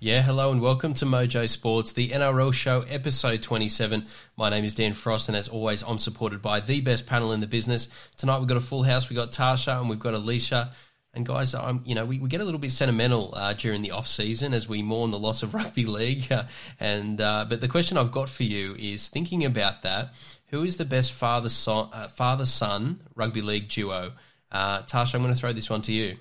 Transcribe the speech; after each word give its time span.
Yeah, 0.00 0.22
hello 0.22 0.52
and 0.52 0.60
welcome 0.60 0.94
to 0.94 1.06
Mojo 1.06 1.48
Sports, 1.48 1.90
the 1.90 2.10
NRL 2.10 2.54
show, 2.54 2.82
episode 2.82 3.42
27. 3.42 4.06
My 4.36 4.48
name 4.48 4.62
is 4.62 4.76
Dan 4.76 4.94
Frost, 4.94 5.28
and 5.28 5.36
as 5.36 5.48
always, 5.48 5.82
I'm 5.82 5.98
supported 5.98 6.40
by 6.40 6.60
the 6.60 6.80
best 6.80 7.08
panel 7.08 7.32
in 7.32 7.40
the 7.40 7.48
business. 7.48 7.88
Tonight 8.16 8.38
we've 8.38 8.46
got 8.46 8.58
a 8.58 8.60
full 8.60 8.84
house. 8.84 9.10
We've 9.10 9.16
got 9.16 9.32
Tasha 9.32 9.80
and 9.80 9.90
we've 9.90 9.98
got 9.98 10.14
Alicia. 10.14 10.70
And 11.14 11.26
guys, 11.26 11.52
I'm, 11.52 11.82
you 11.84 11.96
know, 11.96 12.04
we, 12.04 12.20
we 12.20 12.28
get 12.28 12.40
a 12.40 12.44
little 12.44 12.60
bit 12.60 12.70
sentimental 12.70 13.34
uh, 13.34 13.54
during 13.54 13.82
the 13.82 13.90
off 13.90 14.06
season 14.06 14.54
as 14.54 14.68
we 14.68 14.82
mourn 14.82 15.10
the 15.10 15.18
loss 15.18 15.42
of 15.42 15.52
rugby 15.56 15.84
league. 15.84 16.30
Uh, 16.30 16.44
and 16.78 17.20
uh, 17.20 17.46
but 17.48 17.60
the 17.60 17.66
question 17.66 17.98
I've 17.98 18.12
got 18.12 18.28
for 18.28 18.44
you 18.44 18.76
is 18.78 19.08
thinking 19.08 19.44
about 19.44 19.82
that: 19.82 20.14
who 20.46 20.62
is 20.62 20.76
the 20.76 20.84
best 20.84 21.12
father 21.12 21.48
son 21.48 21.88
uh, 21.92 22.06
father 22.06 22.46
son 22.46 23.02
rugby 23.16 23.42
league 23.42 23.68
duo? 23.68 24.12
Uh, 24.52 24.82
Tasha, 24.82 25.16
I'm 25.16 25.22
going 25.22 25.34
to 25.34 25.40
throw 25.40 25.52
this 25.52 25.68
one 25.68 25.82
to 25.82 25.92
you. 25.92 26.18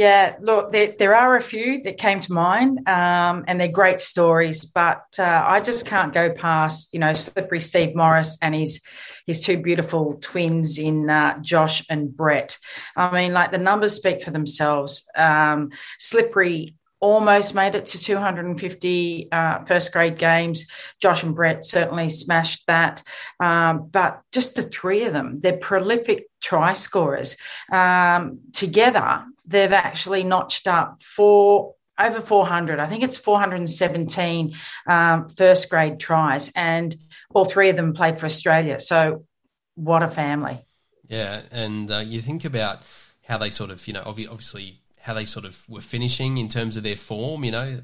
Yeah, 0.00 0.36
look, 0.40 0.72
there, 0.72 0.94
there 0.98 1.14
are 1.14 1.36
a 1.36 1.42
few 1.42 1.82
that 1.82 1.98
came 1.98 2.20
to 2.20 2.32
mind, 2.32 2.88
um, 2.88 3.44
and 3.46 3.60
they're 3.60 3.68
great 3.68 4.00
stories. 4.00 4.64
But 4.64 5.04
uh, 5.18 5.44
I 5.46 5.60
just 5.60 5.86
can't 5.86 6.14
go 6.14 6.32
past, 6.32 6.94
you 6.94 7.00
know, 7.00 7.12
Slippery 7.12 7.60
Steve 7.60 7.94
Morris 7.94 8.38
and 8.40 8.54
his 8.54 8.82
his 9.26 9.42
two 9.42 9.62
beautiful 9.62 10.14
twins 10.14 10.78
in 10.78 11.10
uh, 11.10 11.38
Josh 11.42 11.84
and 11.90 12.16
Brett. 12.16 12.56
I 12.96 13.12
mean, 13.12 13.34
like 13.34 13.50
the 13.50 13.58
numbers 13.58 13.92
speak 13.92 14.22
for 14.22 14.30
themselves. 14.30 15.06
Um, 15.14 15.70
Slippery 15.98 16.76
almost 17.00 17.54
made 17.54 17.74
it 17.74 17.84
to 17.86 17.98
250 17.98 19.28
uh, 19.30 19.64
first 19.66 19.92
grade 19.92 20.16
games. 20.16 20.66
Josh 20.98 21.22
and 21.24 21.34
Brett 21.34 21.62
certainly 21.62 22.08
smashed 22.08 22.66
that. 22.68 23.02
Um, 23.38 23.88
but 23.90 24.22
just 24.32 24.54
the 24.54 24.62
three 24.62 25.04
of 25.04 25.12
them, 25.12 25.40
they're 25.40 25.58
prolific 25.58 26.28
try 26.40 26.72
scorers. 26.72 27.36
Um, 27.70 28.40
together, 28.52 29.24
they've 29.50 29.72
actually 29.72 30.24
notched 30.24 30.66
up 30.66 31.02
four 31.02 31.74
over 31.98 32.20
400. 32.20 32.78
I 32.78 32.86
think 32.86 33.02
it's 33.02 33.18
417 33.18 34.54
um, 34.86 35.28
first 35.28 35.68
grade 35.68 36.00
tries, 36.00 36.50
and 36.56 36.94
all 37.34 37.44
three 37.44 37.68
of 37.68 37.76
them 37.76 37.92
played 37.92 38.18
for 38.18 38.26
Australia. 38.26 38.80
So, 38.80 39.26
what 39.74 40.02
a 40.02 40.08
family! 40.08 40.64
Yeah, 41.06 41.42
and 41.50 41.90
uh, 41.90 41.98
you 41.98 42.20
think 42.20 42.44
about 42.44 42.82
how 43.26 43.38
they 43.38 43.50
sort 43.50 43.70
of, 43.70 43.86
you 43.86 43.92
know, 43.92 44.02
obviously 44.06 44.80
how 45.00 45.14
they 45.14 45.24
sort 45.24 45.44
of 45.44 45.68
were 45.68 45.80
finishing 45.80 46.38
in 46.38 46.48
terms 46.48 46.76
of 46.76 46.82
their 46.82 46.96
form. 46.96 47.44
You 47.44 47.50
know, 47.50 47.80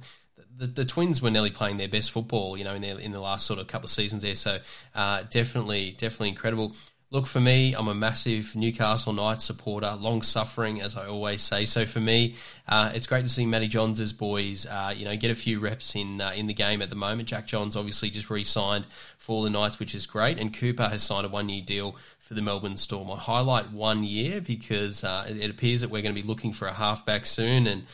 the, 0.56 0.67
the 0.67 0.84
Twins 0.84 1.20
were 1.20 1.30
nearly 1.30 1.51
playing 1.51 1.77
their 1.77 1.89
best 1.89 2.11
football. 2.11 2.56
You 2.56 2.64
know, 2.64 2.75
in 2.75 2.83
their, 2.83 2.98
in 2.98 3.12
the 3.12 3.20
last 3.20 3.47
sort 3.47 3.58
of 3.58 3.67
couple 3.67 3.86
of 3.86 3.91
seasons 3.91 4.23
there. 4.23 4.34
So, 4.34 4.58
uh, 4.95 5.25
definitely, 5.28 5.91
definitely 5.92 6.30
incredible. 6.30 6.75
Look, 7.12 7.28
for 7.28 7.40
me, 7.40 7.72
I'm 7.72 7.86
a 7.86 7.94
massive 7.94 8.56
Newcastle 8.56 9.12
Knights 9.12 9.44
supporter, 9.44 9.94
long 9.94 10.22
suffering, 10.22 10.82
as 10.82 10.96
I 10.96 11.06
always 11.06 11.40
say. 11.40 11.64
So 11.64 11.86
for 11.86 12.00
me, 12.00 12.34
uh, 12.66 12.90
it's 12.94 13.06
great 13.06 13.22
to 13.22 13.28
see 13.28 13.46
Matty 13.46 13.68
Johns' 13.68 14.12
boys, 14.12 14.66
uh, 14.66 14.92
you 14.94 15.04
know, 15.04 15.16
get 15.16 15.30
a 15.30 15.36
few 15.36 15.60
reps 15.60 15.94
in 15.94 16.20
uh, 16.20 16.32
in 16.34 16.48
the 16.48 16.54
game 16.54 16.82
at 16.82 16.90
the 16.90 16.96
moment. 16.96 17.28
Jack 17.28 17.46
Johns 17.46 17.77
obviously 17.77 18.10
just 18.10 18.28
re-signed 18.28 18.86
for 19.18 19.44
the 19.44 19.50
Knights, 19.50 19.78
which 19.78 19.94
is 19.94 20.04
great, 20.04 20.40
and 20.40 20.52
Cooper 20.52 20.88
has 20.88 21.04
signed 21.04 21.24
a 21.24 21.28
one-year 21.28 21.62
deal 21.64 21.94
for 22.18 22.34
the 22.34 22.42
Melbourne 22.42 22.77
Storm. 22.77 23.08
I 23.12 23.16
highlight 23.16 23.70
one 23.70 24.02
year 24.02 24.40
because 24.40 25.04
uh, 25.04 25.27
it 25.28 25.48
appears 25.48 25.82
that 25.82 25.90
we're 25.90 26.02
going 26.02 26.14
to 26.14 26.20
be 26.20 26.27
looking 26.27 26.52
for 26.52 26.66
a 26.66 26.72
halfback 26.72 27.24
soon, 27.27 27.68
and 27.68 27.86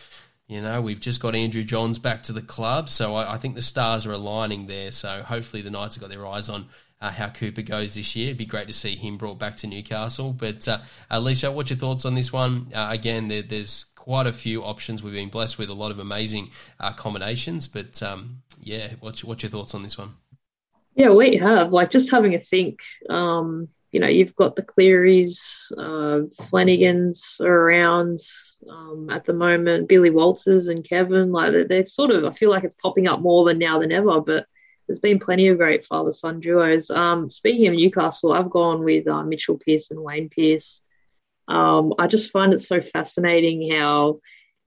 you 0.49 0.63
know, 0.63 0.81
we've 0.81 1.01
just 1.01 1.21
got 1.21 1.35
Andrew 1.35 1.65
Johns 1.65 1.99
back 1.99 2.23
to 2.25 2.33
the 2.33 2.41
club, 2.41 2.89
so 2.89 3.15
I, 3.15 3.35
I, 3.35 3.39
think 3.39 3.57
the 3.57 3.63
stars 3.63 4.07
are 4.07 4.13
aligning 4.13 4.69
there. 4.69 4.91
So 4.91 5.23
hopefully 5.23 5.63
the 5.63 5.71
Knights 5.71 5.97
have 5.97 6.03
got 6.03 6.11
their 6.11 6.27
eyes 6.27 6.49
on 6.49 6.67
uh, 7.03 7.11
how 7.11 7.29
Cooper 7.29 7.63
goes 7.63 7.97
this 7.97 8.15
year. 8.15 8.29
It'd 8.29 8.39
be 8.39 8.47
great 8.47 8.69
to 8.69 8.73
see 8.73 8.95
him 8.95 9.19
brought 9.19 9.39
back 9.39 9.57
to 9.59 9.67
Newcastle. 9.67 10.33
But 10.33 10.67
uh, 10.69 10.79
Alicia, 11.11 11.51
what's 11.51 11.69
your 11.69 11.79
thoughts 11.79 12.05
on 12.05 12.15
this 12.15 12.33
one? 12.33 12.69
Uh, 12.73 12.89
again, 12.91 13.27
there, 13.27 13.43
there's 13.43 13.87
quite 13.97 14.29
a 14.29 14.33
few 14.33 14.63
options. 14.63 15.03
We've 15.03 15.13
been 15.13 15.29
blessed 15.29 15.59
with 15.59 15.69
a 15.69 15.75
lot 15.75 15.91
of 15.91 15.99
amazing 15.99 16.51
uh, 16.79 16.93
combinations. 16.93 17.67
But 17.67 18.01
um, 18.05 18.43
yeah, 18.63 18.93
what's, 19.01 19.25
what's 19.25 19.43
your 19.43 19.51
thoughts 19.51 19.75
on 19.75 19.83
this 19.83 19.99
one? 19.99 20.15
Yeah, 20.95 21.11
we 21.11 21.37
have 21.39 21.73
like 21.73 21.91
just 21.91 22.11
having 22.11 22.35
a 22.37 22.41
think. 22.41 22.81
Um, 23.11 23.69
you 23.91 23.99
know, 23.99 24.07
you've 24.07 24.37
got 24.37 24.55
the 24.55 24.63
Clearys, 24.63 25.73
uh, 25.77 26.21
Flanagan's 26.45 27.41
around 27.45 28.19
um, 28.71 29.11
at 29.11 29.25
the 29.25 29.35
moment, 29.35 29.89
Billy 29.89 30.11
Walters 30.11 30.69
and 30.69 30.89
Kevin. 30.89 31.33
Like 31.33 31.51
they're, 31.51 31.67
they're, 31.67 31.87
sort 31.87 32.11
of, 32.13 32.25
I 32.25 32.31
feel 32.31 32.49
like 32.49 32.63
it's 32.65 32.77
popping 32.77 33.09
up 33.09 33.21
more 33.21 33.45
than 33.45 33.59
now 33.59 33.81
than 33.81 33.91
ever. 33.91 34.21
But 34.21 34.47
there's 34.87 34.99
been 34.99 35.19
plenty 35.19 35.49
of 35.49 35.59
great 35.59 35.85
father 35.85 36.13
son 36.13 36.41
duos. 36.41 36.91
Um, 36.91 37.31
speaking 37.31 37.69
of 37.69 37.75
Newcastle, 37.75 38.33
I've 38.33 38.51
gone 38.51 38.83
with 38.85 39.07
uh, 39.07 39.25
Mitchell 39.25 39.59
Pearce 39.59 39.91
and 39.91 40.03
Wayne 40.03 40.29
Pearce. 40.29 40.81
Um, 41.49 41.95
I 41.99 42.07
just 42.07 42.31
find 42.31 42.53
it 42.53 42.61
so 42.61 42.81
fascinating 42.81 43.71
how 43.71 44.21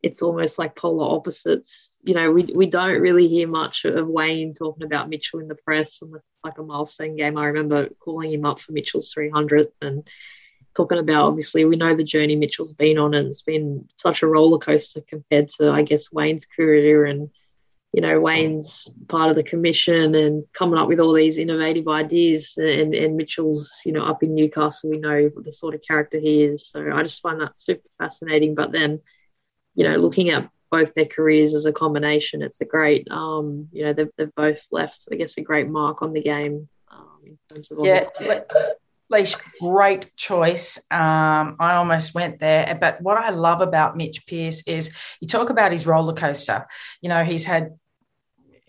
it's 0.03 0.22
almost 0.22 0.59
like 0.59 0.76
polar 0.76 1.16
opposites. 1.16 1.98
You 2.03 2.14
know, 2.14 2.31
we, 2.31 2.44
we 2.44 2.68
don't 2.68 3.02
really 3.02 3.28
hear 3.28 3.48
much 3.48 3.86
of 3.86 4.08
Wayne 4.08 4.53
talking 4.53 4.84
about 4.84 5.09
Mitchell 5.09 5.40
in 5.40 5.48
the 5.48 5.56
press 5.56 6.00
and 6.02 6.16
it's 6.16 6.32
like 6.44 6.58
a 6.59 6.64
milestone 6.64 7.16
game. 7.16 7.38
I 7.38 7.47
remember 7.47 7.90
calling 8.03 8.32
him 8.32 8.46
up 8.46 8.59
for 8.59 8.72
Mitchell's 8.72 9.14
300th 9.18 9.72
and 9.82 10.08
talking 10.76 11.00
about 11.00 11.26
obviously 11.26 11.66
we 11.66 11.76
know 11.76 11.96
the 11.96 12.03
journey 12.03 12.36
Mitchell's 12.36 12.74
been 12.74 12.97
on 12.97 13.14
and 13.14 13.30
it's 13.30 13.42
been 13.42 13.88
such 13.97 14.22
a 14.22 14.28
roller 14.28 14.59
coaster 14.59 15.02
compared 15.08 15.50
to 15.58 15.72
I 15.72 15.84
guess 15.84 16.12
Wayne's 16.12 16.46
career 16.46 17.06
and 17.06 17.30
you 17.95 18.01
know, 18.01 18.19
Wayne's 18.19 18.89
part 19.07 19.29
of 19.29 19.38
the 19.38 19.44
commission 19.44 20.16
and 20.16 20.44
coming 20.51 20.78
up 20.78 20.89
with 20.89 21.00
all 21.00 21.13
these 21.13 21.38
innovative 21.38 21.88
ideas. 21.88 22.56
And, 22.57 22.94
and 22.94 23.16
Mitchell's, 23.16 23.72
you 23.85 23.94
know, 23.94 24.06
up 24.06 24.22
in 24.22 24.35
Newcastle, 24.35 24.89
we 24.89 24.97
know 24.97 25.29
the 25.33 25.51
sort 25.53 25.75
of 25.75 25.81
character 25.81 26.19
he 26.19 26.44
is. 26.44 26.67
So 26.67 26.91
I 26.94 27.03
just 27.03 27.22
find 27.22 27.39
that 27.39 27.55
super 27.55 27.88
fascinating. 27.97 28.53
But 28.53 28.73
then, 28.73 29.00
you 29.75 29.88
know, 29.88 29.95
looking 29.95 30.29
at 30.29 30.50
both 30.69 30.94
their 30.94 31.05
careers 31.05 31.53
as 31.53 31.66
a 31.66 31.72
combination, 31.72 32.41
it's 32.41 32.59
a 32.59 32.66
great, 32.66 33.07
um, 33.09 33.69
you 33.72 33.85
know, 33.85 33.94
they've, 33.94 34.11
they've 34.17 34.35
both 34.35 34.59
left, 34.72 35.07
I 35.09 35.16
guess, 35.16 35.38
a 35.38 35.41
great 35.41 35.69
mark 35.69 36.01
on 36.01 36.11
the 36.11 36.22
game 36.22 36.67
um, 36.91 37.19
in 37.23 37.38
terms 37.50 37.72
of. 37.72 37.79
Yeah. 37.85 38.09
Leash, 39.09 39.35
great 39.61 40.13
choice. 40.17 40.79
Um, 40.91 41.55
I 41.61 41.75
almost 41.75 42.13
went 42.13 42.39
there. 42.39 42.78
But 42.78 43.00
what 43.01 43.17
I 43.17 43.29
love 43.29 43.61
about 43.61 43.95
Mitch 43.95 44.25
Pearce 44.28 44.67
is 44.67 44.94
you 45.22 45.29
talk 45.29 45.50
about 45.50 45.72
his 45.72 45.88
roller 45.88 46.16
coaster. 46.16 46.67
You 47.00 47.07
know, 47.07 47.23
he's 47.23 47.45
had 47.45 47.78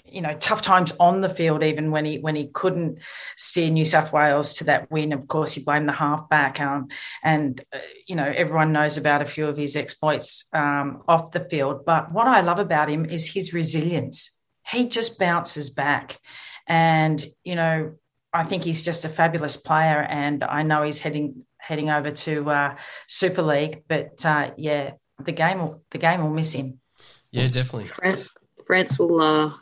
you 0.09 0.21
know 0.21 0.37
tough 0.39 0.62
times 0.62 0.93
on 0.99 1.21
the 1.21 1.28
field 1.28 1.62
even 1.62 1.91
when 1.91 2.05
he 2.05 2.19
when 2.19 2.37
he 2.37 2.49
couldn't 2.49 2.99
steer 3.37 3.71
New 3.71 3.84
South 3.84 4.12
Wales 4.12 4.55
to 4.55 4.65
that 4.65 4.91
win. 4.91 5.12
Of 5.12 5.27
course 5.27 5.53
he 5.55 5.62
blamed 5.62 5.89
the 5.89 5.93
halfback 5.93 6.61
um, 6.61 6.89
and 7.22 7.62
uh, 7.72 7.78
you 8.06 8.16
know 8.16 8.25
everyone 8.25 8.72
knows 8.72 8.97
about 8.97 9.22
a 9.22 9.27
few 9.27 9.47
of 9.47 9.56
his 9.56 9.77
exploits 9.77 10.49
um, 10.53 11.03
off 11.09 11.33
the 11.33 11.49
field. 11.49 11.84
But 11.84 12.12
what 12.12 12.27
I 12.27 12.41
love 12.41 12.59
about 12.59 12.89
him 12.89 13.05
is 13.05 13.33
his 13.33 13.53
resilience. 13.53 14.39
He 14.66 14.89
just 14.89 15.19
bounces 15.19 15.71
back. 15.71 16.19
And 16.66 17.25
you 17.45 17.55
know 17.55 17.95
I 18.33 18.45
think 18.45 18.65
he's 18.65 18.83
just 18.83 19.05
a 19.05 19.09
fabulous 19.09 19.56
player 19.56 20.03
and 20.03 20.45
I 20.45 20.62
know 20.62 20.83
he's 20.83 20.99
heading 20.99 21.45
heading 21.59 21.91
over 21.91 22.11
to 22.11 22.50
uh, 22.50 22.77
Super 23.06 23.43
League 23.43 23.84
but 23.89 24.25
uh, 24.25 24.50
yeah 24.56 24.93
the 25.25 25.33
game 25.33 25.59
will 25.59 25.83
the 25.91 25.99
game 25.99 26.22
will 26.22 26.31
miss 26.31 26.53
him. 26.53 26.81
Yeah 27.31 27.49
definitely. 27.49 27.87
France, 27.87 28.28
France 28.66 28.99
will 28.99 29.21
uh 29.21 29.53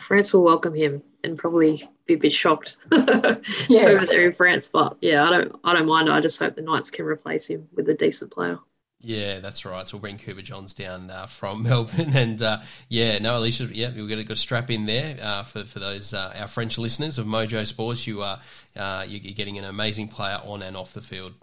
France 0.00 0.32
will 0.32 0.42
welcome 0.42 0.74
him 0.74 1.02
and 1.24 1.38
probably 1.38 1.88
be 2.06 2.14
a 2.14 2.18
bit 2.18 2.32
shocked 2.32 2.76
yeah. 2.92 3.86
over 3.86 4.06
there 4.06 4.26
in 4.26 4.32
France. 4.32 4.68
But 4.68 4.96
yeah, 5.00 5.24
I 5.24 5.30
don't 5.30 5.60
I 5.64 5.72
don't 5.74 5.86
mind. 5.86 6.10
I 6.10 6.20
just 6.20 6.38
hope 6.38 6.54
the 6.54 6.62
Knights 6.62 6.90
can 6.90 7.06
replace 7.06 7.46
him 7.46 7.68
with 7.74 7.88
a 7.88 7.94
decent 7.94 8.30
player. 8.30 8.58
Yeah, 9.00 9.40
that's 9.40 9.64
right. 9.64 9.86
So 9.86 9.96
we'll 9.96 10.00
bring 10.00 10.18
Cooper 10.18 10.42
Johns 10.42 10.74
down 10.74 11.10
uh, 11.10 11.26
from 11.26 11.62
Melbourne, 11.64 12.16
and 12.16 12.40
uh, 12.42 12.60
yeah, 12.88 13.18
no, 13.18 13.38
Alicia, 13.38 13.64
yeah, 13.72 13.88
we're 13.88 14.08
going 14.08 14.18
to 14.18 14.24
go 14.24 14.34
strap 14.34 14.70
in 14.70 14.86
there 14.86 15.16
uh, 15.20 15.42
for 15.42 15.64
for 15.64 15.78
those 15.78 16.14
uh, 16.14 16.34
our 16.38 16.48
French 16.48 16.78
listeners 16.78 17.18
of 17.18 17.26
Mojo 17.26 17.66
Sports. 17.66 18.06
You 18.06 18.22
are 18.22 18.40
uh, 18.74 19.04
you're 19.06 19.32
getting 19.32 19.58
an 19.58 19.64
amazing 19.64 20.08
player 20.08 20.40
on 20.44 20.62
and 20.62 20.76
off 20.76 20.92
the 20.92 21.02
field. 21.02 21.34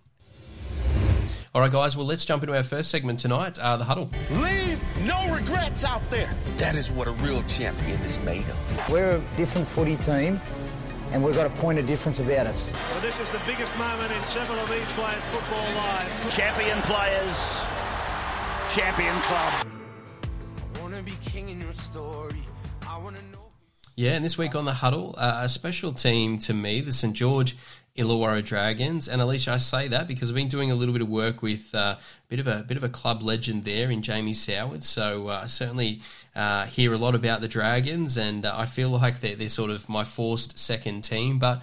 All 1.55 1.61
right, 1.61 1.71
guys. 1.71 1.95
Well, 1.95 2.07
let's 2.07 2.25
jump 2.25 2.41
into 2.41 2.55
our 2.55 2.63
first 2.63 2.89
segment 2.89 3.19
tonight, 3.19 3.59
uh, 3.59 3.77
the 3.77 3.83
huddle. 3.83 4.09
Leave 4.31 4.83
no 5.01 5.31
regrets 5.31 5.83
out 5.83 6.01
there. 6.09 6.35
That 6.57 6.75
is 6.75 6.89
what 6.89 7.07
a 7.07 7.11
real 7.11 7.43
champion 7.43 8.01
is 8.01 8.17
made 8.19 8.49
of. 8.49 8.57
We're 8.89 9.17
a 9.17 9.21
different 9.37 9.67
footy 9.67 9.95
team, 9.97 10.41
and 11.11 11.23
we've 11.23 11.35
got 11.35 11.45
a 11.45 11.51
point 11.61 11.77
of 11.77 11.85
difference 11.85 12.19
about 12.19 12.47
us. 12.47 12.73
Well, 12.89 13.01
this 13.01 13.19
is 13.19 13.29
the 13.29 13.39
biggest 13.45 13.77
moment 13.77 14.11
in 14.11 14.23
several 14.23 14.57
of 14.57 14.67
these 14.67 14.91
players' 14.93 15.27
football 15.27 15.75
lives. 15.75 16.35
Champion 16.35 16.81
players, 16.81 17.59
champion 18.71 19.21
club. 19.21 19.67
Yeah, 23.95 24.13
and 24.13 24.25
this 24.25 24.39
week 24.39 24.55
on 24.55 24.65
the 24.65 24.73
huddle, 24.73 25.13
uh, 25.19 25.41
a 25.43 25.49
special 25.49 25.93
team 25.93 26.39
to 26.39 26.53
me, 26.55 26.81
the 26.81 26.91
St 26.91 27.13
George 27.13 27.55
Illawarra 27.97 28.43
Dragons. 28.43 29.07
And 29.07 29.21
Alicia, 29.21 29.51
I 29.51 29.57
say 29.57 29.87
that 29.89 30.07
because 30.07 30.29
I've 30.29 30.35
been 30.35 30.47
doing 30.47 30.71
a 30.71 30.75
little 30.75 30.93
bit 30.93 31.03
of 31.03 31.09
work 31.09 31.41
with 31.43 31.73
uh, 31.75 31.97
a 31.97 32.27
bit 32.27 32.39
of 32.39 32.47
a 32.47 32.63
bit 32.63 32.75
of 32.77 32.83
a 32.83 32.89
club 32.89 33.21
legend 33.21 33.65
there 33.65 33.91
in 33.91 34.01
Jamie 34.01 34.33
Soward. 34.33 34.83
So 34.83 35.27
uh, 35.27 35.41
I 35.43 35.47
certainly 35.47 36.01
uh, 36.35 36.65
hear 36.65 36.93
a 36.93 36.97
lot 36.97 37.13
about 37.13 37.41
the 37.41 37.47
Dragons, 37.47 38.17
and 38.17 38.45
uh, 38.45 38.53
I 38.55 38.65
feel 38.65 38.89
like 38.89 39.21
they're 39.21 39.35
they're 39.35 39.49
sort 39.49 39.69
of 39.69 39.87
my 39.87 40.03
forced 40.03 40.57
second 40.57 41.03
team. 41.03 41.37
But 41.37 41.61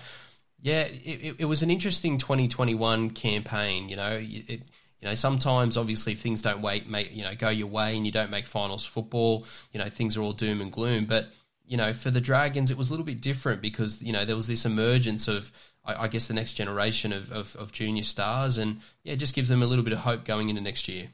yeah, 0.62 0.82
it, 0.82 1.36
it 1.38 1.44
was 1.46 1.62
an 1.64 1.70
interesting 1.70 2.18
2021 2.18 3.10
campaign. 3.10 3.88
You 3.88 3.96
know, 3.96 4.18
it, 4.20 4.62
you 5.00 5.08
know, 5.08 5.14
sometimes 5.16 5.76
obviously 5.76 6.12
if 6.12 6.20
things 6.20 6.42
don't 6.42 6.62
wait, 6.62 6.88
make 6.88 7.14
you 7.14 7.24
know, 7.24 7.34
go 7.34 7.48
your 7.48 7.66
way, 7.66 7.96
and 7.96 8.06
you 8.06 8.12
don't 8.12 8.30
make 8.30 8.46
finals 8.46 8.84
football. 8.84 9.46
You 9.72 9.80
know, 9.80 9.88
things 9.88 10.16
are 10.16 10.22
all 10.22 10.32
doom 10.32 10.60
and 10.60 10.70
gloom. 10.70 11.06
But 11.06 11.32
you 11.66 11.76
know, 11.76 11.92
for 11.92 12.10
the 12.10 12.20
Dragons, 12.20 12.70
it 12.70 12.76
was 12.76 12.88
a 12.88 12.92
little 12.92 13.06
bit 13.06 13.20
different 13.20 13.62
because 13.62 14.00
you 14.00 14.12
know 14.12 14.24
there 14.24 14.36
was 14.36 14.46
this 14.46 14.64
emergence 14.64 15.26
of 15.26 15.50
I, 15.90 16.04
I 16.04 16.08
guess 16.08 16.28
the 16.28 16.34
next 16.34 16.54
generation 16.54 17.12
of, 17.12 17.30
of, 17.32 17.56
of 17.56 17.72
junior 17.72 18.02
stars, 18.02 18.58
and 18.58 18.80
yeah, 19.04 19.14
it 19.14 19.16
just 19.16 19.34
gives 19.34 19.48
them 19.48 19.62
a 19.62 19.66
little 19.66 19.84
bit 19.84 19.92
of 19.92 20.00
hope 20.00 20.24
going 20.24 20.48
into 20.48 20.60
next 20.60 20.88
year. 20.88 21.08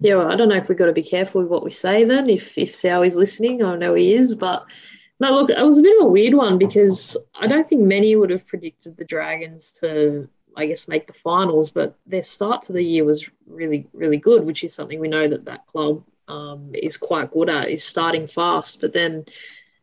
Yeah, 0.00 0.16
well, 0.16 0.30
I 0.30 0.36
don't 0.36 0.48
know 0.48 0.56
if 0.56 0.68
we've 0.68 0.76
got 0.76 0.86
to 0.86 0.92
be 0.92 1.02
careful 1.02 1.40
with 1.40 1.50
what 1.50 1.64
we 1.64 1.70
say 1.70 2.04
then. 2.04 2.28
If 2.28 2.58
if 2.58 2.84
is 2.84 3.16
listening, 3.16 3.64
I 3.64 3.76
know 3.76 3.94
he 3.94 4.14
is, 4.14 4.34
but 4.34 4.66
no, 5.20 5.30
look, 5.30 5.50
it 5.50 5.62
was 5.62 5.78
a 5.78 5.82
bit 5.82 6.00
of 6.00 6.06
a 6.06 6.10
weird 6.10 6.34
one 6.34 6.58
because 6.58 7.16
I 7.34 7.46
don't 7.46 7.68
think 7.68 7.82
many 7.82 8.16
would 8.16 8.30
have 8.30 8.46
predicted 8.46 8.96
the 8.96 9.04
Dragons 9.04 9.72
to, 9.80 10.28
I 10.56 10.66
guess, 10.66 10.88
make 10.88 11.06
the 11.06 11.12
finals. 11.12 11.70
But 11.70 11.96
their 12.06 12.24
start 12.24 12.62
to 12.62 12.72
the 12.72 12.82
year 12.82 13.04
was 13.04 13.28
really, 13.46 13.86
really 13.92 14.16
good, 14.16 14.44
which 14.44 14.64
is 14.64 14.74
something 14.74 14.98
we 14.98 15.08
know 15.08 15.28
that 15.28 15.44
that 15.44 15.66
club 15.66 16.02
um, 16.26 16.72
is 16.74 16.96
quite 16.96 17.30
good 17.30 17.48
at, 17.48 17.70
is 17.70 17.84
starting 17.84 18.26
fast. 18.26 18.80
But 18.80 18.92
then, 18.92 19.24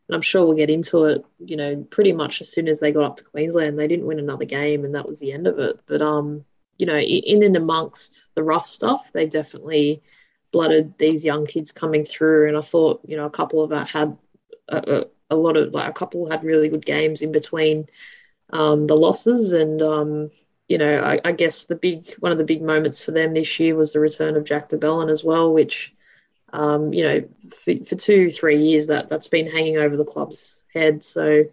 and 0.08 0.16
I'm 0.16 0.22
sure 0.22 0.44
we'll 0.44 0.56
get 0.56 0.70
into 0.70 1.04
it, 1.04 1.24
you 1.38 1.56
know, 1.56 1.86
pretty 1.90 2.12
much 2.12 2.40
as 2.40 2.50
soon 2.50 2.68
as 2.68 2.80
they 2.80 2.92
got 2.92 3.04
up 3.04 3.16
to 3.16 3.24
Queensland, 3.24 3.78
they 3.78 3.88
didn't 3.88 4.06
win 4.06 4.18
another 4.18 4.44
game, 4.44 4.84
and 4.84 4.94
that 4.94 5.06
was 5.06 5.18
the 5.18 5.32
end 5.32 5.46
of 5.46 5.58
it. 5.58 5.80
But 5.86 6.02
um, 6.02 6.44
you 6.78 6.86
know, 6.86 6.98
in 6.98 7.42
and 7.42 7.56
amongst 7.56 8.28
the 8.34 8.42
rough 8.42 8.66
stuff, 8.66 9.10
they 9.12 9.26
definitely 9.26 10.02
blooded 10.52 10.94
these 10.98 11.24
young 11.24 11.46
kids 11.46 11.72
coming 11.72 12.04
through, 12.04 12.48
and 12.48 12.56
I 12.56 12.62
thought, 12.62 13.00
you 13.06 13.16
know, 13.16 13.26
a 13.26 13.30
couple 13.30 13.62
of 13.62 13.70
that 13.70 13.88
had 13.88 14.16
a, 14.68 15.06
a 15.30 15.36
lot 15.36 15.56
of 15.56 15.72
like 15.72 15.88
a 15.88 15.92
couple 15.92 16.28
had 16.28 16.44
really 16.44 16.68
good 16.68 16.84
games 16.84 17.22
in 17.22 17.32
between 17.32 17.86
um, 18.50 18.86
the 18.86 18.96
losses, 18.96 19.52
and 19.52 19.80
um, 19.80 20.30
you 20.68 20.78
know, 20.78 21.00
I, 21.00 21.20
I, 21.24 21.32
guess 21.32 21.66
the 21.66 21.76
big 21.76 22.12
one 22.18 22.32
of 22.32 22.38
the 22.38 22.44
big 22.44 22.62
moments 22.62 23.02
for 23.02 23.12
them 23.12 23.34
this 23.34 23.58
year 23.60 23.74
was 23.74 23.92
the 23.92 24.00
return 24.00 24.36
of 24.36 24.44
Jack 24.44 24.68
de 24.68 24.78
Belin 24.78 25.10
as 25.10 25.24
well, 25.24 25.52
which 25.52 25.92
um, 26.52 26.92
you 26.92 27.04
know, 27.04 27.28
for, 27.64 27.84
for, 27.84 27.94
two 27.96 28.30
three 28.30 28.62
years 28.62 28.88
that 28.88 29.08
that's 29.08 29.28
been 29.28 29.46
hanging 29.48 29.78
over 29.78 29.96
the 29.96 30.04
club's 30.04 30.58
head. 30.72 31.02
So 31.02 31.44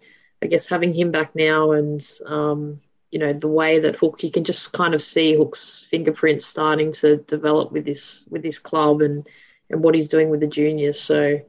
I 0.42 0.46
guess 0.46 0.66
having 0.66 0.92
him 0.92 1.10
back 1.10 1.34
now, 1.34 1.72
and 1.72 2.06
um, 2.26 2.80
you 3.10 3.18
know, 3.18 3.32
the 3.32 3.48
way 3.48 3.80
that 3.80 3.96
Hook, 3.96 4.22
you 4.22 4.30
can 4.30 4.44
just 4.44 4.72
kind 4.72 4.94
of 4.94 5.02
see 5.02 5.34
Hook's 5.34 5.86
fingerprints 5.90 6.46
starting 6.46 6.92
to 6.92 7.18
develop 7.18 7.72
with 7.72 7.84
this 7.84 8.24
with 8.30 8.42
this 8.42 8.58
club 8.58 9.00
and 9.00 9.26
and 9.70 9.82
what 9.82 9.94
he's 9.94 10.08
doing 10.08 10.30
with 10.30 10.40
the 10.40 10.46
juniors. 10.46 11.00
So 11.00 11.40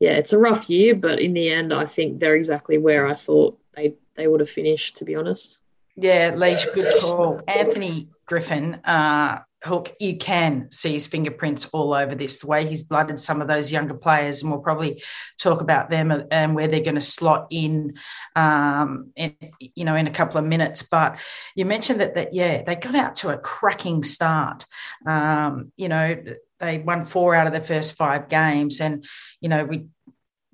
yeah, 0.00 0.12
it's 0.12 0.32
a 0.32 0.38
rough 0.38 0.68
year, 0.68 0.94
but 0.94 1.20
in 1.20 1.32
the 1.32 1.50
end, 1.50 1.72
I 1.72 1.86
think 1.86 2.18
they're 2.18 2.36
exactly 2.36 2.76
where 2.76 3.06
I 3.06 3.14
thought 3.14 3.58
they 3.74 3.94
they 4.16 4.28
would 4.28 4.40
have 4.40 4.50
finished. 4.50 4.96
To 4.98 5.04
be 5.04 5.14
honest. 5.14 5.58
Yeah, 5.96 6.34
Leash, 6.34 6.64
good 6.66 7.00
call. 7.00 7.42
Anthony 7.46 8.08
Griffin, 8.24 8.76
uh, 8.76 9.40
Hook, 9.64 9.94
you 10.00 10.16
can 10.16 10.70
see 10.72 10.92
his 10.92 11.06
fingerprints 11.06 11.68
all 11.72 11.94
over 11.94 12.14
this, 12.14 12.40
the 12.40 12.46
way 12.46 12.66
he's 12.66 12.82
blooded 12.82 13.20
some 13.20 13.40
of 13.40 13.48
those 13.48 13.70
younger 13.70 13.94
players, 13.94 14.42
and 14.42 14.50
we'll 14.50 14.60
probably 14.60 15.02
talk 15.38 15.60
about 15.60 15.90
them 15.90 16.10
and 16.30 16.54
where 16.54 16.68
they're 16.68 16.80
going 16.82 16.96
to 16.96 17.00
slot 17.00 17.48
in, 17.50 17.94
um, 18.34 19.12
in, 19.16 19.34
you 19.60 19.84
know, 19.84 19.94
in 19.94 20.06
a 20.06 20.12
couple 20.12 20.38
of 20.38 20.44
minutes. 20.44 20.82
But 20.82 21.20
you 21.54 21.64
mentioned 21.64 22.00
that, 22.00 22.14
that 22.14 22.34
yeah, 22.34 22.62
they 22.62 22.74
got 22.74 22.94
out 22.94 23.16
to 23.16 23.30
a 23.30 23.38
cracking 23.38 24.02
start. 24.02 24.64
Um, 25.06 25.72
you 25.76 25.88
know, 25.88 26.22
they 26.58 26.78
won 26.78 27.04
four 27.04 27.34
out 27.34 27.46
of 27.46 27.52
their 27.52 27.60
first 27.60 27.96
five 27.96 28.28
games, 28.28 28.80
and 28.80 29.04
you 29.40 29.48
know 29.48 29.64
we 29.64 29.86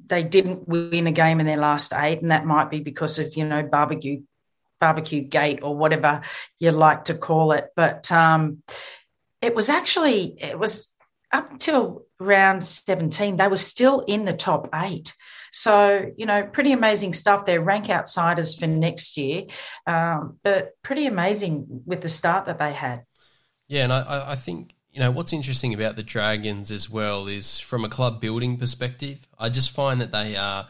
they 0.07 0.23
didn't 0.23 0.67
win 0.67 1.07
a 1.07 1.13
game 1.13 1.41
in 1.41 1.47
their 1.47 1.59
last 1.59 1.93
eight, 1.93 2.23
and 2.23 2.31
that 2.31 2.47
might 2.47 2.71
be 2.71 2.81
because 2.81 3.19
of 3.19 3.37
you 3.37 3.45
know 3.45 3.63
barbecue 3.63 4.23
barbecue 4.81 5.23
gate 5.23 5.61
or 5.63 5.77
whatever 5.77 6.23
you 6.59 6.71
like 6.71 7.07
to 7.07 7.15
call 7.15 7.53
it. 7.53 7.69
But 7.77 8.11
um, 8.13 8.63
it 9.41 9.55
was 9.55 9.69
actually 9.69 10.37
it 10.39 10.59
was 10.59 10.95
up 11.33 11.51
until 11.51 12.07
round 12.19 12.65
17 12.65 13.37
they 13.37 13.49
were 13.49 13.57
still 13.57 14.01
in 14.01 14.25
the 14.25 14.33
top 14.33 14.69
eight 14.75 15.15
so 15.53 16.11
you 16.17 16.27
know 16.27 16.43
pretty 16.45 16.73
amazing 16.73 17.13
stuff 17.13 17.47
they 17.47 17.59
rank 17.59 17.91
outsiders 17.91 18.59
for 18.59 18.67
next 18.67 19.17
year 19.17 19.45
um, 19.87 20.39
but 20.43 20.73
pretty 20.83 21.07
amazing 21.07 21.83
with 21.87 22.01
the 22.01 22.09
start 22.09 22.47
that 22.47 22.59
they 22.59 22.73
had 22.73 23.03
yeah 23.69 23.85
and 23.85 23.93
i, 23.93 24.33
I 24.33 24.35
think 24.37 24.75
you 24.99 25.01
know 25.01 25.11
what's 25.13 25.33
interesting 25.33 25.75
about 25.75 25.95
the 25.95 26.03
Dragons 26.03 26.73
as 26.73 26.91
well 26.91 27.29
is 27.29 27.61
from 27.61 27.85
a 27.85 27.89
club 27.89 28.21
building 28.21 28.57
perspective. 28.57 29.29
I 29.39 29.49
just 29.49 29.71
find 29.71 30.01
that 30.01 30.11
they 30.11 30.35
are 30.35 30.67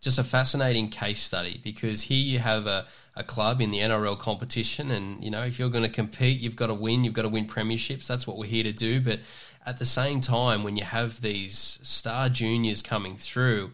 just 0.00 0.18
a 0.18 0.24
fascinating 0.24 0.88
case 0.88 1.20
study 1.20 1.60
because 1.64 2.02
here 2.02 2.22
you 2.22 2.38
have 2.38 2.66
a, 2.66 2.86
a 3.14 3.22
club 3.22 3.60
in 3.60 3.70
the 3.70 3.78
NRL 3.78 4.18
competition, 4.18 4.90
and 4.90 5.22
you 5.22 5.30
know 5.30 5.42
if 5.42 5.58
you're 5.58 5.70
going 5.70 5.84
to 5.84 5.90
compete, 5.90 6.40
you've 6.40 6.56
got 6.56 6.68
to 6.68 6.74
win. 6.74 7.04
You've 7.04 7.14
got 7.14 7.22
to 7.22 7.28
win 7.28 7.46
premierships. 7.46 8.06
That's 8.06 8.26
what 8.26 8.38
we're 8.38 8.46
here 8.46 8.64
to 8.64 8.72
do. 8.72 9.00
But 9.00 9.20
at 9.64 9.78
the 9.78 9.84
same 9.84 10.20
time, 10.20 10.64
when 10.64 10.76
you 10.76 10.84
have 10.84 11.20
these 11.20 11.78
star 11.82 12.28
juniors 12.28 12.82
coming 12.82 13.16
through 13.16 13.72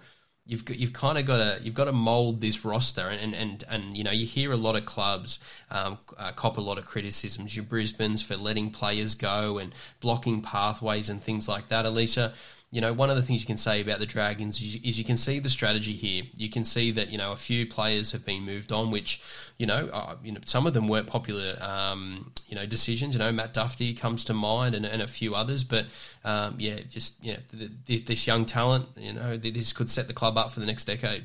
you've 0.49 0.65
got, 0.65 0.79
you've 0.79 0.93
kind 0.93 1.19
of 1.19 1.27
got 1.27 1.37
to 1.37 1.63
you've 1.63 1.75
got 1.75 1.85
to 1.85 1.93
mold 1.93 2.41
this 2.41 2.65
roster 2.65 3.03
and 3.03 3.21
and 3.21 3.35
and, 3.35 3.65
and 3.69 3.97
you 3.97 4.03
know 4.03 4.11
you 4.11 4.27
hear 4.27 4.51
a 4.51 4.57
lot 4.57 4.75
of 4.75 4.85
clubs 4.85 5.39
um, 5.71 5.99
uh, 6.17 6.33
cop 6.33 6.57
a 6.57 6.61
lot 6.61 6.79
of 6.79 6.85
criticisms. 6.85 7.55
Your 7.55 7.65
Brisbane's 7.65 8.23
for 8.23 8.37
letting 8.37 8.71
players 8.71 9.15
go 9.15 9.59
and 9.59 9.73
blocking 10.01 10.41
pathways 10.41 11.09
and 11.11 11.23
things 11.23 11.49
like 11.49 11.69
that. 11.69 11.85
Alicia, 11.85 12.33
you 12.71 12.83
know, 12.83 12.93
one 12.93 13.09
of 13.09 13.17
the 13.17 13.23
things 13.23 13.41
you 13.41 13.47
can 13.47 13.57
say 13.57 13.81
about 13.81 13.99
the 13.99 14.05
Dragons 14.05 14.61
is 14.61 14.99
you 14.99 15.05
can 15.05 15.17
see 15.17 15.39
the 15.39 15.49
strategy 15.49 15.95
here. 15.95 16.25
You 16.37 16.51
can 16.51 16.65
see 16.65 16.91
that 16.91 17.11
you 17.11 17.17
know 17.17 17.33
a 17.33 17.37
few 17.37 17.67
players 17.67 18.13
have 18.13 18.27
been 18.27 18.43
moved 18.43 18.73
on, 18.73 18.91
which 18.91 19.23
you 19.57 19.67
know, 19.67 19.89
uh, 19.91 20.17
you 20.23 20.33
know, 20.33 20.41
some 20.45 20.67
of 20.67 20.75
them 20.75 20.87
weren't 20.87 21.07
popular, 21.07 21.57
um, 21.63 22.31
you 22.47 22.55
know, 22.55 22.67
decisions. 22.67 23.15
You 23.15 23.21
know, 23.21 23.33
Matt 23.33 23.55
Dufty 23.55 23.97
comes 23.97 24.23
to 24.27 24.35
mind, 24.35 24.75
and, 24.75 24.85
and 24.85 25.01
a 25.01 25.07
few 25.07 25.35
others. 25.35 25.65
But 25.65 25.87
um, 26.25 26.57
yeah, 26.59 26.81
just 26.89 27.25
yeah, 27.25 27.39
this 27.87 28.27
young 28.27 28.45
talent, 28.45 28.87
you 28.97 29.15
know, 29.15 29.39
this 29.39 29.73
could 29.73 29.91
set 29.91 30.07
the 30.07 30.15
club 30.15 30.37
up 30.37 30.53
for 30.53 30.61
the 30.61 30.67
next 30.67 30.85
decade. 30.85 31.25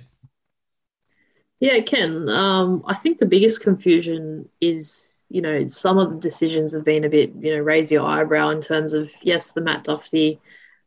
Yeah, 1.60 1.81
can. 1.81 2.30
Um, 2.30 2.84
I 2.86 2.94
think 2.94 3.18
the 3.18 3.25
biggest 3.25 3.62
confusion 3.62 4.48
is 4.62 5.10
you 5.28 5.42
know, 5.42 5.68
some 5.68 5.98
of 5.98 6.12
the 6.12 6.18
decisions 6.18 6.74
have 6.74 6.86
been 6.86 7.04
a 7.04 7.10
bit, 7.10 7.34
you 7.39 7.56
know, 7.56 7.63
raise 7.63 7.89
your 7.89 8.06
eyebrow 8.06 8.50
in 8.50 8.62
terms 8.62 8.94
of 8.94 9.12
yes, 9.24 9.51
the 9.51 9.62
Matt 9.62 9.84
Dufty 9.84 10.39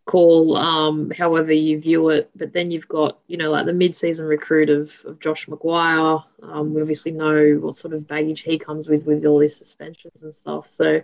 call, 0.07 0.57
um, 0.57 1.11
however 1.11 1.53
you 1.53 1.79
view 1.81 2.09
it. 2.09 2.31
But 2.35 2.53
then 2.53 2.71
you've 2.71 2.89
got, 2.89 3.19
you 3.27 3.37
know, 3.37 3.51
like 3.51 3.67
the 3.67 3.75
mid-season 3.75 4.25
recruit 4.25 4.71
of, 4.71 4.93
of 5.05 5.21
Josh 5.21 5.47
McGuire. 5.47 6.25
Um, 6.43 6.73
we 6.73 6.81
obviously 6.81 7.13
know 7.13 7.59
what 7.61 7.77
sort 7.77 7.93
of 7.93 8.09
baggage 8.09 8.41
he 8.41 8.59
comes 8.59 8.89
with 8.89 9.05
with 9.05 9.27
all 9.27 9.39
these 9.39 9.57
suspensions 9.57 10.23
and 10.23 10.35
stuff. 10.35 10.69
So 10.75 11.03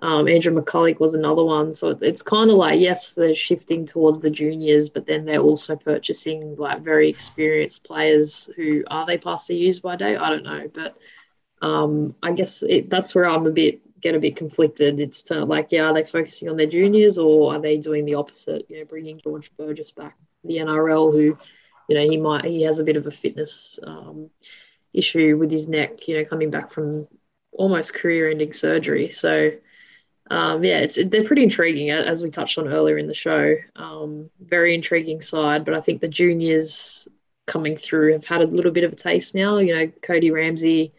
um, 0.00 0.28
Andrew 0.28 0.54
McCullough 0.54 1.00
was 1.00 1.14
another 1.14 1.42
one. 1.42 1.74
So 1.74 1.98
it's 2.00 2.22
kind 2.22 2.50
of 2.50 2.56
like, 2.56 2.80
yes, 2.80 3.14
they're 3.14 3.34
shifting 3.34 3.84
towards 3.84 4.20
the 4.20 4.30
juniors, 4.30 4.88
but 4.88 5.06
then 5.06 5.24
they're 5.24 5.40
also 5.40 5.76
purchasing 5.76 6.56
like 6.56 6.82
very 6.82 7.08
experienced 7.10 7.82
players 7.82 8.48
who 8.56 8.84
are 8.86 9.04
they 9.04 9.18
past 9.18 9.48
their 9.48 9.56
use 9.56 9.80
by 9.80 9.96
date? 9.96 10.16
I 10.16 10.30
don't 10.30 10.44
know, 10.44 10.70
but 10.72 10.96
um, 11.60 12.14
I 12.22 12.32
guess 12.32 12.62
it, 12.62 12.88
that's 12.88 13.14
where 13.14 13.28
I'm 13.28 13.46
a 13.46 13.50
bit 13.50 13.80
get 14.00 14.14
a 14.14 14.20
bit 14.20 14.36
conflicted. 14.36 15.00
It's 15.00 15.22
to, 15.24 15.44
like, 15.44 15.68
yeah, 15.70 15.86
are 15.86 15.94
they 15.94 16.04
focusing 16.04 16.48
on 16.48 16.56
their 16.56 16.66
juniors 16.66 17.18
or 17.18 17.54
are 17.54 17.60
they 17.60 17.76
doing 17.76 18.04
the 18.04 18.14
opposite? 18.14 18.66
You 18.68 18.78
know, 18.78 18.84
bringing 18.84 19.20
George 19.20 19.50
Burgess 19.56 19.90
back 19.90 20.16
the 20.44 20.58
NRL, 20.58 21.12
who, 21.12 21.38
you 21.88 21.94
know, 21.96 22.08
he 22.08 22.16
might 22.16 22.44
he 22.44 22.62
has 22.62 22.78
a 22.78 22.84
bit 22.84 22.96
of 22.96 23.06
a 23.06 23.10
fitness 23.10 23.78
um, 23.82 24.30
issue 24.92 25.36
with 25.36 25.50
his 25.50 25.68
neck. 25.68 26.06
You 26.06 26.18
know, 26.18 26.24
coming 26.24 26.50
back 26.50 26.72
from 26.72 27.08
almost 27.52 27.94
career-ending 27.94 28.52
surgery. 28.52 29.10
So, 29.10 29.52
um, 30.30 30.62
yeah, 30.62 30.78
it's 30.78 30.98
they're 31.06 31.24
pretty 31.24 31.42
intriguing 31.42 31.90
as 31.90 32.22
we 32.22 32.30
touched 32.30 32.58
on 32.58 32.68
earlier 32.68 32.98
in 32.98 33.06
the 33.06 33.14
show. 33.14 33.56
Um, 33.76 34.30
very 34.40 34.74
intriguing 34.74 35.22
side, 35.22 35.64
but 35.64 35.74
I 35.74 35.80
think 35.80 36.00
the 36.00 36.08
juniors 36.08 37.08
coming 37.46 37.76
through 37.76 38.12
have 38.12 38.26
had 38.26 38.42
a 38.42 38.46
little 38.46 38.70
bit 38.70 38.84
of 38.84 38.92
a 38.92 38.96
taste 38.96 39.34
now. 39.34 39.58
You 39.58 39.74
know, 39.74 39.92
Cody 40.02 40.30
Ramsey, 40.30 40.92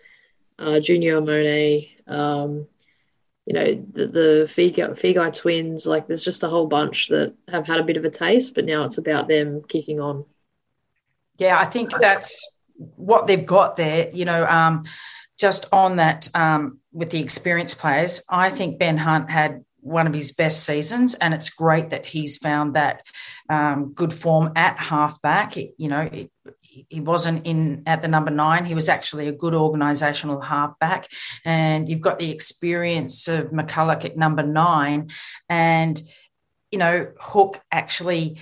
uh, 0.58 0.80
Junior 0.80 1.22
Amone, 1.22 1.90
um, 2.08 2.68
you 3.50 3.56
know, 3.56 3.84
the, 3.94 4.08
the 4.08 4.52
Feagai, 4.56 5.34
twins, 5.34 5.88
like 5.88 6.06
there's 6.06 6.24
just 6.24 6.44
a 6.44 6.48
whole 6.48 6.68
bunch 6.68 7.08
that 7.08 7.34
have 7.48 7.66
had 7.66 7.80
a 7.80 7.84
bit 7.84 7.98
of 7.98 8.06
a 8.06 8.10
taste, 8.12 8.54
but 8.54 8.64
now 8.64 8.84
it's 8.84 9.00
about 9.00 9.28
them 9.28 9.64
kicking 9.68 10.00
on. 10.00 10.24
Yeah, 11.40 11.58
I 11.58 11.66
think 11.66 11.90
that's 12.00 12.46
what 12.96 13.26
they've 13.26 13.44
got 13.44 13.76
there. 13.76 14.12
You 14.14 14.26
know, 14.26 14.46
um, 14.46 14.84
just 15.40 15.66
on 15.74 15.96
that 15.96 16.30
um, 16.36 16.78
with 16.94 17.10
the 17.10 17.22
experienced 17.22 17.80
players, 17.80 18.24
I 18.30 18.52
think 18.52 18.78
Ben 18.78 19.00
Hunt 19.00 19.32
had 19.32 19.66
one 19.80 20.06
of 20.06 20.14
his 20.14 20.32
best 20.34 20.64
seasons, 20.64 21.16
and 21.16 21.34
it's 21.34 21.50
great 21.50 21.90
that 21.90 22.06
he's 22.06 22.38
found 22.38 22.76
that 22.76 23.02
um, 23.50 23.94
good 23.96 24.14
form 24.14 24.52
at 24.56 24.78
halfback. 24.78 25.58
It, 25.58 25.74
you 25.78 25.90
know, 25.90 26.02
it, 26.02 26.30
he 26.90 27.00
wasn't 27.00 27.46
in 27.46 27.84
at 27.86 28.02
the 28.02 28.08
number 28.08 28.32
nine. 28.32 28.66
He 28.66 28.76
was 28.76 28.90
actually 28.90 29.28
a 29.28 29.32
good 29.32 29.54
organisational 29.54 30.44
halfback, 30.44 31.08
and 31.46 31.90
you've 31.90 32.02
got 32.02 32.20
the 32.20 32.32
experience 32.32 33.28
of 33.28 33.52
McCullough 33.52 34.06
at 34.06 34.18
number 34.18 34.44
nine, 34.44 35.10
and 35.48 36.02
you 36.72 36.80
know 36.80 37.12
Hook 37.20 37.60
actually 37.72 38.38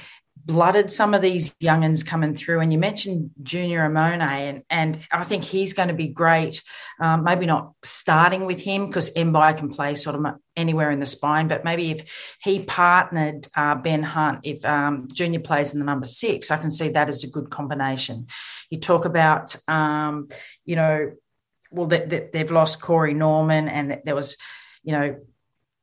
blooded 0.47 0.89
some 0.89 1.13
of 1.13 1.21
these 1.21 1.53
youngins 1.55 2.07
coming 2.07 2.33
through. 2.33 2.61
And 2.61 2.71
you 2.71 2.79
mentioned 2.79 3.31
Junior 3.43 3.87
Amone, 3.87 4.21
and, 4.21 4.63
and 4.69 4.99
I 5.11 5.25
think 5.25 5.43
he's 5.43 5.73
going 5.73 5.89
to 5.89 5.93
be 5.93 6.07
great. 6.07 6.63
Um, 7.01 7.25
maybe 7.25 7.45
not 7.45 7.73
starting 7.83 8.45
with 8.45 8.61
him 8.61 8.87
because 8.87 9.13
Mbye 9.13 9.57
can 9.57 9.69
play 9.69 9.93
sort 9.95 10.15
of 10.15 10.25
anywhere 10.55 10.89
in 10.89 11.01
the 11.01 11.05
spine, 11.05 11.49
but 11.49 11.65
maybe 11.65 11.91
if 11.91 12.37
he 12.41 12.63
partnered 12.63 13.45
uh, 13.55 13.75
Ben 13.75 14.01
Hunt, 14.01 14.39
if 14.43 14.63
um, 14.63 15.09
Junior 15.13 15.41
plays 15.41 15.73
in 15.73 15.79
the 15.79 15.85
number 15.85 16.07
six, 16.07 16.49
I 16.49 16.57
can 16.57 16.71
see 16.71 16.89
that 16.89 17.09
as 17.09 17.25
a 17.25 17.29
good 17.29 17.49
combination. 17.49 18.27
You 18.69 18.79
talk 18.79 19.03
about, 19.03 19.55
um, 19.67 20.29
you 20.65 20.77
know, 20.77 21.11
well, 21.71 21.87
they, 21.87 22.05
they, 22.05 22.29
they've 22.31 22.51
lost 22.51 22.81
Corey 22.81 23.13
Norman, 23.13 23.67
and 23.67 23.99
there 24.05 24.15
was, 24.15 24.37
you 24.81 24.93
know, 24.93 25.17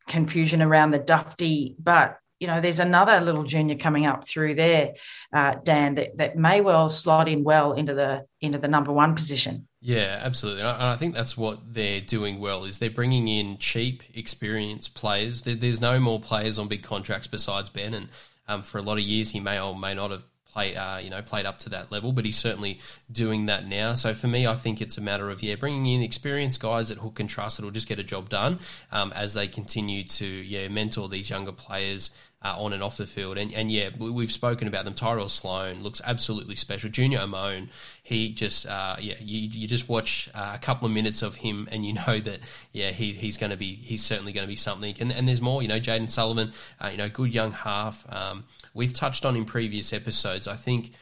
confusion 0.09 0.62
around 0.62 0.92
the 0.92 0.99
Dufty, 0.99 1.76
but 1.78 2.18
you 2.45 2.49
know, 2.49 2.61
there's 2.61 2.79
another 2.79 3.21
little 3.21 3.45
junior 3.45 3.75
coming 3.75 4.05
up 4.05 4.29
through 4.29 4.55
there, 4.55 4.97
uh, 5.33 5.55
Dan, 5.63 5.95
that, 5.95 6.19
that 6.19 6.37
may 6.37 6.61
well 6.61 6.91
slot 6.91 7.27
in 7.27 7.43
well 7.43 7.73
into 7.73 7.95
the 7.95 8.27
into 8.39 8.59
the 8.59 8.69
number 8.69 8.93
one 8.93 9.15
position. 9.15 9.67
Yeah, 9.81 10.21
absolutely, 10.23 10.61
and 10.61 10.83
I 10.83 10.97
think 10.97 11.15
that's 11.15 11.39
what 11.39 11.73
they're 11.73 12.03
doing 12.03 12.41
well 12.41 12.67
is 12.67 12.81
they're 12.81 12.91
bringing 12.91 13.29
in 13.29 13.57
cheap, 13.57 14.03
experienced 14.15 14.95
players. 14.95 15.41
There's 15.41 15.81
no 15.81 15.99
more 15.99 16.21
players 16.21 16.59
on 16.59 16.69
big 16.69 16.83
contracts 16.83 17.29
besides 17.29 17.71
Ben, 17.71 17.95
and 17.95 18.09
um, 18.47 18.63
for 18.63 18.77
a 18.77 18.83
lot 18.83 18.99
of 18.99 19.05
years 19.05 19.31
he 19.31 19.41
may 19.41 19.59
or 19.59 19.75
may 19.75 19.95
not 19.95 20.11
have 20.11 20.25
play, 20.55 20.77
uh, 20.77 20.99
you 20.99 21.11
know, 21.11 21.21
played 21.21 21.45
up 21.45 21.59
to 21.59 21.69
that 21.69 21.91
level, 21.91 22.13
but 22.13 22.25
he's 22.25 22.39
certainly 22.39 22.79
doing 23.11 23.47
that 23.47 23.67
now. 23.67 23.95
So 23.95 24.15
for 24.15 24.29
me, 24.29 24.47
I 24.47 24.55
think 24.55 24.81
it's 24.81 24.97
a 24.97 25.01
matter 25.01 25.29
of 25.29 25.43
yeah, 25.43 25.57
bringing 25.57 25.87
in 25.87 26.03
experienced 26.03 26.61
guys 26.61 26.89
that 26.89 26.99
Hook 26.99 27.19
and 27.21 27.29
trust 27.29 27.57
that 27.57 27.65
will 27.65 27.73
just 27.73 27.89
get 27.89 27.99
a 27.99 28.05
job 28.05 28.29
done 28.29 28.61
um, 28.93 29.13
as 29.15 29.35
they 29.35 29.49
continue 29.49 30.05
to 30.05 30.27
yeah 30.27 30.69
mentor 30.69 31.09
these 31.09 31.29
younger 31.29 31.53
players 31.53 32.11
uh, 32.45 32.55
on 32.59 32.73
and 32.75 32.83
off 32.83 32.99
the 32.99 33.07
field. 33.07 33.39
And, 33.39 33.53
and 33.55 33.73
yeah, 33.73 33.89
we, 33.99 34.23
have 34.23 34.33
spoken 34.33 34.69
about 34.69 34.85
them. 34.85 34.95
Tyrell 34.95 35.31
Sloan 35.31 35.83
looks 35.83 36.03
absolutely 36.05 36.57
special. 36.57 36.91
Junior 36.91 37.21
Amone, 37.21 37.69
he 38.03 38.33
just, 38.33 38.67
uh, 38.67 38.97
yeah, 39.01 39.15
you, 39.19 39.49
you 39.49 39.67
just 39.67 39.89
watch 39.89 40.29
uh, 40.35 40.53
a 40.55 40.59
couple 40.59 40.87
of 40.87 40.93
minutes 40.93 41.23
of 41.23 41.37
him 41.37 41.69
and 41.73 41.87
you 41.87 41.93
know 42.07 42.21
that, 42.21 42.41
yeah, 42.73 42.91
he, 42.91 43.13
he's 43.13 43.39
going 43.39 43.51
to 43.51 43.57
be, 43.57 43.75
he's 43.75 44.05
certainly 44.05 44.33
going 44.33 44.45
to 44.47 44.49
be 44.49 44.57
something. 44.57 44.95
And, 45.01 45.11
and 45.11 45.27
there's 45.27 45.41
more, 45.41 45.63
you 45.63 45.69
know, 45.69 45.81
Jayden 45.81 46.11
Sullivan, 46.11 46.53
uh, 46.81 46.89
you 46.89 46.99
know, 46.99 47.09
good 47.09 47.33
young 47.33 47.53
half. 47.53 48.05
Um, 48.13 48.45
we've 48.75 48.93
touched 48.93 49.25
on 49.25 49.37
in 49.37 49.47
previous 49.47 49.93
episodes. 49.93 50.47
I 50.47 50.57
think 50.57 50.93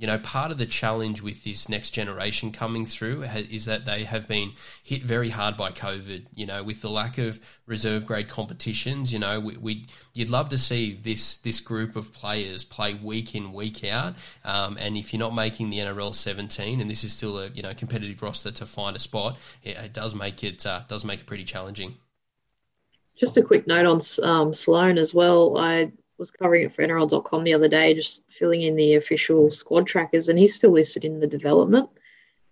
you 0.00 0.06
know, 0.06 0.16
part 0.16 0.50
of 0.50 0.56
the 0.56 0.64
challenge 0.64 1.20
with 1.20 1.44
this 1.44 1.68
next 1.68 1.90
generation 1.90 2.52
coming 2.52 2.86
through 2.86 3.22
is 3.22 3.66
that 3.66 3.84
they 3.84 4.04
have 4.04 4.26
been 4.26 4.52
hit 4.82 5.02
very 5.02 5.28
hard 5.28 5.58
by 5.58 5.72
COVID. 5.72 6.24
You 6.34 6.46
know, 6.46 6.62
with 6.62 6.80
the 6.80 6.88
lack 6.88 7.18
of 7.18 7.38
reserve 7.66 8.06
grade 8.06 8.26
competitions, 8.26 9.12
you 9.12 9.18
know, 9.18 9.38
we, 9.38 9.58
we 9.58 9.86
you'd 10.14 10.30
love 10.30 10.48
to 10.48 10.56
see 10.58 10.94
this 10.94 11.36
this 11.36 11.60
group 11.60 11.96
of 11.96 12.14
players 12.14 12.64
play 12.64 12.94
week 12.94 13.34
in 13.34 13.52
week 13.52 13.84
out. 13.84 14.14
Um, 14.42 14.78
and 14.80 14.96
if 14.96 15.12
you're 15.12 15.20
not 15.20 15.34
making 15.34 15.68
the 15.68 15.80
NRL 15.80 16.14
17, 16.14 16.80
and 16.80 16.88
this 16.88 17.04
is 17.04 17.12
still 17.12 17.38
a 17.38 17.48
you 17.48 17.62
know 17.62 17.74
competitive 17.74 18.22
roster 18.22 18.50
to 18.52 18.64
find 18.64 18.96
a 18.96 19.00
spot, 19.00 19.36
it, 19.62 19.76
it 19.76 19.92
does 19.92 20.14
make 20.14 20.42
it 20.42 20.64
uh, 20.64 20.80
does 20.88 21.04
make 21.04 21.20
it 21.20 21.26
pretty 21.26 21.44
challenging. 21.44 21.96
Just 23.18 23.36
a 23.36 23.42
quick 23.42 23.66
note 23.66 23.84
on 23.84 24.00
um, 24.26 24.54
Sloan 24.54 24.96
as 24.96 25.12
well. 25.12 25.58
I 25.58 25.92
was 26.20 26.30
covering 26.30 26.64
it 26.64 26.72
for 26.72 26.82
NRL.com 26.82 27.42
the 27.42 27.54
other 27.54 27.66
day, 27.66 27.94
just 27.94 28.22
filling 28.30 28.62
in 28.62 28.76
the 28.76 28.94
official 28.94 29.50
squad 29.50 29.86
trackers, 29.86 30.28
and 30.28 30.38
he's 30.38 30.54
still 30.54 30.70
listed 30.70 31.04
in 31.04 31.18
the 31.18 31.26
development, 31.26 31.88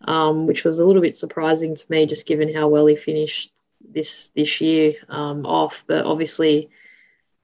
um, 0.01 0.47
which 0.47 0.65
was 0.65 0.79
a 0.81 0.85
little 0.85 1.03
bit 1.03 1.15
surprising 1.15 1.77
to 1.77 1.85
me, 1.91 2.07
just 2.07 2.27
given 2.27 2.53
how 2.53 2.67
well 2.67 2.87
he 2.87 2.97
finished 2.97 3.53
this 3.93 4.31
this 4.35 4.61
year 4.61 4.95
um, 5.09 5.47
off. 5.47 5.85
But 5.87 6.07
obviously, 6.07 6.71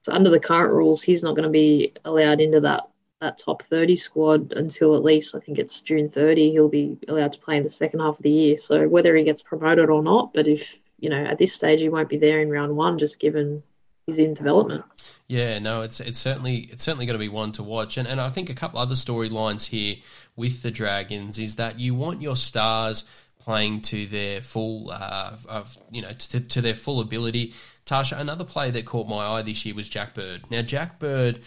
so 0.03 0.13
under 0.13 0.31
the 0.31 0.41
current 0.41 0.73
rules, 0.73 1.03
he's 1.03 1.23
not 1.23 1.37
going 1.37 1.45
to 1.45 1.51
be 1.51 1.93
allowed 2.05 2.41
into 2.41 2.61
that 2.63 2.89
that 3.21 3.39
top 3.39 3.63
30 3.71 3.95
squad 3.97 4.53
until 4.53 4.97
at 4.97 5.05
least 5.05 5.35
I 5.35 5.41
think 5.41 5.59
it's 5.59 5.81
June 5.81 6.11
30. 6.11 6.51
He'll 6.51 6.69
be 6.69 6.99
allowed 7.07 7.33
to 7.33 7.39
play 7.39 7.59
in 7.59 7.65
the 7.65 7.71
second 7.71 8.01
half 8.01 8.19
of 8.19 8.23
the 8.23 8.31
year. 8.31 8.59
So 8.59 8.89
whether 8.89 9.15
he 9.15 9.25
gets 9.25 9.41
promoted 9.41 9.89
or 9.89 10.03
not, 10.03 10.33
but 10.35 10.49
if 10.49 10.67
you 10.99 11.11
know 11.11 11.23
at 11.23 11.39
this 11.39 11.53
stage 11.53 11.81
he 11.81 11.91
won't 11.91 12.09
be 12.09 12.19
there 12.19 12.41
in 12.41 12.51
round 12.51 12.75
one, 12.75 12.99
just 12.99 13.19
given 13.19 13.63
he's 14.07 14.19
in 14.19 14.35
development. 14.35 14.85
Yeah, 15.29 15.59
no, 15.59 15.83
it's 15.83 16.01
it's 16.01 16.19
certainly 16.19 16.69
it's 16.73 16.85
certainly 16.85 17.07
going 17.07 17.15
to 17.15 17.25
be 17.25 17.29
one 17.29 17.53
to 17.53 17.63
watch, 17.63 17.97
and 17.97 18.07
and 18.07 18.21
I 18.21 18.29
think 18.29 18.51
a 18.51 18.55
couple 18.55 18.79
other 18.79 18.95
storylines 18.95 19.67
here 19.67 19.97
with 20.37 20.63
the 20.63 20.71
Dragons 20.71 21.39
is 21.39 21.57
that 21.57 21.79
you 21.79 21.95
want 21.95 22.23
your 22.23 22.37
stars 22.37 23.05
playing 23.39 23.83
to 23.83 24.07
their 24.07 24.41
full, 24.41 24.91
uh, 24.91 25.37
of 25.49 25.77
you 25.91 26.01
know, 26.01 26.13
to, 26.13 26.41
to 26.41 26.61
their 26.61 26.75
full 26.75 27.01
ability. 27.01 27.53
Tasha, 27.85 28.19
another 28.19 28.45
player 28.45 28.71
that 28.71 28.87
caught 28.87 29.07
my 29.07 29.27
eye 29.27 29.43
this 29.43 29.67
year 29.67 29.75
was 29.75 29.89
Jack 29.89 30.15
Bird. 30.15 30.51
Now, 30.51 30.63
Jack 30.63 30.99
Bird 30.99 31.41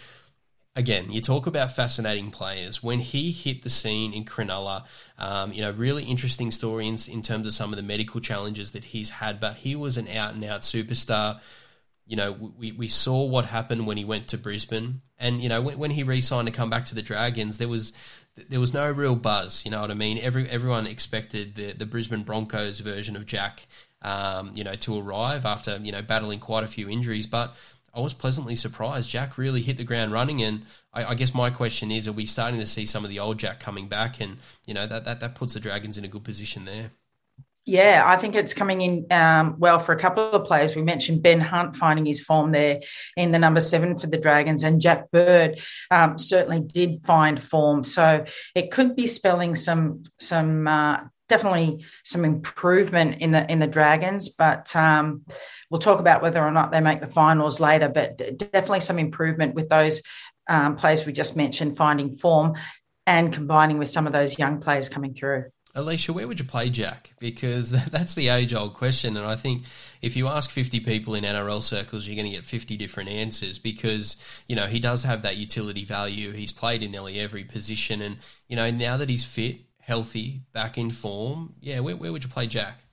again, 0.76 1.10
you 1.10 1.20
talk 1.20 1.48
about 1.48 1.74
fascinating 1.74 2.30
players. 2.30 2.82
When 2.84 3.00
he 3.00 3.32
hit 3.32 3.64
the 3.64 3.68
scene 3.68 4.14
in 4.14 4.24
Cronulla, 4.24 4.84
um, 5.18 5.52
you 5.52 5.60
know, 5.60 5.72
really 5.72 6.04
interesting 6.04 6.52
story 6.52 6.86
in, 6.86 6.96
in, 7.10 7.20
terms 7.20 7.48
of 7.48 7.52
some 7.52 7.72
of 7.72 7.76
the 7.76 7.82
medical 7.82 8.20
challenges 8.20 8.70
that 8.72 8.84
he's 8.84 9.10
had, 9.10 9.40
but 9.40 9.56
he 9.56 9.74
was 9.74 9.96
an 9.96 10.06
out 10.08 10.34
and 10.34 10.44
out 10.44 10.60
superstar 10.60 11.40
you 12.08 12.16
know, 12.16 12.32
we, 12.32 12.72
we 12.72 12.88
saw 12.88 13.24
what 13.24 13.44
happened 13.44 13.86
when 13.86 13.98
he 13.98 14.04
went 14.04 14.28
to 14.28 14.38
Brisbane, 14.38 15.02
and 15.18 15.42
you 15.42 15.48
know, 15.50 15.60
when, 15.60 15.78
when 15.78 15.90
he 15.90 16.02
re-signed 16.02 16.46
to 16.46 16.52
come 16.52 16.70
back 16.70 16.86
to 16.86 16.94
the 16.94 17.02
Dragons, 17.02 17.58
there 17.58 17.68
was 17.68 17.92
there 18.48 18.58
was 18.58 18.72
no 18.72 18.90
real 18.90 19.14
buzz. 19.14 19.64
You 19.66 19.70
know 19.70 19.82
what 19.82 19.90
I 19.90 19.94
mean? 19.94 20.18
Every 20.18 20.48
everyone 20.48 20.86
expected 20.86 21.54
the 21.54 21.72
the 21.72 21.84
Brisbane 21.84 22.22
Broncos 22.22 22.80
version 22.80 23.14
of 23.14 23.26
Jack, 23.26 23.66
um, 24.00 24.52
you 24.54 24.64
know, 24.64 24.72
to 24.74 24.98
arrive 24.98 25.44
after 25.44 25.76
you 25.76 25.92
know 25.92 26.00
battling 26.00 26.40
quite 26.40 26.64
a 26.64 26.68
few 26.68 26.88
injuries, 26.88 27.26
but. 27.26 27.54
I 27.94 28.00
was 28.00 28.12
pleasantly 28.12 28.54
surprised. 28.54 29.08
Jack 29.08 29.38
really 29.38 29.62
hit 29.62 29.78
the 29.78 29.82
ground 29.82 30.12
running, 30.12 30.42
and 30.42 30.66
I, 30.92 31.06
I, 31.06 31.14
guess 31.14 31.34
my 31.34 31.48
question 31.48 31.90
is: 31.90 32.06
Are 32.06 32.12
we 32.12 32.26
starting 32.26 32.60
to 32.60 32.66
see 32.66 32.84
some 32.84 33.02
of 33.02 33.10
the 33.10 33.18
old 33.18 33.38
Jack 33.38 33.60
coming 33.60 33.88
back? 33.88 34.20
And 34.20 34.36
you 34.66 34.74
know 34.74 34.86
that 34.86 35.04
that, 35.06 35.20
that 35.20 35.34
puts 35.34 35.54
the 35.54 35.60
Dragons 35.60 35.96
in 35.96 36.04
a 36.04 36.08
good 36.08 36.22
position 36.22 36.66
there. 36.66 36.90
Yeah, 37.68 38.02
I 38.06 38.16
think 38.16 38.34
it's 38.34 38.54
coming 38.54 38.80
in 38.80 39.06
um, 39.10 39.56
well 39.58 39.78
for 39.78 39.92
a 39.92 39.98
couple 39.98 40.30
of 40.30 40.46
players. 40.46 40.74
We 40.74 40.80
mentioned 40.80 41.22
Ben 41.22 41.38
Hunt 41.38 41.76
finding 41.76 42.06
his 42.06 42.24
form 42.24 42.50
there 42.50 42.80
in 43.14 43.30
the 43.30 43.38
number 43.38 43.60
seven 43.60 43.98
for 43.98 44.06
the 44.06 44.16
Dragons, 44.16 44.64
and 44.64 44.80
Jack 44.80 45.10
Bird 45.10 45.60
um, 45.90 46.18
certainly 46.18 46.60
did 46.60 47.04
find 47.04 47.42
form. 47.42 47.84
So 47.84 48.24
it 48.54 48.70
could 48.70 48.96
be 48.96 49.06
spelling 49.06 49.54
some 49.54 50.04
some 50.18 50.66
uh, 50.66 51.00
definitely 51.28 51.84
some 52.04 52.24
improvement 52.24 53.20
in 53.20 53.32
the 53.32 53.52
in 53.52 53.58
the 53.58 53.66
Dragons, 53.66 54.30
but 54.30 54.74
um, 54.74 55.26
we'll 55.68 55.78
talk 55.78 56.00
about 56.00 56.22
whether 56.22 56.42
or 56.42 56.50
not 56.50 56.70
they 56.70 56.80
make 56.80 57.02
the 57.02 57.06
finals 57.06 57.60
later. 57.60 57.90
But 57.90 58.16
definitely 58.38 58.80
some 58.80 58.98
improvement 58.98 59.54
with 59.54 59.68
those 59.68 60.00
um, 60.48 60.76
players 60.76 61.04
we 61.04 61.12
just 61.12 61.36
mentioned 61.36 61.76
finding 61.76 62.14
form 62.14 62.54
and 63.06 63.30
combining 63.30 63.76
with 63.76 63.90
some 63.90 64.06
of 64.06 64.14
those 64.14 64.38
young 64.38 64.58
players 64.58 64.88
coming 64.88 65.12
through. 65.12 65.50
Alicia, 65.78 66.12
where 66.12 66.26
would 66.26 66.40
you 66.40 66.44
play 66.44 66.68
Jack? 66.70 67.14
Because 67.20 67.70
that's 67.90 68.14
the 68.14 68.28
age 68.28 68.52
old 68.52 68.74
question. 68.74 69.16
And 69.16 69.24
I 69.24 69.36
think 69.36 69.62
if 70.02 70.16
you 70.16 70.26
ask 70.26 70.50
50 70.50 70.80
people 70.80 71.14
in 71.14 71.24
NRL 71.24 71.62
circles, 71.62 72.06
you're 72.06 72.16
going 72.16 72.30
to 72.30 72.36
get 72.36 72.44
50 72.44 72.76
different 72.76 73.10
answers 73.10 73.58
because, 73.58 74.16
you 74.48 74.56
know, 74.56 74.66
he 74.66 74.80
does 74.80 75.04
have 75.04 75.22
that 75.22 75.36
utility 75.36 75.84
value. 75.84 76.32
He's 76.32 76.52
played 76.52 76.82
in 76.82 76.90
nearly 76.90 77.20
every 77.20 77.44
position. 77.44 78.02
And, 78.02 78.18
you 78.48 78.56
know, 78.56 78.70
now 78.70 78.96
that 78.96 79.08
he's 79.08 79.24
fit, 79.24 79.58
healthy, 79.80 80.42
back 80.52 80.76
in 80.76 80.90
form, 80.90 81.54
yeah, 81.60 81.80
where, 81.80 81.96
where 81.96 82.12
would 82.12 82.24
you 82.24 82.30
play 82.30 82.46
Jack? 82.46 82.84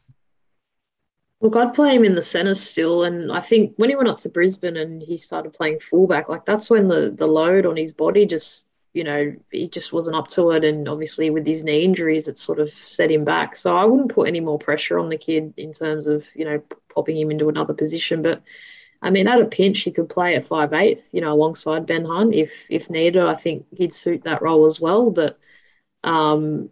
Look, 1.42 1.56
I'd 1.56 1.74
play 1.74 1.96
him 1.96 2.06
in 2.06 2.16
the 2.16 2.24
centre 2.24 2.56
still. 2.56 3.04
And 3.04 3.32
I 3.32 3.42
think 3.42 3.74
when 3.78 3.90
he 3.90 3.96
went 3.96 4.10
up 4.10 4.20
to 4.20 4.30
Brisbane 4.30 4.78
and 4.78 5.02
he 5.02 5.18
started 5.18 5.54
playing 5.54 5.80
fullback, 5.80 6.30
like 6.30 6.46
that's 6.46 6.70
when 6.70 6.88
the, 6.88 7.12
the 7.14 7.28
load 7.28 7.66
on 7.66 7.76
his 7.76 7.94
body 7.94 8.26
just 8.26 8.66
you 8.96 9.04
know, 9.04 9.36
he 9.52 9.68
just 9.68 9.92
wasn't 9.92 10.16
up 10.16 10.30
to 10.30 10.52
it. 10.52 10.64
And 10.64 10.88
obviously, 10.88 11.30
with 11.30 11.46
his 11.46 11.66
knee 11.66 11.84
injuries, 11.84 12.30
it 12.30 12.38
sort 12.38 12.60
of 12.60 12.70
set 12.70 13.12
him 13.12 13.26
back. 13.26 13.58
So 13.58 13.76
I 13.76 13.84
wouldn't 13.84 14.14
put 14.14 14.30
any 14.30 14.40
more 14.40 14.58
pressure 14.58 14.98
on 14.98 15.10
the 15.10 15.18
kid 15.18 15.54
in 15.58 15.74
terms 15.74 16.08
of, 16.08 16.24
you 16.34 16.46
know, 16.46 16.64
popping 16.94 17.20
him 17.20 17.30
into 17.30 17.50
another 17.50 17.74
position. 17.74 18.22
But 18.22 18.42
I 19.02 19.10
mean, 19.10 19.28
at 19.28 19.42
a 19.42 19.46
pinch, 19.48 19.82
he 19.82 19.92
could 19.92 20.08
play 20.08 20.36
at 20.36 20.48
five 20.48 20.72
eight, 20.72 21.04
you 21.12 21.20
know, 21.20 21.34
alongside 21.34 21.86
Ben 21.88 22.06
Hunt 22.06 22.34
if 22.34 22.52
if 22.70 22.90
needed. 22.90 23.22
I 23.22 23.36
think 23.36 23.66
he'd 23.76 23.94
suit 23.94 24.24
that 24.24 24.42
role 24.42 24.66
as 24.66 24.80
well. 24.80 25.12
But 25.12 25.38
um, 26.06 26.70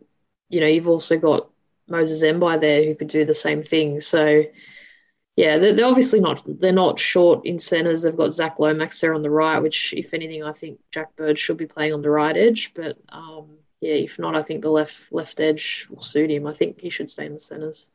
you 0.48 0.62
know, 0.62 0.68
you've 0.68 0.88
also 0.88 1.18
got 1.18 1.50
Moses 1.90 2.24
Mbye 2.24 2.62
there 2.62 2.86
who 2.86 2.96
could 2.96 3.10
do 3.10 3.26
the 3.26 3.36
same 3.36 3.64
thing. 3.64 4.00
So 4.00 4.44
yeah, 5.36 5.58
they're, 5.58 5.74
they're, 5.74 5.86
obviously 5.86 6.20
not 6.20 6.44
they're 6.46 6.72
not 6.72 7.00
short 7.00 7.46
in 7.46 7.58
centres. 7.58 8.04
They've 8.04 8.16
got 8.16 8.34
Zach 8.34 8.60
Lomax 8.60 9.02
there 9.02 9.14
on 9.14 9.24
the 9.24 9.30
right, 9.32 9.60
which, 9.60 9.94
if 9.96 10.14
anything, 10.14 10.44
I 10.44 10.52
think 10.52 10.80
Jack 10.92 11.16
Bird 11.16 11.40
should 11.40 11.58
be 11.58 11.66
playing 11.66 11.94
on 11.94 12.02
the 12.02 12.10
right 12.10 12.38
edge. 12.38 12.72
But 12.76 12.98
um, 13.10 13.58
yeah, 13.80 13.96
if 13.96 14.20
not, 14.20 14.36
I 14.36 14.44
think 14.44 14.62
the 14.62 14.70
left 14.70 14.94
left 15.12 15.40
edge 15.40 15.88
will 15.90 16.04
suit 16.04 16.30
him. 16.30 16.46
I 16.46 16.54
think 16.54 16.80
he 16.80 16.90
should 16.90 17.10
stay 17.10 17.26
in 17.26 17.34
the 17.34 17.40
centres. 17.40 17.90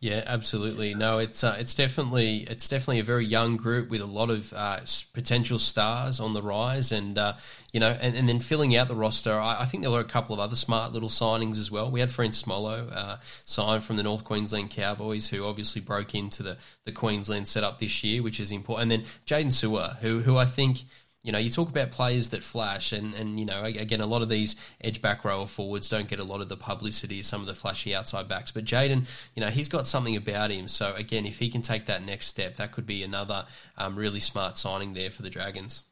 Yeah, 0.00 0.22
absolutely. 0.26 0.94
No, 0.94 1.18
it's 1.18 1.44
uh, 1.44 1.56
it's 1.58 1.74
definitely 1.74 2.38
it's 2.48 2.68
definitely 2.68 2.98
a 3.00 3.04
very 3.04 3.24
young 3.24 3.56
group 3.56 3.88
with 3.88 4.00
a 4.00 4.06
lot 4.06 4.30
of 4.30 4.52
uh, 4.52 4.80
potential 5.12 5.58
stars 5.58 6.20
on 6.20 6.32
the 6.32 6.42
rise, 6.42 6.92
and 6.92 7.18
uh, 7.18 7.34
you 7.72 7.80
know, 7.80 7.96
and, 8.00 8.16
and 8.16 8.28
then 8.28 8.40
filling 8.40 8.76
out 8.76 8.88
the 8.88 8.96
roster. 8.96 9.32
I, 9.32 9.62
I, 9.62 9.64
think 9.64 9.82
there 9.82 9.92
were 9.92 10.00
a 10.00 10.04
couple 10.04 10.34
of 10.34 10.40
other 10.40 10.56
smart 10.56 10.92
little 10.92 11.08
signings 11.08 11.58
as 11.58 11.70
well. 11.70 11.90
We 11.90 12.00
had 12.00 12.10
Francis 12.10 12.46
Molo 12.46 12.88
uh, 12.88 13.18
signed 13.44 13.84
from 13.84 13.96
the 13.96 14.02
North 14.02 14.24
Queensland 14.24 14.70
Cowboys, 14.70 15.28
who 15.28 15.44
obviously 15.44 15.80
broke 15.80 16.14
into 16.14 16.42
the 16.42 16.58
the 16.84 16.92
Queensland 16.92 17.48
setup 17.48 17.78
this 17.78 18.02
year, 18.02 18.22
which 18.22 18.40
is 18.40 18.52
important. 18.52 18.92
And 18.92 19.02
then 19.02 19.10
Jaydn 19.26 19.52
Su'A, 19.52 19.98
who 19.98 20.20
who 20.20 20.36
I 20.36 20.44
think 20.44 20.78
you 21.22 21.30
know, 21.30 21.38
you 21.38 21.50
talk 21.50 21.68
about 21.68 21.92
players 21.92 22.30
that 22.30 22.42
flash, 22.42 22.92
and, 22.92 23.14
and 23.14 23.38
you 23.38 23.46
know, 23.46 23.62
again, 23.62 24.00
a 24.00 24.06
lot 24.06 24.22
of 24.22 24.28
these 24.28 24.56
edge 24.80 25.00
back 25.00 25.24
row 25.24 25.46
forwards 25.46 25.88
don't 25.88 26.08
get 26.08 26.18
a 26.18 26.24
lot 26.24 26.40
of 26.40 26.48
the 26.48 26.56
publicity 26.56 27.22
some 27.22 27.40
of 27.40 27.46
the 27.46 27.54
flashy 27.54 27.94
outside 27.94 28.26
backs. 28.26 28.50
But 28.50 28.64
Jaydn, 28.64 29.06
you 29.36 29.40
know, 29.40 29.50
he's 29.50 29.68
got 29.68 29.86
something 29.86 30.16
about 30.16 30.50
him. 30.50 30.66
So 30.66 30.94
again, 30.96 31.24
if 31.24 31.38
he 31.38 31.48
can 31.48 31.62
take 31.62 31.86
that 31.86 32.04
next 32.04 32.26
step, 32.26 32.56
that 32.56 32.72
could 32.72 32.86
be 32.86 33.04
another 33.04 33.46
um, 33.78 33.94
really 33.94 34.20
smart 34.20 34.58
signing 34.58 34.94
there 34.94 35.10
for 35.10 35.22
the 35.22 35.30
Dragons. 35.30 35.84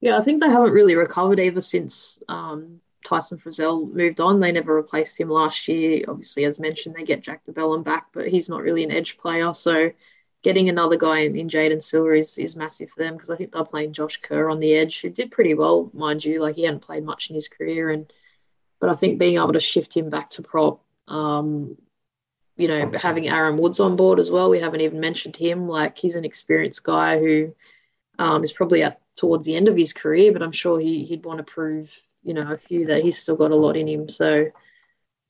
Yeah, 0.00 0.18
I 0.18 0.22
think 0.22 0.42
they 0.42 0.50
haven't 0.50 0.72
really 0.72 0.96
recovered 0.96 1.38
ever 1.38 1.60
since 1.60 2.18
um, 2.28 2.80
Tyson 3.04 3.38
Frizell 3.38 3.92
moved 3.92 4.20
on. 4.20 4.40
They 4.40 4.50
never 4.50 4.74
replaced 4.74 5.18
him 5.18 5.28
last 5.28 5.68
year. 5.68 6.04
Obviously, 6.08 6.44
as 6.44 6.58
mentioned, 6.58 6.96
they 6.96 7.04
get 7.04 7.22
Jack 7.22 7.44
de 7.44 7.52
Belin 7.52 7.84
back, 7.84 8.08
but 8.12 8.28
he's 8.28 8.48
not 8.48 8.62
really 8.62 8.82
an 8.82 8.90
edge 8.90 9.16
player. 9.16 9.54
So 9.54 9.92
getting 10.44 10.68
another 10.68 10.96
guy 10.96 11.20
in, 11.20 11.34
in 11.36 11.48
Jaydn 11.48 11.82
Silver 11.82 12.14
is, 12.14 12.36
is 12.38 12.54
massive 12.54 12.90
for 12.90 13.02
them 13.02 13.14
because 13.14 13.30
I 13.30 13.36
think 13.36 13.50
they're 13.50 13.64
playing 13.64 13.94
Josh 13.94 14.20
Kerr 14.22 14.50
on 14.50 14.60
the 14.60 14.74
edge, 14.74 15.00
who 15.00 15.08
did 15.08 15.32
pretty 15.32 15.54
well, 15.54 15.90
mind 15.94 16.22
you. 16.24 16.40
Like 16.40 16.54
he 16.54 16.64
hadn't 16.64 16.82
played 16.82 17.02
much 17.02 17.30
in 17.30 17.34
his 17.34 17.48
career, 17.48 17.90
and 17.90 18.12
but 18.78 18.90
I 18.90 18.94
think 18.94 19.18
being 19.18 19.36
able 19.36 19.54
to 19.54 19.60
shift 19.60 19.96
him 19.96 20.10
back 20.10 20.30
to 20.30 20.42
prop, 20.42 20.82
um, 21.08 21.78
you 22.56 22.68
know, 22.68 22.92
having 22.92 23.28
Aaron 23.28 23.56
Woods 23.56 23.80
on 23.80 23.96
board 23.96 24.20
as 24.20 24.30
well. 24.30 24.50
We 24.50 24.60
haven't 24.60 24.82
even 24.82 25.00
mentioned 25.00 25.34
him. 25.34 25.66
Like 25.66 25.96
he's 25.96 26.16
an 26.16 26.26
experienced 26.26 26.84
guy 26.84 27.18
who 27.18 27.54
um, 28.18 28.44
is 28.44 28.52
probably 28.52 28.82
at 28.82 29.00
towards 29.16 29.46
the 29.46 29.56
end 29.56 29.68
of 29.68 29.76
his 29.76 29.94
career, 29.94 30.32
but 30.32 30.42
I'm 30.42 30.52
sure 30.52 30.78
he 30.78 31.04
he'd 31.04 31.24
want 31.24 31.38
to 31.38 31.44
prove, 31.44 31.90
you 32.22 32.34
know, 32.34 32.52
a 32.52 32.58
few 32.58 32.86
that 32.86 33.02
he's 33.02 33.18
still 33.18 33.36
got 33.36 33.50
a 33.50 33.56
lot 33.56 33.78
in 33.78 33.88
him. 33.88 34.10
So 34.10 34.50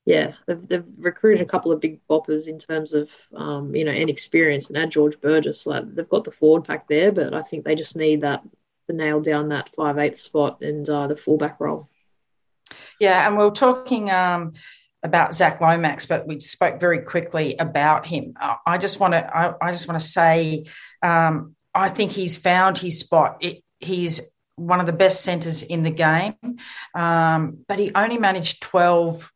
yeah, 0.04 0.32
they've, 0.46 0.68
they've 0.68 0.84
recruited 0.98 1.40
a 1.40 1.50
couple 1.50 1.72
of 1.72 1.80
big 1.80 2.00
boppers 2.08 2.46
in 2.46 2.58
terms 2.58 2.92
of 2.92 3.08
um, 3.34 3.74
you 3.74 3.84
know 3.84 3.92
and 3.92 4.10
experience 4.10 4.68
and 4.68 4.76
add 4.76 4.90
George 4.90 5.20
Burgess. 5.20 5.66
Like 5.66 5.94
they've 5.94 6.08
got 6.08 6.24
the 6.24 6.30
forward 6.30 6.64
pack 6.64 6.86
there, 6.88 7.10
but 7.10 7.32
I 7.32 7.42
think 7.42 7.64
they 7.64 7.74
just 7.74 7.96
need 7.96 8.20
that 8.20 8.42
to 8.88 8.94
nail 8.94 9.20
down 9.20 9.48
that 9.48 9.70
five 9.74 9.98
eighth 9.98 10.20
spot 10.20 10.60
and 10.60 10.88
uh, 10.88 11.06
the 11.06 11.16
fullback 11.16 11.58
role. 11.58 11.88
Yeah, 13.00 13.26
and 13.26 13.38
we 13.38 13.44
are 13.44 13.50
talking 13.50 14.10
um, 14.10 14.52
about 15.02 15.34
Zach 15.34 15.60
Lomax, 15.60 16.04
but 16.06 16.26
we 16.26 16.38
spoke 16.40 16.80
very 16.80 17.00
quickly 17.00 17.56
about 17.58 18.06
him. 18.06 18.34
I 18.66 18.76
just 18.76 19.00
want 19.00 19.14
to 19.14 19.36
I, 19.36 19.54
I, 19.60 19.72
just 19.72 19.88
want 19.88 19.98
to 19.98 20.06
say 20.06 20.66
um, 21.02 21.56
I 21.74 21.88
think 21.88 22.12
he's 22.12 22.36
found 22.36 22.76
his 22.76 23.00
spot. 23.00 23.38
It, 23.40 23.64
he's 23.80 24.34
one 24.56 24.80
of 24.80 24.86
the 24.86 24.92
best 24.92 25.24
centres 25.24 25.62
in 25.62 25.82
the 25.82 25.90
game, 25.90 26.36
um, 26.94 27.64
but 27.66 27.78
he 27.78 27.90
only 27.94 28.18
managed 28.18 28.62
twelve 28.62 29.30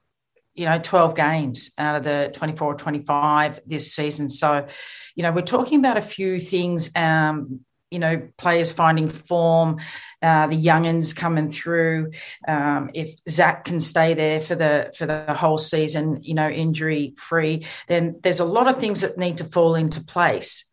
you 0.59 0.65
know 0.65 0.79
12 0.79 1.15
games 1.15 1.73
out 1.79 1.95
of 1.95 2.03
the 2.03 2.31
24 2.35 2.73
or 2.73 2.77
25 2.77 3.61
this 3.65 3.95
season. 3.95 4.29
So 4.29 4.67
you 5.15 5.23
know 5.23 5.31
we're 5.31 5.43
talking 5.43 5.79
about 5.79 5.97
a 5.97 6.03
few 6.03 6.41
things 6.41 6.95
um, 6.97 7.61
you 7.93 8.01
know 8.01 8.29
players 8.37 8.73
finding 8.73 9.09
form 9.09 9.79
uh, 10.21 10.49
the 10.49 10.61
youngins 10.61 11.17
coming 11.17 11.51
through 11.51 12.11
um, 12.47 12.91
if 12.93 13.15
zach 13.29 13.65
can 13.65 13.81
stay 13.81 14.15
there 14.15 14.41
for 14.41 14.57
the 14.57 14.93
for 14.99 15.07
the 15.07 15.33
whole 15.35 15.59
season 15.59 16.23
you 16.23 16.35
know 16.35 16.49
injury 16.49 17.15
free 17.17 17.65
then 17.87 18.19
there's 18.23 18.41
a 18.41 18.45
lot 18.45 18.67
of 18.67 18.81
things 18.81 19.03
that 19.03 19.17
need 19.17 19.39
to 19.39 19.45
fall 19.45 19.75
into 19.77 20.01
place. 20.01 20.65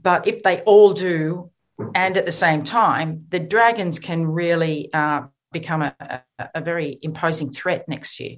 But 0.00 0.28
if 0.28 0.42
they 0.42 0.60
all 0.60 0.92
do 0.92 1.50
and 1.94 2.16
at 2.18 2.26
the 2.26 2.32
same 2.32 2.64
time 2.64 3.24
the 3.30 3.40
dragons 3.40 3.98
can 3.98 4.26
really 4.26 4.92
uh, 4.92 5.22
become 5.52 5.82
a, 5.82 5.94
a, 6.38 6.50
a 6.56 6.60
very 6.60 6.98
imposing 7.02 7.50
threat 7.50 7.88
next 7.88 8.20
year 8.20 8.36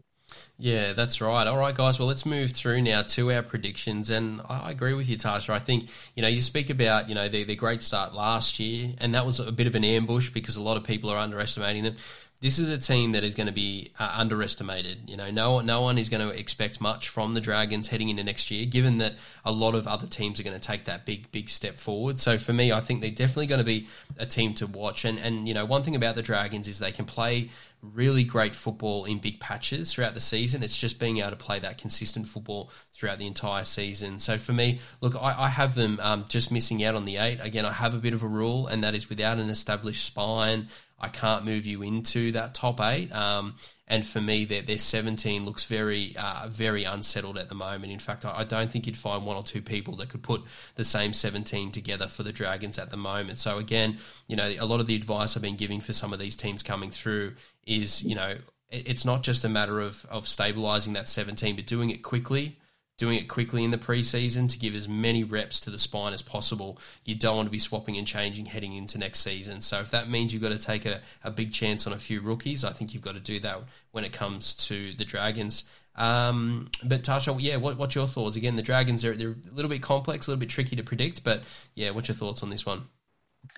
yeah, 0.62 0.92
that's 0.92 1.20
right. 1.20 1.44
All 1.44 1.58
right, 1.58 1.74
guys. 1.74 1.98
Well, 1.98 2.06
let's 2.06 2.24
move 2.24 2.52
through 2.52 2.82
now 2.82 3.02
to 3.02 3.32
our 3.32 3.42
predictions. 3.42 4.10
And 4.10 4.40
I 4.48 4.70
agree 4.70 4.94
with 4.94 5.08
you, 5.08 5.18
Tasha. 5.18 5.50
I 5.50 5.58
think, 5.58 5.88
you 6.14 6.22
know, 6.22 6.28
you 6.28 6.40
speak 6.40 6.70
about, 6.70 7.08
you 7.08 7.16
know, 7.16 7.28
the 7.28 7.42
the 7.42 7.56
great 7.56 7.82
start 7.82 8.14
last 8.14 8.60
year, 8.60 8.92
and 8.98 9.12
that 9.16 9.26
was 9.26 9.40
a 9.40 9.50
bit 9.50 9.66
of 9.66 9.74
an 9.74 9.82
ambush 9.82 10.30
because 10.30 10.54
a 10.54 10.62
lot 10.62 10.76
of 10.76 10.84
people 10.84 11.10
are 11.10 11.18
underestimating 11.18 11.82
them 11.82 11.96
this 12.42 12.58
is 12.58 12.68
a 12.70 12.76
team 12.76 13.12
that 13.12 13.22
is 13.22 13.36
going 13.36 13.46
to 13.46 13.52
be 13.52 13.92
uh, 14.00 14.14
underestimated. 14.16 15.08
You 15.08 15.16
know, 15.16 15.30
no 15.30 15.60
no 15.60 15.80
one 15.80 15.96
is 15.96 16.08
going 16.08 16.28
to 16.28 16.36
expect 16.36 16.80
much 16.80 17.08
from 17.08 17.34
the 17.34 17.40
Dragons 17.40 17.86
heading 17.86 18.08
into 18.08 18.24
next 18.24 18.50
year, 18.50 18.66
given 18.66 18.98
that 18.98 19.14
a 19.44 19.52
lot 19.52 19.76
of 19.76 19.86
other 19.86 20.08
teams 20.08 20.40
are 20.40 20.42
going 20.42 20.58
to 20.58 20.66
take 20.66 20.86
that 20.86 21.06
big 21.06 21.30
big 21.30 21.48
step 21.48 21.76
forward. 21.76 22.18
So 22.18 22.38
for 22.38 22.52
me, 22.52 22.72
I 22.72 22.80
think 22.80 23.00
they're 23.00 23.10
definitely 23.10 23.46
going 23.46 23.60
to 23.60 23.64
be 23.64 23.86
a 24.18 24.26
team 24.26 24.54
to 24.54 24.66
watch. 24.66 25.04
And 25.04 25.20
and 25.20 25.46
you 25.46 25.54
know, 25.54 25.64
one 25.64 25.84
thing 25.84 25.94
about 25.94 26.16
the 26.16 26.22
Dragons 26.22 26.66
is 26.66 26.80
they 26.80 26.92
can 26.92 27.04
play 27.04 27.50
really 27.82 28.22
great 28.22 28.54
football 28.54 29.04
in 29.04 29.18
big 29.18 29.40
patches 29.40 29.92
throughout 29.92 30.14
the 30.14 30.20
season. 30.20 30.62
It's 30.62 30.76
just 30.76 31.00
being 31.00 31.18
able 31.18 31.30
to 31.30 31.36
play 31.36 31.58
that 31.58 31.78
consistent 31.78 32.28
football 32.28 32.70
throughout 32.94 33.18
the 33.18 33.26
entire 33.26 33.64
season. 33.64 34.20
So 34.20 34.38
for 34.38 34.52
me, 34.52 34.80
look, 35.00 35.16
I, 35.16 35.34
I 35.36 35.48
have 35.48 35.74
them 35.74 35.98
um, 36.00 36.24
just 36.28 36.52
missing 36.52 36.84
out 36.84 36.94
on 36.94 37.04
the 37.04 37.16
eight. 37.16 37.40
Again, 37.40 37.64
I 37.64 37.72
have 37.72 37.94
a 37.94 37.98
bit 37.98 38.14
of 38.14 38.22
a 38.22 38.28
rule, 38.28 38.68
and 38.68 38.84
that 38.84 38.94
is 38.94 39.08
without 39.08 39.38
an 39.38 39.50
established 39.50 40.04
spine. 40.04 40.68
I 41.02 41.08
can't 41.08 41.44
move 41.44 41.66
you 41.66 41.82
into 41.82 42.32
that 42.32 42.54
top 42.54 42.80
eight. 42.80 43.12
Um, 43.12 43.56
and 43.88 44.06
for 44.06 44.20
me, 44.20 44.44
their, 44.44 44.62
their 44.62 44.78
17 44.78 45.44
looks 45.44 45.64
very, 45.64 46.16
uh, 46.16 46.46
very 46.48 46.84
unsettled 46.84 47.36
at 47.36 47.48
the 47.48 47.54
moment. 47.54 47.92
In 47.92 47.98
fact, 47.98 48.24
I, 48.24 48.38
I, 48.38 48.44
don't 48.44 48.70
think 48.70 48.86
you'd 48.86 48.96
find 48.96 49.26
one 49.26 49.36
or 49.36 49.42
two 49.42 49.60
people 49.60 49.96
that 49.96 50.08
could 50.08 50.22
put 50.22 50.42
the 50.76 50.84
same 50.84 51.12
17 51.12 51.72
together 51.72 52.06
for 52.06 52.22
the 52.22 52.32
Dragons 52.32 52.78
at 52.78 52.90
the 52.90 52.96
moment. 52.96 53.38
So 53.38 53.58
again, 53.58 53.98
you 54.28 54.36
know, 54.36 54.48
a 54.58 54.64
lot 54.64 54.80
of 54.80 54.86
the 54.86 54.94
advice 54.94 55.36
I've 55.36 55.42
been 55.42 55.56
giving 55.56 55.80
for 55.80 55.92
some 55.92 56.12
of 56.12 56.18
these 56.18 56.36
teams 56.36 56.62
coming 56.62 56.90
through 56.90 57.34
is, 57.66 58.02
you 58.02 58.14
know, 58.14 58.36
it's 58.70 59.04
not 59.04 59.22
just 59.22 59.44
a 59.44 59.48
matter 59.50 59.80
of, 59.80 60.06
of 60.08 60.26
stabilizing 60.26 60.94
that 60.94 61.08
17, 61.08 61.56
but 61.56 61.66
doing 61.66 61.90
it 61.90 62.02
quickly 62.02 62.56
doing 63.02 63.18
it 63.18 63.26
quickly 63.26 63.64
in 63.64 63.72
the 63.72 63.78
preseason 63.78 64.48
to 64.48 64.56
give 64.56 64.76
as 64.76 64.88
many 64.88 65.24
reps 65.24 65.58
to 65.58 65.70
the 65.70 65.78
spine 65.78 66.12
as 66.12 66.22
possible. 66.22 66.78
You 67.04 67.16
don't 67.16 67.34
want 67.34 67.46
to 67.48 67.50
be 67.50 67.58
swapping 67.58 67.96
and 67.96 68.06
changing 68.06 68.46
heading 68.46 68.76
into 68.76 68.96
next 68.96 69.24
season. 69.24 69.60
So 69.60 69.80
if 69.80 69.90
that 69.90 70.08
means 70.08 70.32
you've 70.32 70.40
got 70.40 70.50
to 70.50 70.58
take 70.58 70.86
a, 70.86 71.00
a 71.24 71.30
big 71.32 71.52
chance 71.52 71.84
on 71.84 71.92
a 71.92 71.98
few 71.98 72.20
rookies, 72.20 72.64
I 72.64 72.70
think 72.70 72.94
you've 72.94 73.02
got 73.02 73.14
to 73.14 73.20
do 73.20 73.40
that 73.40 73.58
when 73.90 74.04
it 74.04 74.12
comes 74.12 74.54
to 74.68 74.92
the 74.92 75.04
Dragons. 75.04 75.64
Um, 75.96 76.70
but 76.84 77.02
Tasha, 77.02 77.36
yeah, 77.40 77.56
what, 77.56 77.76
what's 77.76 77.96
your 77.96 78.06
thoughts? 78.06 78.36
Again, 78.36 78.54
the 78.54 78.62
Dragons 78.62 79.04
are 79.04 79.16
they're 79.16 79.30
a 79.30 79.52
little 79.52 79.68
bit 79.68 79.82
complex, 79.82 80.28
a 80.28 80.30
little 80.30 80.38
bit 80.38 80.48
tricky 80.48 80.76
to 80.76 80.84
predict, 80.84 81.24
but 81.24 81.42
yeah, 81.74 81.90
what's 81.90 82.06
your 82.06 82.14
thoughts 82.14 82.44
on 82.44 82.50
this 82.50 82.64
one? 82.64 82.82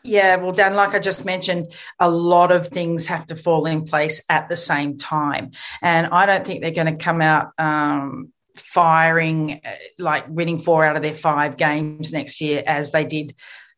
Yeah, 0.03 0.37
well, 0.37 0.53
Dan, 0.53 0.75
like 0.75 0.95
I 0.95 0.99
just 0.99 1.27
mentioned, 1.27 1.75
a 2.01 2.09
lot 2.09 2.51
of 2.51 2.69
things 2.69 3.07
have 3.09 3.27
to 3.27 3.37
fall 3.37 3.67
in 3.67 3.85
place 3.85 4.25
at 4.31 4.49
the 4.49 4.57
same 4.57 4.97
time. 4.97 5.51
And 5.83 6.07
I 6.07 6.25
don't 6.25 6.47
think 6.47 6.63
they're 6.63 6.71
going 6.71 6.97
to 6.97 7.05
come 7.05 7.21
out 7.21 7.53
um, 7.59 8.33
firing, 8.57 9.61
uh, 9.65 9.71
like 9.99 10.29
winning 10.29 10.59
four 10.59 10.85
out 10.85 10.97
of 10.97 11.03
their 11.03 11.15
five 11.15 11.57
games 11.57 12.13
next 12.13 12.41
year 12.41 12.63
as 12.67 12.93
they 12.93 13.05
did 13.05 13.35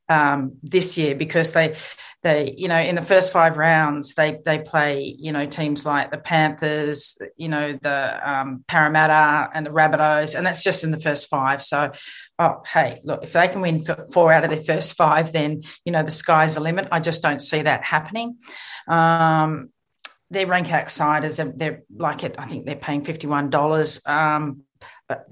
um, 0.08 0.56
this 0.62 0.96
year 0.96 1.14
because 1.14 1.52
they 1.52 1.76
they 2.22 2.54
you 2.56 2.68
know 2.68 2.78
in 2.78 2.94
the 2.94 3.02
first 3.02 3.32
five 3.32 3.56
rounds 3.56 4.14
they 4.14 4.38
they 4.44 4.58
play 4.58 5.16
you 5.18 5.32
know 5.32 5.46
teams 5.46 5.84
like 5.84 6.10
the 6.10 6.18
Panthers 6.18 7.18
you 7.36 7.48
know 7.48 7.78
the 7.80 8.30
um, 8.30 8.64
Parramatta 8.68 9.50
and 9.54 9.66
the 9.66 9.70
Rabbitohs 9.70 10.36
and 10.36 10.46
that's 10.46 10.62
just 10.62 10.84
in 10.84 10.90
the 10.90 11.00
first 11.00 11.28
five. 11.28 11.62
So 11.62 11.92
oh 12.38 12.62
hey 12.72 13.00
look 13.04 13.22
if 13.24 13.32
they 13.32 13.48
can 13.48 13.60
win 13.60 13.84
four 14.12 14.32
out 14.32 14.44
of 14.44 14.50
their 14.50 14.62
first 14.62 14.96
five 14.96 15.32
then 15.32 15.62
you 15.84 15.92
know 15.92 16.02
the 16.02 16.10
sky's 16.10 16.54
the 16.54 16.60
limit. 16.60 16.88
I 16.92 17.00
just 17.00 17.22
don't 17.22 17.40
see 17.40 17.62
that 17.62 17.84
happening. 17.84 18.38
Um, 18.88 19.70
their 20.30 20.46
rank 20.46 20.72
outsiders 20.72 21.36
they're 21.36 21.82
like 21.94 22.24
it 22.24 22.34
I 22.38 22.46
think 22.46 22.66
they're 22.66 22.76
paying 22.76 23.04
fifty 23.04 23.26
one 23.26 23.50
dollars. 23.50 24.00
Um, 24.06 24.62
but 24.62 24.65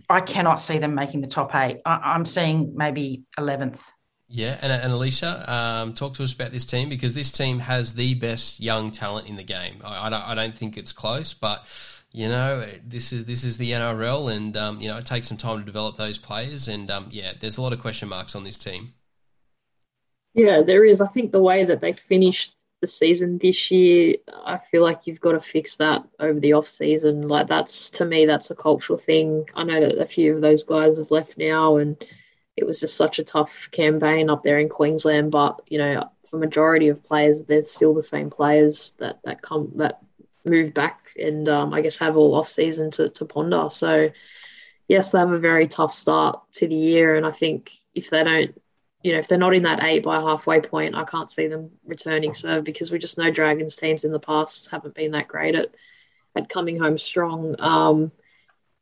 I 0.09 0.21
cannot 0.21 0.61
see 0.61 0.79
them 0.79 0.95
making 0.95 1.21
the 1.21 1.27
top 1.27 1.55
eight. 1.55 1.81
I, 1.85 2.15
am 2.15 2.25
seeing 2.25 2.77
maybe 2.77 3.25
11th. 3.39 3.81
Yeah, 4.29 4.59
and, 4.63 4.73
and 4.73 4.93
Alicia, 4.93 5.53
um, 5.53 5.95
talk 5.95 6.15
to 6.15 6.25
us 6.25 6.33
about 6.33 6.53
this 6.53 6.65
team 6.65 6.89
because 6.89 7.15
this 7.15 7.31
team 7.31 7.59
has 7.59 7.95
the 7.95 8.15
best 8.15 8.61
young 8.61 8.91
talent 8.91 9.29
in 9.29 9.37
the 9.37 9.43
game. 9.43 9.83
I, 9.85 10.07
I, 10.07 10.11
don't, 10.11 10.29
I 10.29 10.35
don't 10.35 10.57
think 10.57 10.77
it's 10.77 10.93
close, 10.93 11.35
but 11.35 11.67
you 12.11 12.29
know 12.29 12.65
this 12.87 13.13
is 13.13 13.25
this 13.25 13.43
is 13.43 13.59
the 13.59 13.73
NRL, 13.73 14.33
and 14.33 14.57
um, 14.57 14.81
you 14.81 14.89
know 14.89 14.97
it 14.97 15.07
takes 15.07 15.29
some 15.29 15.37
time 15.37 15.59
to 15.59 15.65
develop 15.65 15.97
those 15.97 16.19
players, 16.19 16.69
and 16.69 16.91
um, 16.91 17.09
yeah, 17.11 17.33
there's 17.39 17.59
a 17.59 17.63
lot 17.63 17.73
of 17.73 17.81
question 17.81 18.09
marks 18.09 18.35
on 18.35 18.45
this 18.45 18.57
team. 18.57 18.95
Yeah, 20.33 20.63
there 20.63 20.85
is. 20.85 21.01
I 21.01 21.09
think 21.09 21.33
the 21.33 21.43
way 21.43 21.65
that 21.65 21.81
they 21.81 21.93
finished 21.93 22.55
the 22.85 22.89
season 22.89 23.39
this 23.39 23.71
year, 23.71 24.17
I 24.45 24.59
feel 24.59 24.83
like 24.83 25.07
you've 25.07 25.21
got 25.21 25.33
to 25.33 25.41
fix 25.41 25.77
that 25.77 26.05
over 26.21 26.39
the 26.39 26.53
off 26.53 26.69
season. 26.69 27.29
Like 27.29 27.47
that's 27.47 27.89
to 27.91 28.05
me, 28.05 28.27
that's 28.27 28.51
a 28.51 28.55
cultural 28.55 28.99
thing. 28.99 29.49
I 29.55 29.65
know 29.65 29.81
that 29.81 29.99
a 29.99 30.05
few 30.05 30.35
of 30.35 30.43
those 30.43 30.65
guys 30.65 30.99
have 30.99 31.11
left 31.11 31.39
now, 31.39 31.79
and 31.79 31.97
it 32.57 32.67
was 32.67 32.81
just 32.81 32.97
such 32.97 33.19
a 33.19 33.25
tough 33.25 33.71
campaign 33.73 34.29
up 34.29 34.43
there 34.43 34.59
in 34.59 34.69
Queensland. 34.69 35.33
But 35.33 35.63
you 35.69 35.79
know, 35.79 36.11
for 36.29 36.37
majority 36.37 36.89
of 36.89 37.03
players, 37.03 37.45
they're 37.45 37.65
still 37.65 37.95
the 37.95 38.03
same 38.03 38.29
players 38.29 38.93
that 38.99 39.21
that 39.25 39.41
come 39.41 39.73
that 39.77 40.01
move 40.45 40.75
back 40.75 41.11
and 41.19 41.49
um, 41.49 41.73
I 41.73 41.81
guess 41.81 41.97
have 41.97 42.19
all 42.19 42.35
off 42.35 42.49
season 42.49 42.91
to 42.93 43.09
to 43.09 43.25
ponder. 43.25 43.69
So 43.71 44.11
yes, 44.89 45.13
they 45.13 45.19
have 45.19 45.33
a 45.33 45.39
very 45.39 45.69
tough 45.69 45.95
start 45.95 46.43
to 46.57 46.69
the 46.69 46.75
year, 46.75 47.17
and 47.17 47.25
I 47.25 47.31
think 47.31 47.71
if 47.95 48.11
they 48.11 48.25
don't, 48.25 48.61
you 49.05 49.13
know, 49.13 49.19
if 49.19 49.29
they're 49.29 49.39
not 49.39 49.55
in 49.55 49.65
that 49.65 49.85
eight 49.85 50.03
by 50.03 50.17
halfway 50.17 50.63
point, 50.63 50.97
I 50.97 51.05
can't 51.05 51.31
see 51.31 51.47
them 51.47 51.71
returning 51.85 52.33
serve 52.33 52.65
because 52.65 52.91
we 52.91 52.99
just 52.99 53.19
know 53.19 53.31
Dragons 53.31 53.77
teams 53.77 54.05
in 54.05 54.13
the 54.13 54.19
past 54.19 54.71
haven't 54.71 54.95
been 54.95 55.13
that 55.13 55.29
great 55.29 55.55
at 55.55 55.75
at 56.35 56.49
coming 56.49 56.79
home 56.79 56.97
strong. 56.97 57.55
Um, 57.59 58.11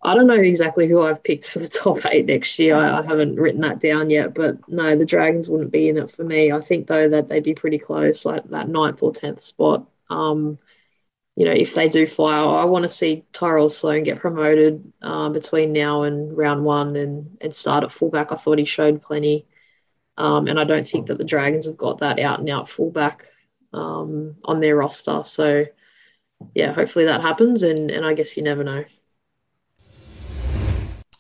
I 0.01 0.15
don't 0.15 0.29
know 0.29 0.35
exactly 0.35 0.89
who 0.89 1.03
I've 1.03 1.25
picked 1.25 1.49
for 1.49 1.59
the 1.59 1.69
top 1.83 2.07
eight 2.07 2.27
next 2.27 2.57
year. 2.61 2.77
I, 2.77 3.01
I, 3.01 3.03
haven't 3.03 3.35
written 3.35 3.63
that 3.63 3.81
down 3.81 4.11
yet, 4.11 4.33
but 4.33 4.69
no, 4.69 4.97
the 4.97 5.05
Dragons 5.05 5.49
wouldn't 5.49 5.73
be 5.73 5.89
in 5.89 5.99
it 5.99 6.13
for 6.13 6.23
me. 6.23 6.53
I 6.53 6.61
think 6.61 6.87
though 6.87 7.09
that 7.09 7.27
they'd 7.27 7.43
be 7.43 7.55
pretty 7.55 7.79
close, 7.79 8.25
like 8.25 8.45
that 8.51 8.69
ninth 8.69 9.03
or 9.03 9.13
tenth 9.13 9.41
spot. 9.41 9.89
Um, 10.09 10.57
you 11.35 11.47
know, 11.47 11.53
if 11.53 11.75
they 11.75 11.89
do 11.89 12.07
fly, 12.07 12.39
I 12.39 12.65
want 12.67 12.85
to 12.85 12.89
see 12.89 13.25
Tyrell 13.33 13.69
Sloan 13.69 14.05
get 14.05 14.21
promoted 14.21 14.93
uh, 15.03 15.31
between 15.31 15.73
now 15.73 16.03
and 16.03 16.37
round 16.37 16.65
one 16.65 16.95
and, 16.95 17.39
and 17.41 17.53
start 17.53 17.83
at 17.83 17.91
fullback. 17.91 18.31
I 18.31 18.37
thought 18.37 18.59
he 18.59 18.67
showed 18.67 19.03
plenty. 19.03 19.47
Um, 20.23 20.47
and 20.47 20.61
I 20.61 20.63
don't 20.63 20.87
think 20.87 21.09
that 21.09 21.19
the 21.19 21.25
Dragons 21.25 21.67
have 21.67 21.77
got 21.77 21.99
that 21.99 22.21
out 22.21 22.39
and 22.39 22.49
out 22.49 22.69
fullback 22.69 23.27
um, 23.73 24.37
on 24.45 24.61
their 24.61 24.77
roster. 24.77 25.23
So, 25.25 25.67
yeah, 26.55 26.73
hopefully 26.73 27.07
that 27.07 27.23
happens. 27.23 27.65
And, 27.65 27.91
and 27.91 28.07
I 28.07 28.15
guess 28.15 28.37
you 28.37 28.45
never 28.45 28.63
know. 28.63 28.85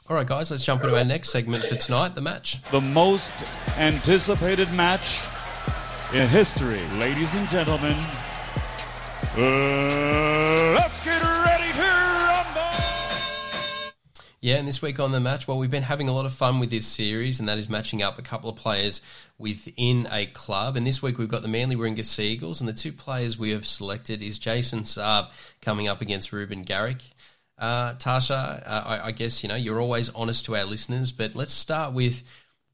All 0.08 0.14
right, 0.14 0.26
guys, 0.26 0.52
let's 0.52 0.64
jump 0.64 0.84
into 0.84 0.96
our 0.96 1.02
next 1.02 1.30
segment 1.30 1.66
for 1.66 1.74
tonight 1.74 2.14
the 2.14 2.20
match. 2.20 2.62
The 2.70 2.80
most 2.80 3.32
anticipated 3.76 4.72
match 4.72 5.18
in 6.14 6.28
history, 6.28 6.82
ladies 6.98 7.34
and 7.34 7.48
gentlemen. 7.48 7.96
Uh, 9.36 10.74
let's 10.76 11.01
Yeah, 14.42 14.56
and 14.56 14.66
this 14.66 14.82
week 14.82 14.98
on 14.98 15.12
the 15.12 15.20
match, 15.20 15.46
well, 15.46 15.56
we've 15.56 15.70
been 15.70 15.84
having 15.84 16.08
a 16.08 16.12
lot 16.12 16.26
of 16.26 16.32
fun 16.32 16.58
with 16.58 16.68
this 16.68 16.84
series, 16.84 17.38
and 17.38 17.48
that 17.48 17.58
is 17.58 17.68
matching 17.68 18.02
up 18.02 18.18
a 18.18 18.22
couple 18.22 18.50
of 18.50 18.56
players 18.56 19.00
within 19.38 20.08
a 20.10 20.26
club. 20.26 20.76
And 20.76 20.84
this 20.84 21.00
week 21.00 21.16
we've 21.16 21.28
got 21.28 21.42
the 21.42 21.48
Manly 21.48 21.76
Warringah 21.76 22.04
Sea 22.04 22.32
Eagles, 22.32 22.60
and 22.60 22.68
the 22.68 22.72
two 22.72 22.92
players 22.92 23.38
we 23.38 23.50
have 23.50 23.64
selected 23.64 24.20
is 24.20 24.40
Jason 24.40 24.80
Saab 24.80 25.30
coming 25.60 25.86
up 25.86 26.00
against 26.00 26.32
Reuben 26.32 26.62
Garrick. 26.62 27.02
Uh, 27.56 27.94
Tasha, 27.94 28.66
uh, 28.66 28.82
I, 28.84 29.06
I 29.06 29.12
guess 29.12 29.44
you 29.44 29.48
know 29.48 29.54
you're 29.54 29.80
always 29.80 30.08
honest 30.08 30.46
to 30.46 30.56
our 30.56 30.64
listeners, 30.64 31.12
but 31.12 31.36
let's 31.36 31.52
start 31.52 31.92
with 31.92 32.24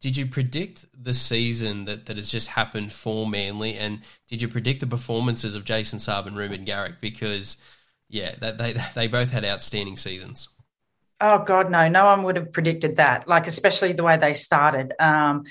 did 0.00 0.16
you 0.16 0.24
predict 0.24 0.86
the 0.98 1.12
season 1.12 1.84
that, 1.84 2.06
that 2.06 2.16
has 2.16 2.30
just 2.30 2.48
happened 2.48 2.92
for 2.92 3.28
Manly? 3.28 3.76
And 3.76 4.00
did 4.28 4.40
you 4.40 4.48
predict 4.48 4.80
the 4.80 4.86
performances 4.86 5.54
of 5.54 5.66
Jason 5.66 5.98
Saab 5.98 6.26
and 6.26 6.36
Reuben 6.36 6.64
Garrick? 6.64 7.02
Because, 7.02 7.58
yeah, 8.08 8.36
they, 8.40 8.74
they 8.94 9.08
both 9.08 9.30
had 9.30 9.44
outstanding 9.44 9.98
seasons. 9.98 10.48
Oh, 11.20 11.42
God, 11.44 11.70
no. 11.70 11.88
No 11.88 12.04
one 12.06 12.22
would 12.22 12.36
have 12.36 12.52
predicted 12.52 12.96
that, 12.96 13.26
like, 13.26 13.46
especially 13.46 13.92
the 13.92 14.04
way 14.04 14.16
they 14.16 14.34
started. 14.34 14.94
Um, 15.00 15.44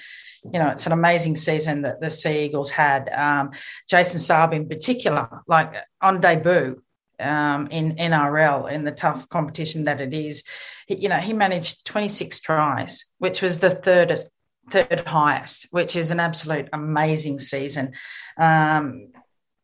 you 0.43 0.59
know, 0.59 0.69
it's 0.69 0.85
an 0.85 0.93
amazing 0.93 1.35
season 1.35 1.81
that 1.81 1.99
the 1.99 2.09
Sea 2.09 2.45
Eagles 2.45 2.69
had. 2.69 3.09
Um, 3.09 3.51
Jason 3.89 4.21
Saab, 4.21 4.53
in 4.53 4.69
particular, 4.69 5.43
like 5.45 5.73
on 6.01 6.21
debut, 6.21 6.81
um, 7.19 7.67
in 7.67 7.95
NRL 7.95 8.71
in 8.71 8.83
the 8.83 8.91
tough 8.91 9.27
competition 9.29 9.85
that 9.85 10.01
it 10.01 10.13
is. 10.13 10.43
You 10.87 11.09
know, 11.09 11.17
he 11.17 11.33
managed 11.33 11.85
26 11.85 12.39
tries, 12.39 13.05
which 13.17 13.41
was 13.41 13.59
the 13.59 13.71
third 13.71 14.21
third 14.69 15.03
highest, 15.07 15.67
which 15.71 15.95
is 15.95 16.11
an 16.11 16.19
absolute 16.19 16.67
amazing 16.73 17.39
season. 17.39 17.93
Um, 18.37 19.13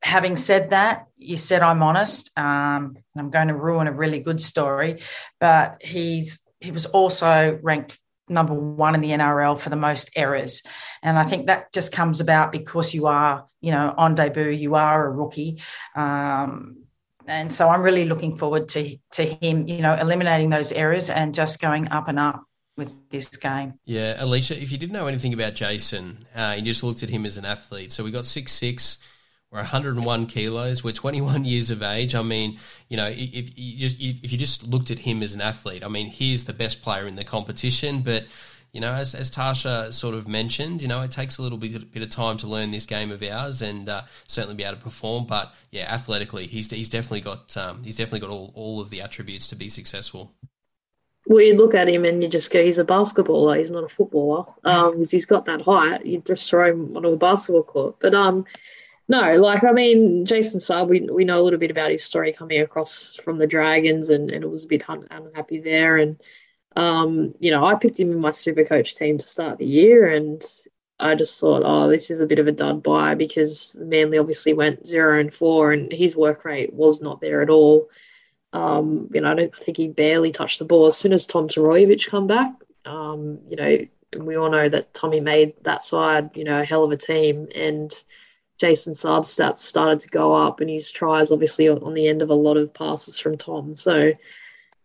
having 0.04 0.36
said 0.36 0.72
that, 0.72 1.08
you 1.18 1.38
said 1.38 1.62
I'm 1.62 1.82
honest. 1.82 2.38
Um, 2.38 2.98
I'm 3.18 3.30
going 3.30 3.48
to 3.48 3.56
ruin 3.56 3.88
a 3.88 3.92
really 3.92 4.20
good 4.20 4.42
story, 4.42 5.02
but 5.40 5.78
he's 5.82 6.46
he 6.60 6.72
was 6.72 6.86
also 6.86 7.60
ranked 7.62 7.98
number 8.30 8.54
one 8.54 8.96
in 8.96 9.02
the 9.02 9.10
NRL 9.10 9.60
for 9.60 9.70
the 9.70 9.76
most 9.76 10.12
errors, 10.16 10.64
and 11.02 11.18
I 11.18 11.24
think 11.24 11.48
that 11.48 11.72
just 11.74 11.92
comes 11.94 12.20
about 12.20 12.52
because 12.52 12.94
you 12.94 13.08
are, 13.08 13.46
you 13.62 13.72
know, 13.72 13.94
on 13.98 14.16
debut, 14.16 14.50
you 14.50 14.76
are 14.76 15.06
a 15.06 15.10
rookie. 15.10 15.62
Um, 15.96 16.84
and 17.26 17.54
so 17.54 17.70
I'm 17.70 17.82
really 17.82 18.06
looking 18.06 18.38
forward 18.38 18.68
to 18.70 18.98
to 19.14 19.24
him, 19.24 19.68
you 19.68 19.82
know, 19.82 19.94
eliminating 19.96 20.50
those 20.50 20.74
errors 20.74 21.10
and 21.10 21.34
just 21.34 21.62
going 21.62 21.90
up 21.92 22.10
and 22.10 22.20
up 22.20 22.44
with 22.76 22.92
this 23.10 23.38
game. 23.38 23.76
Yeah, 23.86 24.16
Alicia, 24.18 24.62
if 24.62 24.72
you 24.72 24.78
didn't 24.78 24.94
know 24.94 25.08
anything 25.08 25.34
about 25.34 25.54
Jason, 25.54 26.26
uh, 26.36 26.56
you 26.58 26.64
just 26.64 26.84
looked 26.84 27.04
at 27.04 27.10
him 27.10 27.26
as 27.26 27.38
an 27.38 27.46
athlete. 27.46 27.92
So 27.92 28.04
we 28.04 28.12
got 28.12 28.26
six 28.26 28.52
six. 28.52 28.98
We're 29.54 29.60
101 29.60 30.26
kilos. 30.26 30.84
We're 30.84 30.94
21 30.94 31.46
years 31.46 31.70
of 31.70 31.84
age. 31.84 32.16
I 32.16 32.24
mean, 32.24 32.58
you 32.90 32.98
know, 32.98 33.06
if 33.08 33.52
you 33.56 33.78
just 33.78 34.02
if 34.02 34.32
you 34.32 34.38
just 34.38 34.68
looked 34.68 34.90
at 34.90 34.98
him 34.98 35.22
as 35.22 35.36
an 35.36 35.42
athlete, 35.42 35.84
I 35.84 35.90
mean, 35.90 36.08
he's 36.08 36.46
the 36.46 36.54
best 36.54 36.82
player 36.82 37.06
in 37.06 37.16
the 37.16 37.24
competition. 37.24 38.02
But 38.02 38.26
you 38.72 38.82
know, 38.82 38.92
as, 38.92 39.14
as 39.14 39.30
Tasha 39.30 39.94
sort 39.94 40.16
of 40.16 40.28
mentioned, 40.28 40.82
you 40.82 40.88
know, 40.88 41.02
it 41.02 41.12
takes 41.12 41.38
a 41.38 41.44
little 41.44 41.60
bit, 41.60 41.92
bit 41.92 42.02
of 42.02 42.10
time 42.10 42.38
to 42.38 42.48
learn 42.48 42.72
this 42.72 42.88
game 42.88 43.12
of 43.12 43.22
ours 43.22 43.62
and 43.62 43.88
uh, 43.88 44.02
certainly 44.26 44.56
be 44.56 44.64
able 44.64 44.78
to 44.78 44.82
perform. 44.82 45.28
But 45.28 45.54
yeah, 45.70 45.84
athletically, 45.94 46.48
he's 46.48 46.72
he's 46.72 46.90
definitely 46.90 47.22
got 47.22 47.56
um, 47.56 47.84
he's 47.84 47.98
definitely 47.98 48.22
got 48.22 48.32
all, 48.32 48.52
all 48.56 48.82
of 48.82 48.90
the 48.90 49.02
attributes 49.02 49.48
to 49.50 49.56
be 49.56 49.70
successful 49.70 50.34
well, 51.26 51.42
you 51.42 51.56
look 51.56 51.74
at 51.74 51.88
him 51.88 52.04
and 52.04 52.22
you 52.22 52.30
just 52.30 52.52
go, 52.52 52.64
he's 52.64 52.78
a 52.78 52.84
basketballer. 52.84 53.58
He's 53.58 53.72
not 53.72 53.86
a 53.86 53.88
footballer. 53.88 54.46
Um, 54.66 54.92
because 54.92 55.12
he's 55.12 55.26
got 55.26 55.46
that 55.46 55.62
height. 55.62 56.06
You 56.06 56.22
just 56.26 56.50
throw 56.50 56.70
him 56.70 56.96
onto 56.98 57.10
a 57.10 57.18
basketball 57.18 57.64
court. 57.64 57.96
But 58.00 58.14
um, 58.14 58.46
no, 59.08 59.36
like 59.36 59.64
I 59.64 59.72
mean, 59.72 60.26
Jason 60.26 60.60
Saab, 60.60 60.88
we 60.88 61.02
we 61.02 61.26
know 61.26 61.42
a 61.42 61.44
little 61.44 61.60
bit 61.60 61.72
about 61.72 61.92
his 61.92 62.04
story 62.04 62.32
coming 62.34 62.62
across 62.62 63.16
from 63.16 63.38
the 63.38 63.48
Dragons, 63.48 64.10
and, 64.10 64.32
and 64.32 64.44
it 64.44 64.50
was 64.50 64.64
a 64.64 64.68
bit 64.68 64.90
un- 64.90 65.08
unhappy 65.12 65.60
there. 65.60 65.98
And 65.98 66.22
um, 66.76 67.36
you 67.40 67.52
know, 67.52 67.66
I 67.66 67.76
picked 67.76 68.00
him 68.00 68.12
in 68.12 68.20
my 68.20 68.32
super 68.32 68.64
coach 68.64 68.96
team 68.96 69.18
to 69.18 69.26
start 69.26 69.58
the 69.58 69.66
year, 69.66 70.06
and 70.06 70.44
I 71.00 71.16
just 71.16 71.40
thought, 71.40 71.64
oh, 71.66 71.90
this 71.90 72.10
is 72.10 72.22
a 72.22 72.26
bit 72.26 72.40
of 72.40 72.48
a 72.48 72.52
dud 72.52 72.82
buy 72.82 73.16
because 73.16 73.76
Manly 73.80 74.18
obviously 74.18 74.54
went 74.54 74.88
zero 74.88 75.20
and 75.20 75.34
four, 75.34 75.74
and 75.74 75.92
his 75.92 76.16
work 76.16 76.46
rate 76.46 76.74
was 76.74 77.02
not 77.02 77.20
there 77.20 77.42
at 77.42 77.50
all. 77.50 77.90
Um, 78.54 79.10
you 79.12 79.20
know, 79.20 79.32
I 79.32 79.36
don't 79.36 79.56
think 79.56 79.78
he 79.78 79.88
barely 79.88 80.32
touched 80.32 80.60
the 80.60 80.66
ball. 80.66 80.88
As 80.88 80.96
soon 80.96 81.12
as 81.12 81.26
Tom 81.26 81.48
Trbojevic 81.48 82.08
come 82.08 82.28
back, 82.28 82.54
um, 82.86 83.40
you 83.50 83.56
know, 83.58 83.80
we 84.24 84.36
all 84.38 84.50
know 84.50 84.70
that 84.70 84.94
Tommy 84.94 85.20
made 85.20 85.56
that 85.64 85.84
side, 85.84 86.30
you 86.36 86.44
know, 86.44 86.62
a 86.62 86.66
hell 86.66 86.84
of 86.84 86.92
a 86.92 86.98
team. 86.98 87.48
And 87.56 87.92
Jason 88.58 88.94
Saab's 88.94 89.36
stats 89.36 89.58
started 89.58 90.00
to 90.02 90.08
go 90.10 90.34
up, 90.34 90.62
and 90.62 90.70
his 90.70 90.92
tries 90.92 91.32
obviously 91.32 91.70
on 91.70 91.94
the 91.94 92.08
end 92.08 92.22
of 92.22 92.30
a 92.30 92.36
lot 92.36 92.58
of 92.58 92.74
passes 92.74 93.20
from 93.20 93.38
Tom. 93.38 93.76
So 93.76 94.14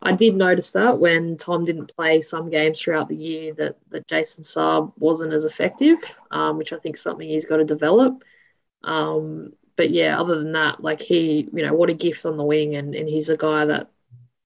I 0.01 0.13
did 0.13 0.35
notice 0.35 0.71
that 0.71 0.99
when 0.99 1.37
Tom 1.37 1.65
didn't 1.65 1.93
play 1.95 2.21
some 2.21 2.49
games 2.49 2.79
throughout 2.79 3.09
the 3.09 3.15
year, 3.15 3.53
that 3.55 3.77
that 3.89 4.07
Jason 4.07 4.43
Saab 4.43 4.93
wasn't 4.97 5.33
as 5.33 5.45
effective, 5.45 5.97
um, 6.31 6.57
which 6.57 6.73
I 6.73 6.77
think 6.77 6.95
is 6.95 7.01
something 7.01 7.27
he's 7.27 7.45
got 7.45 7.57
to 7.57 7.65
develop. 7.65 8.23
Um, 8.83 9.53
but 9.75 9.89
yeah, 9.91 10.19
other 10.19 10.37
than 10.39 10.53
that, 10.53 10.81
like 10.81 11.01
he, 11.01 11.49
you 11.53 11.65
know, 11.65 11.73
what 11.73 11.89
a 11.89 11.93
gift 11.93 12.25
on 12.25 12.37
the 12.37 12.43
wing, 12.43 12.75
and 12.75 12.95
and 12.95 13.09
he's 13.09 13.29
a 13.29 13.37
guy 13.37 13.65
that, 13.65 13.89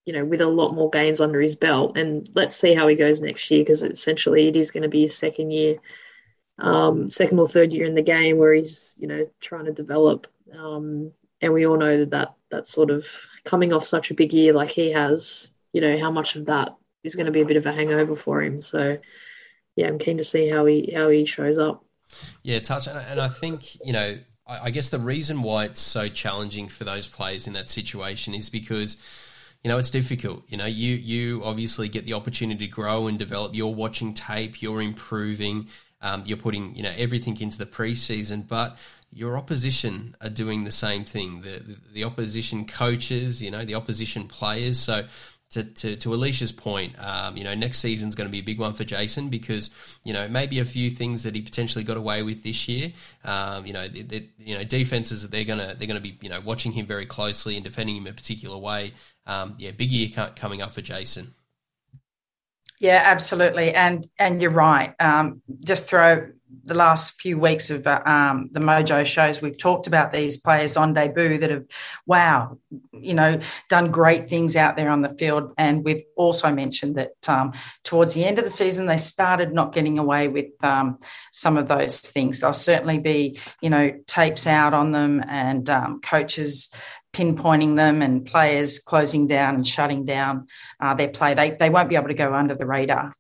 you 0.06 0.14
know, 0.14 0.26
with 0.26 0.42
a 0.42 0.48
lot 0.48 0.74
more 0.74 0.90
games 0.90 1.22
under 1.22 1.40
his 1.40 1.56
belt, 1.56 1.98
and 1.98 2.28
let's 2.34 2.56
see 2.56 2.74
how 2.74 2.88
he 2.88 2.96
goes 2.96 3.22
next 3.22 3.50
year 3.52 3.62
because 3.62 3.84
essentially 3.84 4.48
it 4.48 4.56
is 4.56 4.72
going 4.72 4.84
to 4.84 4.90
be 4.90 5.04
his 5.04 5.18
second 5.18 5.52
year, 5.52 5.78
um, 6.60 7.10
second 7.10 7.40
or 7.40 7.48
third 7.48 7.74
year 7.74 7.86
in 7.86 7.96
the 7.96 8.02
game 8.02 8.38
where 8.38 8.54
he's, 8.54 8.96
you 8.98 9.08
know, 9.08 9.28
trying 9.42 9.66
to 9.66 9.72
develop. 9.72 10.28
Um, 10.58 11.12
and 11.42 11.54
we 11.54 11.66
all 11.66 11.78
know 11.78 12.00
that, 12.00 12.12
that 12.12 12.34
that 12.52 12.68
sort 12.68 12.92
of 12.92 13.06
coming 13.44 13.74
off 13.74 13.84
such 13.84 14.12
a 14.12 14.14
big 14.14 14.34
year 14.34 14.54
like 14.54 14.70
he 14.70 14.92
has, 14.92 15.54
you 15.74 15.82
know, 15.82 15.98
how 15.98 16.12
much 16.12 16.36
of 16.36 16.46
that 16.46 16.76
is 17.04 17.16
going 17.16 17.26
to 17.26 17.32
be 17.32 17.42
a 17.42 17.46
bit 17.46 17.58
of 17.58 17.66
a 17.66 17.74
hangover 17.74 18.16
for 18.16 18.42
him. 18.42 18.62
So, 18.62 18.98
yeah, 19.76 19.88
I'm 19.88 19.98
keen 19.98 20.20
to 20.20 20.24
see 20.24 20.48
how 20.48 20.66
he 20.66 20.94
how 20.94 21.10
he 21.10 21.26
shows 21.26 21.58
up. 21.58 21.84
Yeah, 22.44 22.60
Tash, 22.60 22.88
and 22.88 23.20
I 23.20 23.30
think 23.30 23.84
you 23.84 23.92
know 23.92 24.18
I 24.46 24.72
guess 24.72 24.90
the 24.90 25.00
reason 25.00 25.42
why 25.42 25.66
it's 25.66 25.80
so 25.80 26.10
challenging 26.10 26.68
for 26.68 26.84
those 26.84 27.08
players 27.08 27.48
in 27.48 27.54
that 27.54 27.70
situation 27.70 28.34
is 28.34 28.50
because 28.50 28.98
you 29.64 29.70
know 29.70 29.78
it's 29.78 29.90
difficult 29.90 30.44
you 30.50 30.58
know 30.58 30.66
you 30.66 30.96
you 30.96 31.42
obviously 31.46 31.88
get 31.88 32.06
the 32.06 32.14
opportunity 32.14 32.68
to 32.68 32.72
grow 32.72 33.08
and 33.08 33.18
develop 33.18 33.56
you're 33.56 33.74
watching 33.74 34.14
tape 34.14 34.62
you're 34.62 34.82
improving 34.82 35.68
um, 36.04 36.22
you're 36.26 36.38
putting 36.38 36.76
you 36.76 36.84
know 36.84 36.94
everything 36.96 37.40
into 37.42 37.58
the 37.58 37.66
preseason 37.66 38.48
but 38.48 38.78
your 39.12 39.38
opposition 39.38 40.16
are 40.22 40.30
doing 40.30 40.64
the 40.64 40.72
same 40.72 41.04
thing 41.04 41.42
the, 41.42 41.60
the, 41.60 41.78
the 41.94 42.04
opposition 42.04 42.66
coaches 42.68 43.42
you 43.42 43.50
know 43.50 43.66
the 43.66 43.76
opposition 43.76 44.28
players 44.28 44.80
so 44.80 45.04
to, 45.54 45.64
to, 45.64 45.96
to 45.98 46.14
Alicia's 46.14 46.52
point, 46.52 46.96
um, 47.00 47.38
you 47.38 47.44
know, 47.44 47.54
next 47.54 47.78
season's 47.78 48.16
going 48.16 48.28
to 48.28 48.32
be 48.32 48.40
a 48.40 48.44
big 48.44 48.60
one 48.60 48.74
for 48.74 48.84
Jason 48.84 49.30
because, 49.30 49.70
you 50.04 50.12
know, 50.12 50.28
maybe 50.28 50.60
a 50.60 50.66
few 50.66 50.90
things 50.90 51.24
that 51.24 51.36
he 51.36 51.42
potentially 51.42 51.84
got 51.84 51.96
away 51.96 52.24
with 52.24 52.44
this 52.44 52.68
year. 52.68 52.92
Um, 53.24 53.66
you 53.66 53.74
know, 53.74 53.84
you 53.84 54.58
know, 54.58 54.64
defenses 54.64 55.22
that 55.22 55.32
they're 55.32 55.44
gonna 55.44 55.76
they're 55.78 55.88
gonna 55.88 56.02
be 56.02 56.18
you 56.22 56.30
know 56.30 56.42
watching 56.42 56.72
him 56.72 56.88
very 56.88 57.06
closely 57.06 57.56
and 57.56 57.64
defending 57.64 57.96
him 57.96 58.08
a 58.08 58.14
particular 58.14 58.58
way. 58.58 58.94
Um, 59.28 59.56
yeah, 59.60 59.72
big 59.72 59.92
year 59.92 60.10
coming 60.36 60.62
up 60.62 60.72
for 60.72 60.82
Jason. 60.82 61.36
Yeah, 62.84 63.02
absolutely, 63.02 63.74
and 63.74 64.06
and 64.20 64.42
you're 64.42 64.52
right. 64.52 64.94
Um, 65.00 65.42
just 65.64 65.88
throw 65.88 66.28
the 66.66 66.74
last 66.74 67.20
few 67.20 67.38
weeks 67.38 67.70
of 67.70 67.86
uh, 67.86 68.02
um, 68.06 68.50
the 68.52 68.60
Mojo 68.60 69.06
shows, 69.06 69.42
we've 69.42 69.58
talked 69.58 69.88
about 69.88 70.14
these 70.14 70.38
players 70.38 70.78
on 70.78 70.94
debut 70.94 71.38
that 71.40 71.50
have, 71.50 71.66
wow, 72.06 72.58
you 72.94 73.14
know, 73.14 73.40
done 73.70 73.92
great 73.92 74.30
things 74.30 74.56
out 74.56 74.78
there 74.78 74.90
on 74.90 75.02
the 75.02 75.14
field. 75.18 75.54
And 75.58 75.84
we've 75.84 76.04
also 76.16 76.54
mentioned 76.54 76.96
that 76.96 77.12
um, 77.28 77.54
towards 77.84 78.14
the 78.14 78.24
end 78.26 78.40
of 78.40 78.46
the 78.46 78.52
season, 78.52 78.86
they 78.86 78.98
started 78.98 79.54
not 79.54 79.74
getting 79.74 80.00
away 80.00 80.30
with 80.30 80.52
um, 80.64 81.00
some 81.32 81.58
of 81.58 81.68
those 81.68 82.00
things. 82.00 82.40
There'll 82.40 82.54
certainly 82.54 83.00
be, 83.00 83.40
you 83.62 83.70
know, 83.70 83.92
tapes 84.08 84.48
out 84.48 84.74
on 84.74 84.92
them 84.92 85.24
and 85.28 85.70
um, 85.70 86.02
coaches 86.02 86.74
pinpointing 87.14 87.76
them 87.76 88.02
and 88.02 88.26
players 88.26 88.80
closing 88.80 89.28
down 89.28 89.56
and 89.56 89.68
shutting 89.68 90.04
down 90.04 90.48
uh, 90.80 90.94
their 90.96 91.10
play. 91.10 91.34
They, 91.34 91.52
they 91.52 91.70
won't 91.70 91.90
be 91.90 91.96
able 91.96 92.08
to 92.08 92.14
go 92.14 92.34
under 92.34 92.56
the 92.56 92.66
radar. 92.66 93.14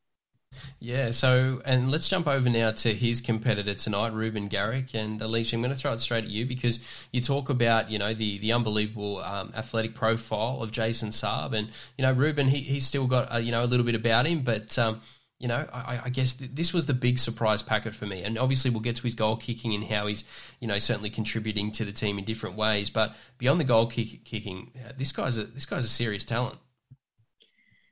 Yeah, 0.79 1.11
so, 1.11 1.61
and 1.65 1.89
let's 1.89 2.07
jump 2.07 2.27
over 2.27 2.49
now 2.49 2.71
to 2.71 2.93
his 2.93 3.21
competitor 3.21 3.73
tonight, 3.73 4.13
Reuben 4.13 4.47
Garrick. 4.47 4.93
And 4.93 5.21
Alicia, 5.21 5.55
I'm 5.55 5.61
going 5.61 5.73
to 5.73 5.79
throw 5.79 5.93
it 5.93 6.01
straight 6.01 6.25
at 6.25 6.29
you 6.29 6.45
because 6.45 6.79
you 7.11 7.21
talk 7.21 7.49
about, 7.49 7.89
you 7.89 7.97
know, 7.97 8.13
the, 8.13 8.37
the 8.39 8.51
unbelievable 8.51 9.19
um, 9.19 9.51
athletic 9.55 9.95
profile 9.95 10.61
of 10.61 10.71
Jason 10.71 11.09
Saab. 11.09 11.53
And, 11.53 11.69
you 11.97 12.03
know, 12.03 12.11
Reuben 12.11 12.49
he, 12.49 12.59
he's 12.59 12.85
still 12.85 13.07
got, 13.07 13.33
uh, 13.33 13.37
you 13.37 13.51
know, 13.51 13.63
a 13.63 13.65
little 13.65 13.85
bit 13.85 13.95
about 13.95 14.27
him, 14.27 14.41
but, 14.41 14.77
um, 14.77 15.01
you 15.43 15.49
know, 15.49 15.67
I, 15.73 16.03
I 16.05 16.09
guess 16.09 16.35
th- 16.35 16.51
this 16.53 16.73
was 16.73 16.85
the 16.85 16.93
big 16.93 17.19
surprise 17.19 17.61
packet 17.61 17.93
for 17.93 18.05
me. 18.05 18.23
And 18.23 18.39
obviously, 18.39 18.71
we'll 18.71 18.79
get 18.79 18.95
to 18.95 19.03
his 19.03 19.13
goal 19.13 19.35
kicking 19.35 19.73
and 19.73 19.83
how 19.83 20.07
he's, 20.07 20.23
you 20.61 20.69
know, 20.69 20.79
certainly 20.79 21.09
contributing 21.09 21.69
to 21.73 21.83
the 21.83 21.91
team 21.91 22.17
in 22.17 22.23
different 22.23 22.55
ways. 22.55 22.89
But 22.89 23.13
beyond 23.37 23.59
the 23.59 23.65
goal 23.65 23.87
kick- 23.87 24.23
kicking, 24.23 24.71
uh, 24.79 24.93
this 24.97 25.11
guy's 25.11 25.37
a, 25.37 25.43
this 25.43 25.65
guy's 25.65 25.83
a 25.83 25.89
serious 25.89 26.23
talent. 26.23 26.59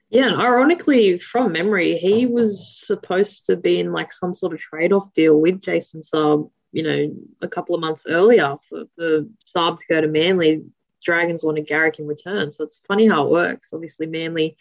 Yeah, 0.10 0.28
and 0.28 0.42
ironically, 0.42 1.18
from 1.18 1.52
memory, 1.52 1.98
he 1.98 2.26
was 2.26 2.86
supposed 2.88 3.48
to 3.48 3.58
be 3.58 3.82
in 3.82 3.92
like 3.92 4.14
some 4.14 4.34
sort 4.34 4.54
of 4.54 4.62
trade-off 4.62 5.14
deal 5.14 5.42
with 5.42 5.62
Jason 5.62 6.00
Saab, 6.00 6.50
you 6.72 6.84
know, 6.84 7.14
a 7.42 7.50
couple 7.50 7.76
of 7.76 7.82
months 7.82 8.04
earlier 8.08 8.56
for, 8.70 8.86
for 8.96 9.26
Saab 9.54 9.78
to 9.78 9.86
go 9.90 10.00
to 10.00 10.08
Manly. 10.08 10.64
Dragons 11.04 11.44
wanted 11.44 11.68
Garrick 11.68 12.00
in 12.00 12.08
return. 12.08 12.50
So 12.50 12.64
it's 12.64 12.82
funny 12.88 13.10
how 13.10 13.26
it 13.26 13.32
works. 13.32 13.68
Obviously, 13.74 14.06
Manly 14.06 14.56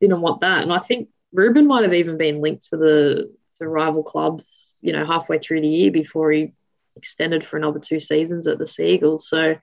didn't 0.00 0.22
want 0.22 0.40
that. 0.40 0.62
And 0.62 0.72
I 0.72 0.78
think 0.78 1.10
Reuben 1.32 1.66
might 1.66 1.84
have 1.84 1.94
even 1.94 2.16
been 2.16 2.40
linked 2.40 2.68
to 2.70 2.76
the 2.76 3.34
to 3.58 3.68
rival 3.68 4.02
clubs, 4.02 4.46
you 4.80 4.92
know, 4.92 5.04
halfway 5.04 5.38
through 5.38 5.60
the 5.60 5.68
year 5.68 5.90
before 5.90 6.32
he 6.32 6.52
extended 6.96 7.46
for 7.46 7.56
another 7.56 7.78
two 7.78 8.00
seasons 8.00 8.46
at 8.46 8.58
the 8.58 8.66
Sea 8.66 8.94
Eagles. 8.94 9.28
So 9.28 9.56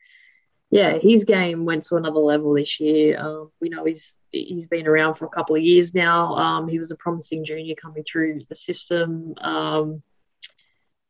yeah, 0.69 0.97
his 0.97 1.23
game 1.23 1.65
went 1.65 1.84
to 1.84 1.95
another 1.95 2.19
level 2.19 2.53
this 2.53 2.80
year. 2.80 3.19
Um, 3.19 3.51
we 3.62 3.69
know 3.69 3.86
he's 3.86 4.15
he's 4.32 4.65
been 4.65 4.88
around 4.88 5.15
for 5.15 5.25
a 5.25 5.30
couple 5.30 5.56
of 5.56 5.62
years 5.62 5.93
now. 5.93 6.36
Um, 6.36 6.67
he 6.67 6.80
was 6.80 6.91
a 6.91 6.95
promising 6.97 7.45
junior 7.45 7.75
coming 7.75 8.03
through 8.03 8.41
the 8.49 8.56
system, 8.56 9.34
um, 9.38 10.03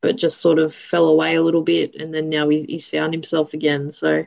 but 0.01 0.15
just 0.15 0.39
sort 0.39 0.59
of 0.59 0.75
fell 0.75 1.07
away 1.07 1.35
a 1.35 1.41
little 1.41 1.63
bit, 1.63 1.95
and 1.95 2.13
then 2.13 2.29
now 2.29 2.47
he's, 2.49 2.65
he's 2.65 2.89
found 2.89 3.13
himself 3.13 3.53
again. 3.53 3.91
So 3.91 4.25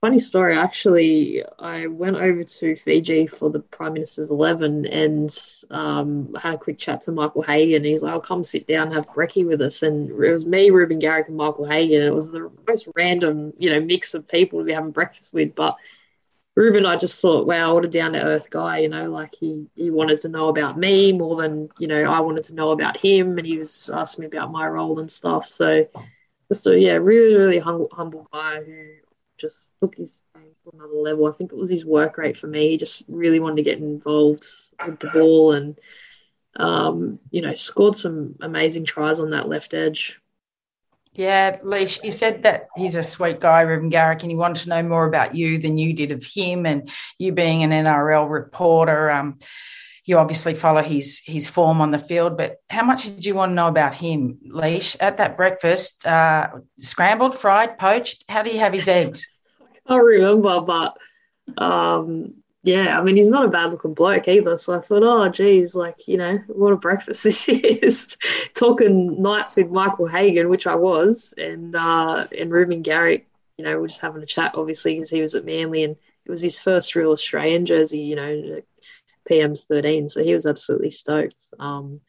funny 0.00 0.18
story 0.18 0.54
actually 0.56 1.42
i 1.58 1.86
went 1.86 2.16
over 2.16 2.44
to 2.44 2.76
fiji 2.76 3.26
for 3.26 3.50
the 3.50 3.60
prime 3.60 3.94
minister's 3.94 4.30
11 4.30 4.84
and 4.86 5.36
um, 5.70 6.34
had 6.40 6.54
a 6.54 6.58
quick 6.58 6.78
chat 6.78 7.02
to 7.02 7.12
michael 7.12 7.42
hagan. 7.42 7.82
He's 7.82 8.02
like 8.02 8.12
i'll 8.12 8.20
come 8.20 8.44
sit 8.44 8.66
down 8.68 8.92
have 8.92 9.08
brekkie 9.08 9.46
with 9.46 9.60
us. 9.62 9.82
And 9.82 10.10
it 10.10 10.32
was 10.32 10.44
me 10.44 10.70
Reuben 10.70 10.98
garrick 10.98 11.28
and 11.28 11.36
michael 11.36 11.64
hagan. 11.66 12.02
It 12.02 12.14
was 12.14 12.30
the 12.30 12.50
most 12.68 12.88
random 12.94 13.52
you 13.58 13.70
know 13.70 13.80
mix 13.80 14.14
of 14.14 14.28
people 14.28 14.58
to 14.58 14.64
be 14.64 14.72
having 14.72 14.90
breakfast 14.92 15.32
with. 15.32 15.54
But 15.54 15.76
Reuben, 16.54 16.86
I 16.86 16.96
just 16.96 17.20
thought, 17.20 17.46
wow, 17.46 17.74
what 17.74 17.84
a 17.84 17.88
down 17.88 18.12
to 18.14 18.22
earth 18.22 18.48
guy, 18.48 18.78
you 18.78 18.88
know, 18.88 19.10
like 19.10 19.34
he, 19.34 19.66
he 19.74 19.90
wanted 19.90 20.20
to 20.20 20.28
know 20.30 20.48
about 20.48 20.78
me 20.78 21.12
more 21.12 21.42
than, 21.42 21.68
you 21.78 21.86
know, 21.86 22.02
I 22.04 22.20
wanted 22.20 22.44
to 22.44 22.54
know 22.54 22.70
about 22.70 22.96
him. 22.96 23.36
And 23.36 23.46
he 23.46 23.58
was 23.58 23.90
asking 23.92 24.22
me 24.22 24.28
about 24.28 24.50
my 24.52 24.66
role 24.66 24.98
and 24.98 25.12
stuff. 25.12 25.46
So, 25.46 25.86
so 26.52 26.70
yeah, 26.70 26.92
really, 26.92 27.34
really 27.36 27.58
humble 27.58 28.26
guy 28.32 28.62
who 28.64 28.86
just 29.38 29.58
took 29.80 29.96
his 29.96 30.22
game 30.34 30.50
to 30.64 30.76
another 30.76 30.94
level. 30.94 31.26
I 31.26 31.32
think 31.32 31.52
it 31.52 31.58
was 31.58 31.70
his 31.70 31.84
work 31.84 32.18
rate 32.18 32.36
for 32.36 32.46
me. 32.46 32.70
He 32.70 32.76
just 32.76 33.02
really 33.08 33.40
wanted 33.40 33.56
to 33.56 33.62
get 33.62 33.78
involved 33.78 34.46
with 34.84 35.00
the 35.00 35.08
ball 35.08 35.52
and, 35.52 35.78
um, 36.56 37.18
you 37.30 37.42
know, 37.42 37.54
scored 37.54 37.96
some 37.96 38.36
amazing 38.40 38.84
tries 38.84 39.20
on 39.20 39.30
that 39.30 39.48
left 39.48 39.74
edge. 39.74 40.18
Yeah, 41.16 41.60
Leash, 41.62 42.04
you 42.04 42.10
said 42.10 42.42
that 42.42 42.68
he's 42.76 42.94
a 42.94 43.02
sweet 43.02 43.40
guy, 43.40 43.62
Reuben 43.62 43.88
Garrick, 43.88 44.22
and 44.22 44.30
he 44.30 44.36
wanted 44.36 44.64
to 44.64 44.68
know 44.68 44.82
more 44.82 45.06
about 45.06 45.34
you 45.34 45.58
than 45.58 45.78
you 45.78 45.94
did 45.94 46.10
of 46.10 46.22
him. 46.22 46.66
And 46.66 46.90
you 47.18 47.32
being 47.32 47.62
an 47.62 47.70
NRL 47.70 48.30
reporter, 48.30 49.10
um, 49.10 49.38
you 50.04 50.18
obviously 50.18 50.52
follow 50.52 50.82
his 50.82 51.22
his 51.24 51.48
form 51.48 51.80
on 51.80 51.90
the 51.90 51.98
field. 51.98 52.36
But 52.36 52.56
how 52.68 52.84
much 52.84 53.04
did 53.04 53.24
you 53.24 53.34
want 53.34 53.50
to 53.50 53.54
know 53.54 53.68
about 53.68 53.94
him, 53.94 54.38
Leash? 54.44 54.94
At 55.00 55.16
that 55.16 55.38
breakfast, 55.38 56.06
uh, 56.06 56.48
scrambled, 56.78 57.34
fried, 57.34 57.78
poached. 57.78 58.22
How 58.28 58.42
do 58.42 58.50
you 58.50 58.58
have 58.58 58.74
his 58.74 58.86
eggs? 58.86 59.35
Can't 59.88 60.04
remember, 60.04 60.60
but 60.60 60.98
um, 61.58 62.34
yeah, 62.62 62.98
I 62.98 63.02
mean, 63.02 63.16
he's 63.16 63.30
not 63.30 63.44
a 63.44 63.48
bad 63.48 63.70
looking 63.70 63.94
bloke 63.94 64.26
either. 64.26 64.58
So 64.58 64.74
I 64.74 64.80
thought, 64.80 65.04
oh, 65.04 65.28
geez, 65.28 65.76
like, 65.76 66.08
you 66.08 66.16
know, 66.16 66.38
what 66.48 66.72
a 66.72 66.76
breakfast 66.76 67.24
this 67.24 67.48
is. 67.48 68.16
Talking 68.54 69.22
nights 69.22 69.56
with 69.56 69.70
Michael 69.70 70.08
Hagan, 70.08 70.48
which 70.48 70.66
I 70.66 70.74
was, 70.74 71.32
and 71.38 71.76
uh, 71.76 72.26
and 72.36 72.50
Reuben 72.50 72.82
Garrick, 72.82 73.28
you 73.56 73.64
know, 73.64 73.78
we're 73.78 73.86
just 73.86 74.00
having 74.00 74.22
a 74.22 74.26
chat, 74.26 74.56
obviously, 74.56 74.94
because 74.94 75.10
he 75.10 75.20
was 75.20 75.34
at 75.34 75.44
Manly 75.44 75.84
and 75.84 75.96
it 76.24 76.30
was 76.30 76.42
his 76.42 76.58
first 76.58 76.96
real 76.96 77.12
Australian 77.12 77.66
jersey, 77.66 78.00
you 78.00 78.16
know, 78.16 78.60
PM's 79.28 79.64
13. 79.64 80.08
So 80.08 80.24
he 80.24 80.34
was 80.34 80.46
absolutely 80.46 80.90
stoked. 80.90 81.40
Um, 81.60 82.00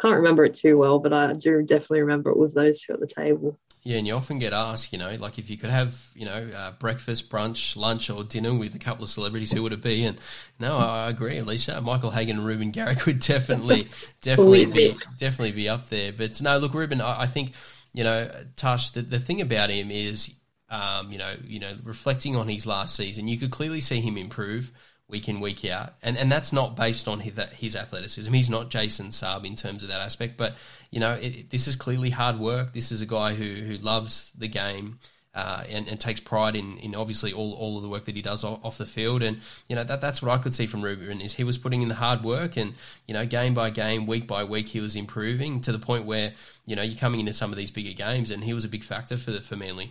can't 0.00 0.16
remember 0.16 0.44
it 0.44 0.54
too 0.54 0.76
well, 0.76 0.98
but 0.98 1.12
I 1.12 1.32
do 1.32 1.62
definitely 1.62 2.00
remember 2.00 2.30
it 2.30 2.36
was 2.36 2.54
those 2.54 2.80
two 2.80 2.94
at 2.94 3.00
the 3.00 3.06
table. 3.06 3.58
Yeah, 3.84 3.98
and 3.98 4.06
you 4.06 4.14
often 4.14 4.38
get 4.38 4.54
asked, 4.54 4.94
you 4.94 4.98
know, 4.98 5.14
like 5.16 5.38
if 5.38 5.50
you 5.50 5.58
could 5.58 5.68
have, 5.68 6.08
you 6.14 6.24
know, 6.24 6.48
uh, 6.56 6.72
breakfast, 6.72 7.30
brunch, 7.30 7.76
lunch, 7.76 8.08
or 8.08 8.24
dinner 8.24 8.54
with 8.54 8.74
a 8.74 8.78
couple 8.78 9.04
of 9.04 9.10
celebrities, 9.10 9.52
who 9.52 9.62
would 9.62 9.74
it 9.74 9.82
be? 9.82 10.06
And 10.06 10.18
no, 10.58 10.78
I, 10.78 11.10
agree, 11.10 11.36
Alicia. 11.36 11.80
Michael 11.82 12.10
Hagan 12.10 12.38
and 12.38 12.46
Reuben 12.46 12.70
Garrick 12.70 13.04
would 13.06 13.18
definitely, 13.18 13.88
definitely 14.22 14.64
be, 14.64 14.96
definitely 15.18 15.52
be 15.52 15.68
up 15.68 15.90
there. 15.90 16.12
But 16.12 16.40
no, 16.40 16.56
look, 16.56 16.72
Reuben, 16.72 17.02
I, 17.02 17.22
I 17.22 17.26
think, 17.26 17.52
you 17.92 18.04
know, 18.04 18.30
Tash, 18.56 18.90
the, 18.90 19.02
the 19.02 19.20
thing 19.20 19.42
about 19.42 19.68
him 19.68 19.90
is, 19.90 20.34
um, 20.70 21.12
you 21.12 21.18
know, 21.18 21.34
you 21.44 21.60
know, 21.60 21.74
reflecting 21.84 22.36
on 22.36 22.48
his 22.48 22.66
last 22.66 22.96
season, 22.96 23.28
you 23.28 23.38
could 23.38 23.50
clearly 23.50 23.80
see 23.80 24.00
him 24.00 24.16
improve 24.16 24.72
week 25.14 25.28
in 25.28 25.38
week 25.38 25.64
out, 25.64 25.94
and 26.02 26.18
and 26.18 26.30
that's 26.30 26.52
not 26.52 26.74
based 26.74 27.06
on 27.06 27.20
his, 27.20 27.38
his 27.52 27.76
athleticism. 27.76 28.32
He's 28.32 28.50
not 28.50 28.68
Jason 28.68 29.10
Saab 29.10 29.46
in 29.46 29.54
terms 29.54 29.84
of 29.84 29.88
that 29.90 30.00
aspect, 30.00 30.36
but 30.36 30.56
you 30.90 30.98
know 30.98 31.12
it, 31.12 31.50
this 31.50 31.68
is 31.68 31.76
clearly 31.76 32.10
hard 32.10 32.40
work. 32.40 32.72
This 32.72 32.90
is 32.90 33.00
a 33.00 33.06
guy 33.06 33.34
who 33.34 33.44
who 33.44 33.76
loves 33.78 34.32
the 34.36 34.48
game. 34.48 34.98
Uh, 35.36 35.64
and, 35.68 35.88
and, 35.88 35.98
takes 35.98 36.20
pride 36.20 36.54
in, 36.54 36.78
in 36.78 36.94
obviously 36.94 37.32
all, 37.32 37.54
all 37.54 37.76
of 37.76 37.82
the 37.82 37.88
work 37.88 38.04
that 38.04 38.14
he 38.14 38.22
does 38.22 38.44
off, 38.44 38.78
the 38.78 38.86
field, 38.86 39.20
and 39.20 39.40
you 39.66 39.74
know 39.74 39.82
that 39.82 40.00
that's 40.00 40.22
what 40.22 40.30
I 40.30 40.40
could 40.40 40.54
see 40.54 40.66
from 40.66 40.80
Reuben 40.80 41.20
is 41.20 41.34
he 41.34 41.42
was 41.42 41.58
putting 41.58 41.82
in 41.82 41.88
the 41.88 41.96
hard 41.96 42.22
work, 42.22 42.56
and 42.56 42.74
you 43.08 43.14
know 43.14 43.26
game 43.26 43.52
by 43.52 43.70
game, 43.70 44.06
week 44.06 44.28
by 44.28 44.44
week, 44.44 44.68
he 44.68 44.78
was 44.78 44.94
improving 44.94 45.60
to 45.62 45.72
the 45.72 45.80
point 45.80 46.04
where 46.04 46.34
you 46.66 46.76
know 46.76 46.82
you're 46.82 46.96
coming 46.96 47.18
into 47.18 47.32
some 47.32 47.50
of 47.50 47.58
these 47.58 47.72
bigger 47.72 47.94
games, 47.94 48.30
and 48.30 48.44
he 48.44 48.54
was 48.54 48.64
a 48.64 48.68
big 48.68 48.84
factor 48.84 49.16
for 49.16 49.32
the, 49.32 49.40
for 49.40 49.56
Manly. 49.56 49.90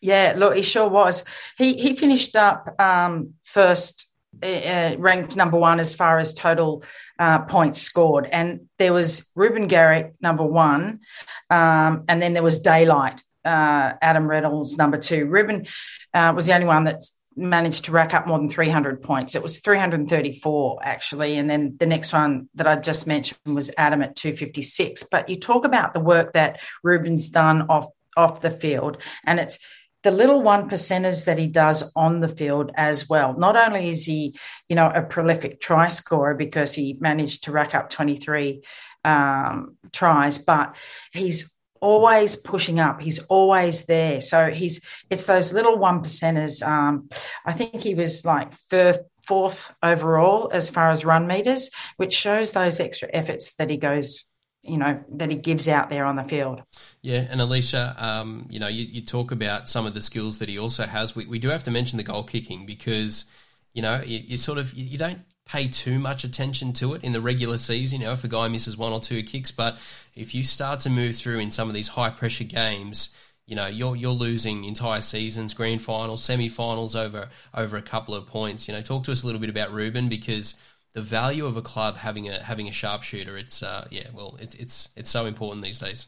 Yeah, 0.00 0.34
look, 0.36 0.56
he 0.56 0.62
sure 0.62 0.88
was. 0.88 1.26
He 1.58 1.74
he 1.74 1.94
finished 1.94 2.36
up 2.36 2.80
um, 2.80 3.34
first 3.44 4.05
uh, 4.42 4.96
ranked 4.98 5.36
number 5.36 5.58
one 5.58 5.80
as 5.80 5.94
far 5.94 6.18
as 6.18 6.34
total 6.34 6.84
uh, 7.18 7.40
points 7.40 7.80
scored. 7.80 8.28
And 8.30 8.68
there 8.78 8.92
was 8.92 9.30
Reuben 9.34 9.66
Garrick, 9.66 10.14
number 10.20 10.44
one, 10.44 11.00
um, 11.50 12.04
and 12.08 12.20
then 12.20 12.34
there 12.34 12.42
was 12.42 12.62
Daylight, 12.62 13.22
uh, 13.44 13.92
Adam 14.02 14.26
Reynolds, 14.28 14.76
number 14.78 14.98
two. 14.98 15.26
Reuben 15.26 15.66
uh, 16.14 16.32
was 16.34 16.46
the 16.46 16.54
only 16.54 16.66
one 16.66 16.84
that 16.84 17.02
managed 17.36 17.84
to 17.84 17.92
rack 17.92 18.14
up 18.14 18.26
more 18.26 18.38
than 18.38 18.48
300 18.48 19.02
points. 19.02 19.34
It 19.34 19.42
was 19.42 19.60
334, 19.60 20.78
actually. 20.82 21.36
And 21.36 21.48
then 21.48 21.76
the 21.78 21.86
next 21.86 22.12
one 22.12 22.48
that 22.54 22.66
I 22.66 22.76
just 22.76 23.06
mentioned 23.06 23.38
was 23.46 23.70
Adam 23.76 24.02
at 24.02 24.16
256. 24.16 25.04
But 25.04 25.28
you 25.28 25.38
talk 25.38 25.64
about 25.64 25.92
the 25.92 26.00
work 26.00 26.32
that 26.32 26.60
Reuben's 26.82 27.28
done 27.30 27.62
off, 27.68 27.86
off 28.16 28.40
the 28.40 28.50
field, 28.50 29.02
and 29.24 29.38
it's 29.38 29.58
the 30.06 30.12
little 30.12 30.40
one 30.40 30.70
percenters 30.70 31.24
that 31.24 31.36
he 31.36 31.48
does 31.48 31.90
on 31.96 32.20
the 32.20 32.28
field 32.28 32.70
as 32.76 33.08
well. 33.08 33.36
Not 33.36 33.56
only 33.56 33.88
is 33.88 34.04
he, 34.04 34.38
you 34.68 34.76
know, 34.76 34.88
a 34.88 35.02
prolific 35.02 35.60
try 35.60 35.88
scorer 35.88 36.36
because 36.36 36.72
he 36.76 36.96
managed 37.00 37.42
to 37.44 37.50
rack 37.50 37.74
up 37.74 37.90
23 37.90 38.62
um, 39.04 39.76
tries, 39.92 40.38
but 40.38 40.76
he's 41.12 41.56
always 41.80 42.36
pushing 42.36 42.78
up. 42.78 43.00
He's 43.00 43.18
always 43.24 43.86
there. 43.86 44.20
So 44.20 44.52
he's 44.52 44.86
it's 45.10 45.26
those 45.26 45.52
little 45.52 45.76
one 45.76 46.04
percenters. 46.04 46.64
Um, 46.64 47.08
I 47.44 47.52
think 47.52 47.82
he 47.82 47.96
was 47.96 48.24
like 48.24 48.54
fourth, 48.54 49.00
fourth 49.26 49.74
overall 49.82 50.50
as 50.52 50.70
far 50.70 50.90
as 50.90 51.04
run 51.04 51.26
meters, 51.26 51.72
which 51.96 52.14
shows 52.14 52.52
those 52.52 52.78
extra 52.78 53.08
efforts 53.12 53.56
that 53.56 53.70
he 53.70 53.76
goes 53.76 54.30
you 54.68 54.78
know 54.78 55.02
that 55.10 55.30
he 55.30 55.36
gives 55.36 55.68
out 55.68 55.90
there 55.90 56.04
on 56.04 56.16
the 56.16 56.24
field. 56.24 56.62
Yeah, 57.02 57.26
and 57.30 57.40
Alicia, 57.40 57.94
um, 57.98 58.46
you 58.50 58.58
know, 58.58 58.68
you, 58.68 58.84
you, 58.84 59.00
talk 59.00 59.30
about 59.32 59.68
some 59.68 59.86
of 59.86 59.94
the 59.94 60.02
skills 60.02 60.38
that 60.38 60.48
he 60.48 60.58
also 60.58 60.86
has. 60.86 61.14
We, 61.14 61.26
we 61.26 61.38
do 61.38 61.48
have 61.48 61.64
to 61.64 61.70
mention 61.70 61.96
the 61.96 62.02
goal 62.02 62.24
kicking 62.24 62.66
because 62.66 63.26
you 63.72 63.82
know 63.82 64.02
you, 64.04 64.18
you 64.18 64.36
sort 64.36 64.58
of 64.58 64.74
you, 64.74 64.84
you 64.84 64.98
don't 64.98 65.20
pay 65.46 65.68
too 65.68 65.98
much 65.98 66.24
attention 66.24 66.72
to 66.72 66.94
it 66.94 67.04
in 67.04 67.12
the 67.12 67.20
regular 67.20 67.56
season, 67.56 68.00
you 68.00 68.06
know, 68.06 68.12
if 68.12 68.24
a 68.24 68.28
guy 68.28 68.48
misses 68.48 68.76
one 68.76 68.92
or 68.92 69.00
two 69.00 69.22
kicks. 69.22 69.52
But 69.52 69.78
if 70.14 70.34
you 70.34 70.42
start 70.42 70.80
to 70.80 70.90
move 70.90 71.14
through 71.14 71.38
in 71.38 71.52
some 71.52 71.68
of 71.68 71.74
these 71.74 71.88
high 71.88 72.10
pressure 72.10 72.44
games, 72.44 73.14
you 73.46 73.54
know, 73.54 73.68
you're 73.68 73.94
you're 73.94 74.10
losing 74.10 74.64
entire 74.64 75.00
seasons, 75.00 75.54
grand 75.54 75.80
finals, 75.80 76.24
semi 76.24 76.48
finals 76.48 76.96
over 76.96 77.28
over 77.54 77.76
a 77.76 77.82
couple 77.82 78.14
of 78.14 78.26
points. 78.26 78.66
You 78.66 78.74
know, 78.74 78.80
talk 78.80 79.04
to 79.04 79.12
us 79.12 79.22
a 79.22 79.26
little 79.26 79.40
bit 79.40 79.50
about 79.50 79.72
Reuben 79.72 80.08
because 80.08 80.56
the 80.96 81.02
value 81.02 81.44
of 81.44 81.58
a 81.58 81.62
club 81.62 81.98
having 81.98 82.26
a 82.26 82.42
having 82.42 82.68
a 82.68 82.72
sharpshooter, 82.72 83.36
it's 83.36 83.62
uh, 83.62 83.86
yeah, 83.90 84.08
well, 84.14 84.38
it's 84.40 84.54
it's 84.54 84.88
it's 84.96 85.10
so 85.10 85.26
important 85.26 85.62
these 85.62 85.78
days. 85.78 86.06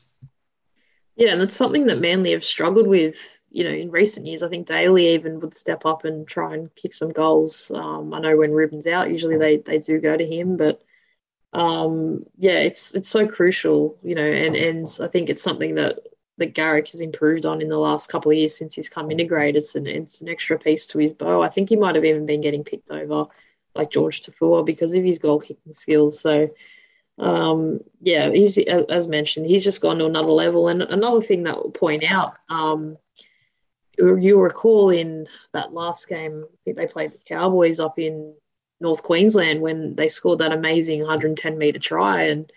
Yeah, 1.15 1.33
and 1.33 1.43
it's 1.43 1.55
something 1.55 1.85
that 1.87 2.01
Manly 2.01 2.33
have 2.33 2.43
struggled 2.43 2.87
with 2.87 3.39
you 3.51 3.65
know, 3.65 3.71
in 3.71 3.91
recent 3.91 4.27
years, 4.27 4.43
I 4.43 4.49
think 4.49 4.67
Daly 4.67 5.09
even 5.09 5.41
would 5.41 5.55
step 5.55 5.87
up 5.87 6.05
and 6.05 6.27
try 6.27 6.55
and 6.55 6.75
kick 6.75 6.93
some 6.93 7.11
goals. 7.11 7.71
Um, 7.75 8.13
I 8.13 8.21
know 8.21 8.37
when 8.37 8.53
Reuben's 8.53 8.87
out, 8.87 9.11
usually 9.11 9.37
they, 9.39 9.59
they 9.59 9.79
do 9.79 10.01
go 10.01 10.17
to 10.17 10.27
him, 10.27 10.57
but 10.57 10.83
um, 11.53 12.25
yeah, 12.37 12.59
it's 12.59 12.95
it's 12.95 13.09
so 13.09 13.27
crucial, 13.27 13.99
you 14.03 14.15
know, 14.15 14.23
and, 14.23 14.55
and 14.55 14.99
I 15.03 15.09
think 15.09 15.31
it's 15.31 15.43
something 15.43 15.75
that, 15.77 15.99
that 16.37 16.55
Garrick 16.55 16.89
has 16.89 17.01
improved 17.01 17.47
on 17.47 17.63
in 17.63 17.69
the 17.69 17.79
last 17.79 18.11
couple 18.11 18.31
of 18.31 18.37
years 18.37 18.57
since 18.57 18.75
he's 18.75 18.89
come 18.89 19.11
integrated. 19.11 19.63
It's 19.63 19.75
an, 19.75 19.87
it's 19.87 20.21
an 20.21 20.29
extra 20.29 20.59
piece 20.59 20.87
to 20.87 20.99
his 20.99 21.13
bow. 21.13 21.43
I 21.43 21.49
think 21.49 21.71
he 21.71 21.77
might 21.77 21.95
have 21.95 22.05
even 22.05 22.27
been 22.27 22.43
getting 22.43 22.65
picked 22.65 22.91
over 22.91 23.27
like 23.75 23.93
Jorge 23.93 24.19
Taufua 24.19 24.65
because 24.65 24.95
of 24.95 25.05
his 25.05 25.19
goal 25.19 25.41
kicking 25.41 25.73
skills. 25.73 26.21
So, 26.21 26.51
um, 27.19 27.81
yeah, 28.01 28.31
he's 28.31 28.59
as 28.59 29.09
mentioned, 29.09 29.47
he's 29.47 29.65
just 29.65 29.81
gone 29.81 29.99
to 29.99 30.07
another 30.07 30.31
level. 30.31 30.69
And 30.69 30.83
another 30.83 31.21
thing 31.21 31.45
that 31.45 31.57
will 31.57 31.71
point 31.71 32.05
out, 32.05 32.35
um, 32.49 32.97
you 33.99 34.41
recall 34.41 34.91
in 34.91 35.27
that 35.53 35.73
last 35.73 36.09
game, 36.09 36.45
I 36.45 36.57
think 36.65 36.77
they 36.77 36.87
played 36.87 37.13
the 37.13 37.19
Cowboys 37.27 37.81
up 37.81 37.99
in 37.99 38.35
North 38.81 39.03
Queensland 39.03 39.61
when 39.61 39.97
they 39.97 40.09
scored 40.09 40.39
that 40.39 40.53
amazing 40.53 41.01
110 41.01 41.59
meter 41.59 41.79
try, 41.79 42.25
and 42.25 42.51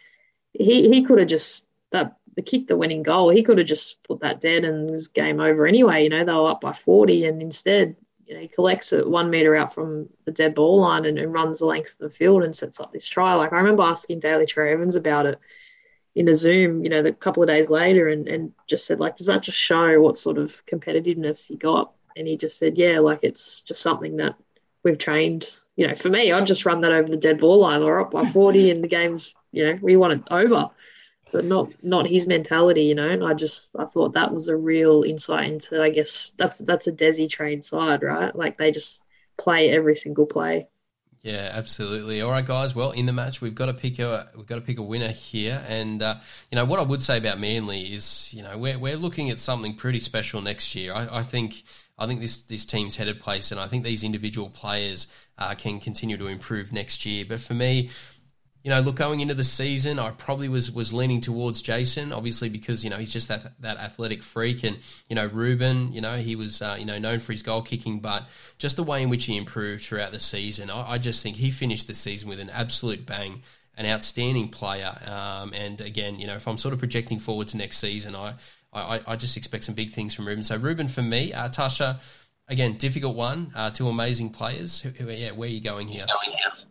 he 0.53 0.89
he 0.89 1.03
could 1.03 1.19
have 1.19 1.27
just 1.27 1.67
that 1.91 2.17
the 2.35 2.41
kick 2.41 2.67
the 2.67 2.77
winning 2.77 3.03
goal. 3.03 3.29
He 3.29 3.43
could 3.43 3.57
have 3.57 3.67
just 3.67 4.01
put 4.03 4.21
that 4.21 4.41
dead 4.41 4.63
and 4.63 4.89
was 4.91 5.07
game 5.07 5.39
over 5.39 5.65
anyway. 5.65 6.03
You 6.03 6.09
know 6.09 6.23
they 6.23 6.31
were 6.31 6.51
up 6.51 6.61
by 6.61 6.73
40, 6.73 7.25
and 7.25 7.41
instead, 7.41 7.95
you 8.31 8.37
know, 8.37 8.43
he 8.43 8.47
collects 8.47 8.93
it 8.93 9.09
one 9.09 9.29
meter 9.29 9.57
out 9.57 9.73
from 9.73 10.07
the 10.23 10.31
dead 10.31 10.55
ball 10.55 10.79
line 10.79 11.03
and, 11.03 11.19
and 11.19 11.33
runs 11.33 11.59
the 11.59 11.65
length 11.65 11.97
of 11.99 12.09
the 12.09 12.17
field 12.17 12.43
and 12.43 12.55
sets 12.55 12.79
up 12.79 12.93
this 12.93 13.05
try. 13.05 13.33
Like 13.33 13.51
I 13.51 13.57
remember 13.57 13.83
asking 13.83 14.21
Daly 14.21 14.45
Cherry 14.45 14.71
Evans 14.71 14.95
about 14.95 15.25
it 15.25 15.37
in 16.15 16.29
a 16.29 16.35
Zoom, 16.35 16.81
you 16.81 16.89
know, 16.89 17.03
a 17.03 17.11
couple 17.11 17.43
of 17.43 17.49
days 17.49 17.69
later 17.69 18.07
and, 18.07 18.29
and 18.29 18.53
just 18.67 18.87
said, 18.87 19.01
like, 19.01 19.17
does 19.17 19.27
that 19.27 19.43
just 19.43 19.57
show 19.57 19.99
what 19.99 20.17
sort 20.17 20.37
of 20.37 20.55
competitiveness 20.65 21.45
he 21.45 21.57
got? 21.57 21.91
And 22.15 22.25
he 22.25 22.37
just 22.37 22.57
said, 22.57 22.77
yeah, 22.77 22.99
like 22.99 23.19
it's 23.21 23.63
just 23.63 23.81
something 23.81 24.15
that 24.15 24.35
we've 24.81 24.97
trained. 24.97 25.49
You 25.75 25.87
know, 25.87 25.95
for 25.95 26.07
me, 26.07 26.31
I'd 26.31 26.47
just 26.47 26.65
run 26.65 26.79
that 26.81 26.93
over 26.93 27.09
the 27.09 27.17
dead 27.17 27.37
ball 27.37 27.59
line 27.59 27.83
or 27.83 27.99
up 27.99 28.11
by 28.11 28.25
40 28.31 28.71
and 28.71 28.81
the 28.81 28.87
game's, 28.87 29.33
you 29.51 29.65
know, 29.65 29.79
we 29.81 29.97
want 29.97 30.13
it 30.13 30.23
over. 30.31 30.69
But 31.31 31.45
not 31.45 31.71
not 31.81 32.07
his 32.07 32.27
mentality, 32.27 32.83
you 32.83 32.95
know. 32.95 33.09
And 33.09 33.23
I 33.23 33.33
just 33.33 33.69
I 33.77 33.85
thought 33.85 34.13
that 34.13 34.33
was 34.33 34.47
a 34.47 34.55
real 34.55 35.03
insight 35.03 35.49
into 35.49 35.81
I 35.81 35.89
guess 35.89 36.33
that's 36.37 36.57
that's 36.59 36.87
a 36.87 36.91
Desi 36.91 37.29
trained 37.29 37.63
side, 37.63 38.03
right? 38.03 38.35
Like 38.35 38.57
they 38.57 38.71
just 38.71 39.01
play 39.37 39.69
every 39.69 39.95
single 39.95 40.25
play. 40.25 40.67
Yeah, 41.23 41.51
absolutely. 41.53 42.21
All 42.21 42.31
right, 42.31 42.45
guys. 42.45 42.75
Well, 42.75 42.91
in 42.91 43.05
the 43.05 43.13
match, 43.13 43.41
we've 43.41 43.53
got 43.53 43.67
to 43.67 43.75
pick 43.75 43.99
a 43.99 44.27
we've 44.35 44.47
got 44.47 44.55
to 44.55 44.61
pick 44.61 44.79
a 44.79 44.83
winner 44.83 45.09
here, 45.09 45.63
and 45.67 46.01
uh, 46.01 46.15
you 46.51 46.55
know 46.55 46.65
what 46.65 46.79
I 46.79 46.83
would 46.83 47.03
say 47.03 47.17
about 47.17 47.39
Manly 47.39 47.93
is, 47.93 48.33
you 48.33 48.41
know, 48.41 48.57
we're 48.57 48.79
we're 48.79 48.97
looking 48.97 49.29
at 49.29 49.37
something 49.37 49.75
pretty 49.75 49.99
special 49.99 50.41
next 50.41 50.73
year. 50.73 50.93
I, 50.93 51.19
I 51.19 51.23
think 51.23 51.61
I 51.99 52.07
think 52.07 52.21
this 52.21 52.41
this 52.41 52.65
team's 52.65 52.95
headed 52.95 53.19
place, 53.19 53.51
and 53.51 53.61
I 53.61 53.67
think 53.67 53.83
these 53.83 54.03
individual 54.03 54.49
players 54.49 55.05
uh, 55.37 55.53
can 55.53 55.79
continue 55.79 56.17
to 56.17 56.25
improve 56.25 56.73
next 56.73 57.05
year. 57.05 57.23
But 57.23 57.39
for 57.39 57.53
me, 57.53 57.91
you 58.63 58.69
know, 58.69 58.79
look, 58.79 58.95
going 58.95 59.21
into 59.21 59.33
the 59.33 59.43
season, 59.43 59.97
I 59.97 60.11
probably 60.11 60.47
was 60.47 60.71
was 60.71 60.93
leaning 60.93 61.19
towards 61.19 61.61
Jason, 61.61 62.13
obviously 62.13 62.47
because 62.49 62.83
you 62.83 62.89
know 62.89 62.97
he's 62.97 63.11
just 63.11 63.27
that 63.29 63.59
that 63.61 63.77
athletic 63.77 64.21
freak, 64.21 64.63
and 64.63 64.77
you 65.09 65.15
know 65.15 65.25
Reuben, 65.25 65.91
you 65.93 66.01
know 66.01 66.17
he 66.17 66.35
was 66.35 66.61
uh, 66.61 66.75
you 66.77 66.85
know 66.85 66.99
known 66.99 67.19
for 67.19 67.31
his 67.31 67.41
goal 67.41 67.63
kicking, 67.63 67.99
but 67.99 68.27
just 68.59 68.75
the 68.75 68.83
way 68.83 69.01
in 69.01 69.09
which 69.09 69.25
he 69.25 69.35
improved 69.35 69.83
throughout 69.83 70.11
the 70.11 70.19
season, 70.19 70.69
I, 70.69 70.91
I 70.91 70.97
just 70.99 71.23
think 71.23 71.37
he 71.37 71.49
finished 71.49 71.87
the 71.87 71.95
season 71.95 72.29
with 72.29 72.39
an 72.39 72.51
absolute 72.51 73.05
bang, 73.05 73.41
an 73.77 73.87
outstanding 73.87 74.49
player, 74.49 74.95
um, 75.07 75.53
and 75.55 75.81
again, 75.81 76.19
you 76.19 76.27
know, 76.27 76.35
if 76.35 76.47
I'm 76.47 76.59
sort 76.59 76.73
of 76.73 76.79
projecting 76.79 77.19
forward 77.19 77.47
to 77.49 77.57
next 77.57 77.77
season, 77.79 78.15
I 78.15 78.35
I, 78.73 79.01
I 79.07 79.15
just 79.15 79.37
expect 79.37 79.63
some 79.63 79.75
big 79.75 79.91
things 79.91 80.13
from 80.13 80.27
Reuben. 80.27 80.43
So 80.43 80.55
Reuben 80.55 80.87
for 80.87 81.01
me, 81.01 81.33
uh, 81.33 81.49
Tasha, 81.49 81.99
again, 82.47 82.77
difficult 82.77 83.15
one, 83.15 83.51
uh, 83.55 83.71
two 83.71 83.89
amazing 83.89 84.29
players. 84.29 84.85
Yeah, 84.99 85.31
where 85.31 85.49
are 85.49 85.51
you 85.51 85.61
going 85.61 85.87
here? 85.87 86.05
Going 86.05 86.37
here. 86.37 86.67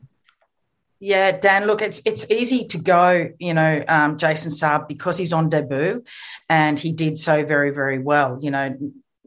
Yeah, 1.01 1.33
Dan. 1.33 1.67
Look, 1.67 1.81
it's 1.81 2.03
it's 2.05 2.31
easy 2.31 2.67
to 2.69 2.79
go, 2.79 3.31
you 3.39 3.55
know, 3.55 3.83
um, 3.89 4.19
Jason 4.19 4.53
Saab 4.53 4.87
because 4.87 5.17
he's 5.17 5.33
on 5.33 5.49
debut, 5.49 6.05
and 6.49 6.79
he 6.79 6.93
did 6.93 7.17
so 7.17 7.45
very 7.45 7.71
very 7.71 7.99
well. 7.99 8.39
You 8.43 8.51
know, 8.51 8.77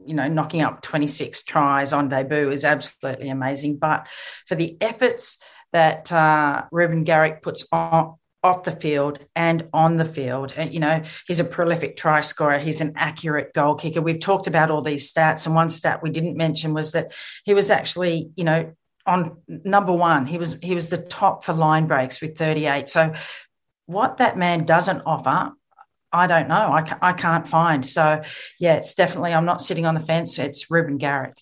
you 0.06 0.14
know, 0.14 0.28
knocking 0.28 0.62
up 0.62 0.84
twenty 0.84 1.08
six 1.08 1.44
tries 1.44 1.92
on 1.92 2.10
debut 2.10 2.52
is 2.52 2.64
absolutely 2.64 3.30
amazing. 3.30 3.78
But 3.78 4.08
for 4.46 4.54
the 4.54 4.78
efforts 4.82 5.44
that 5.72 6.12
uh, 6.12 6.66
Reuben 6.72 7.04
Garrick 7.04 7.42
puts 7.42 7.68
on 7.72 8.18
off 8.44 8.66
the 8.66 8.72
field 8.72 9.20
and 9.36 9.70
on 9.74 9.96
the 9.96 10.06
field. 10.06 10.54
You 10.58 10.82
know, 10.82 11.02
he's 11.28 11.40
a 11.40 11.46
prolific 11.46 11.96
try 11.96 12.22
scorer. 12.22 12.60
He's 12.60 12.82
an 12.82 12.94
accurate 12.98 13.54
goal 13.54 13.76
kicker. 13.76 14.02
We've 14.02 14.20
talked 14.20 14.48
about 14.48 14.70
all 14.70 14.82
these 14.82 15.12
stats, 15.12 15.46
and 15.46 15.56
one 15.56 15.70
stat 15.70 16.04
we 16.04 16.10
didn't 16.10 16.36
mention 16.36 16.74
was 16.74 16.92
that 16.92 17.14
he 17.46 17.54
was 17.54 17.72
actually, 17.72 18.32
you 18.36 18.44
know, 18.44 18.74
on 19.06 19.38
number 19.48 19.92
one. 19.92 20.26
He 20.26 20.38
was 20.38 20.60
he 20.60 20.76
was 20.76 20.90
the 20.90 20.98
top 20.98 21.44
for 21.44 21.54
line 21.54 21.88
breaks 21.88 22.22
with 22.22 22.38
38. 22.38 22.88
So 22.90 23.14
what 23.86 24.18
that 24.18 24.38
man 24.38 24.66
doesn't 24.66 25.02
offer, 25.06 25.52
I 26.12 26.28
don't 26.28 26.48
know. 26.48 26.72
I, 26.72 26.82
ca- 26.84 27.00
I 27.02 27.14
can't 27.14 27.48
find. 27.48 27.86
So 27.86 28.22
yeah, 28.60 28.76
it's 28.76 28.96
definitely. 28.96 29.34
I'm 29.34 29.46
not 29.46 29.62
sitting 29.62 29.86
on 29.86 29.96
the 29.96 30.02
fence. 30.02 30.40
It's 30.40 30.70
Reuben 30.72 30.98
Garrick. 30.98 31.38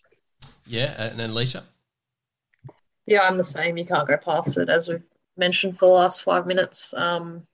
Yeah, 0.65 0.93
and 0.97 1.19
then 1.19 1.33
Lisa. 1.33 1.63
Yeah, 3.05 3.21
I'm 3.21 3.37
the 3.37 3.43
same. 3.43 3.77
You 3.77 3.85
can't 3.85 4.07
go 4.07 4.17
past 4.17 4.57
it, 4.57 4.69
as 4.69 4.87
we've 4.87 5.03
mentioned 5.37 5.77
for 5.77 5.87
the 5.87 5.93
last 5.93 6.23
five 6.23 6.47
minutes. 6.47 6.93
Um, 6.95 7.45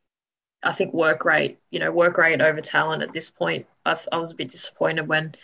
I 0.63 0.73
think 0.73 0.93
work 0.93 1.25
rate, 1.25 1.59
you 1.71 1.79
know, 1.79 1.91
work 1.91 2.17
rate 2.17 2.41
over 2.41 2.61
talent 2.61 3.03
at 3.03 3.13
this 3.13 3.29
point. 3.29 3.65
I, 3.85 3.97
I 4.11 4.17
was 4.17 4.31
a 4.31 4.35
bit 4.35 4.49
disappointed 4.49 5.07
when 5.07 5.35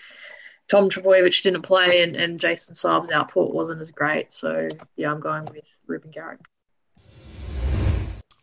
Tom 0.70 0.90
Trbojevic 0.90 1.42
didn't 1.44 1.62
play 1.62 2.04
and, 2.04 2.16
and 2.16 2.40
Jason 2.40 2.76
Saab's 2.76 3.12
output 3.12 3.54
wasn't 3.54 3.82
as 3.82 3.92
great. 3.92 4.34
So, 4.34 4.70
yeah, 4.96 5.12
I'm 5.12 5.20
going 5.20 5.46
with 5.46 5.66
Reuben 5.88 6.12
Garrick. 6.12 6.40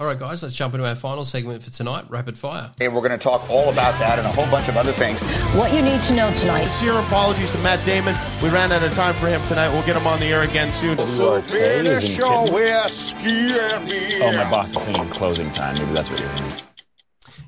All 0.01 0.07
right, 0.07 0.19
guys, 0.19 0.43
let's 0.43 0.55
jump 0.55 0.73
into 0.73 0.89
our 0.89 0.95
final 0.95 1.27
segment 1.27 1.63
for 1.63 1.71
tonight 1.71 2.07
rapid 2.09 2.39
fire. 2.39 2.73
And 2.81 2.95
we're 2.95 3.07
going 3.07 3.13
to 3.13 3.23
talk 3.23 3.51
all 3.51 3.69
about 3.69 3.99
that 3.99 4.17
and 4.19 4.27
a 4.27 4.31
whole 4.31 4.51
bunch 4.51 4.69
of 4.69 4.79
other 4.79 4.93
things. 4.93 5.21
What 5.55 5.75
you 5.75 5.83
need 5.83 6.03
to 6.05 6.15
know 6.15 6.33
tonight. 6.33 6.65
Sincere 6.69 6.99
apologies 7.01 7.51
to 7.51 7.59
Matt 7.59 7.85
Damon. 7.85 8.17
We 8.43 8.49
ran 8.49 8.73
out 8.73 8.83
of 8.83 8.95
time 8.95 9.13
for 9.17 9.27
him 9.27 9.43
tonight. 9.47 9.69
We'll 9.69 9.85
get 9.85 9.97
him 9.97 10.07
on 10.07 10.19
the 10.19 10.25
air 10.25 10.41
again 10.41 10.73
soon. 10.73 10.97
So 11.07 11.43
finish 11.43 12.17
your 12.17 12.51
whiskey 12.51 13.53
Oh, 14.23 14.33
my 14.35 14.51
boss 14.51 14.75
is 14.75 14.81
singing 14.81 15.11
closing 15.11 15.53
time. 15.53 15.75
Maybe 15.75 15.93
that's 15.93 16.09
what 16.09 16.19
you're 16.19 16.31
hearing. 16.31 16.53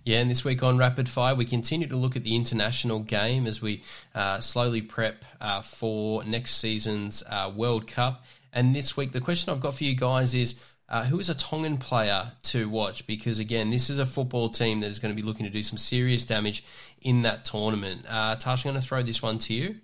Yeah, 0.05 0.19
and 0.19 0.29
this 0.29 0.45
week 0.45 0.65
on 0.65 0.79
Rapid 0.79 1.09
Fire, 1.09 1.37
we 1.37 1.45
continue 1.45 1.87
to 1.87 1.95
look 1.95 2.17
at 2.17 2.25
the 2.25 2.35
international 2.35 2.99
game 2.99 3.47
as 3.47 3.63
we 3.63 3.85
uh, 4.17 4.41
slowly 4.41 4.83
prep 4.83 5.25
uh, 5.41 5.63
for 5.63 6.25
next 6.25 6.57
season's 6.57 7.23
uh, 7.31 7.53
World 7.55 7.87
Cup. 7.87 8.25
And 8.53 8.75
this 8.75 8.97
week, 8.97 9.13
the 9.13 9.21
question 9.21 9.53
I've 9.53 9.61
got 9.61 9.77
for 9.77 9.85
you 9.85 9.95
guys 9.95 10.35
is 10.35 10.57
uh, 10.89 11.05
who 11.05 11.21
is 11.21 11.31
a 11.31 11.37
Tongan 11.37 11.79
player 11.79 12.33
to 12.45 12.69
watch? 12.69 13.07
Because 13.07 13.39
again, 13.39 13.71
this 13.71 13.91
is 13.91 14.01
a 14.01 14.07
football 14.07 14.49
team 14.49 14.81
that 14.81 14.91
is 14.91 14.99
going 14.99 15.15
to 15.15 15.23
be 15.23 15.27
looking 15.27 15.47
to 15.47 15.53
do 15.53 15.63
some 15.63 15.79
serious 15.79 16.27
damage 16.27 16.65
in 17.01 17.23
that 17.23 17.45
tournament. 17.45 18.05
Uh, 18.09 18.35
Tash, 18.35 18.67
I'm 18.67 18.73
going 18.73 18.83
to 18.83 18.87
throw 18.87 19.05
this 19.05 19.23
one 19.23 19.39
to 19.39 19.55
you. 19.55 19.77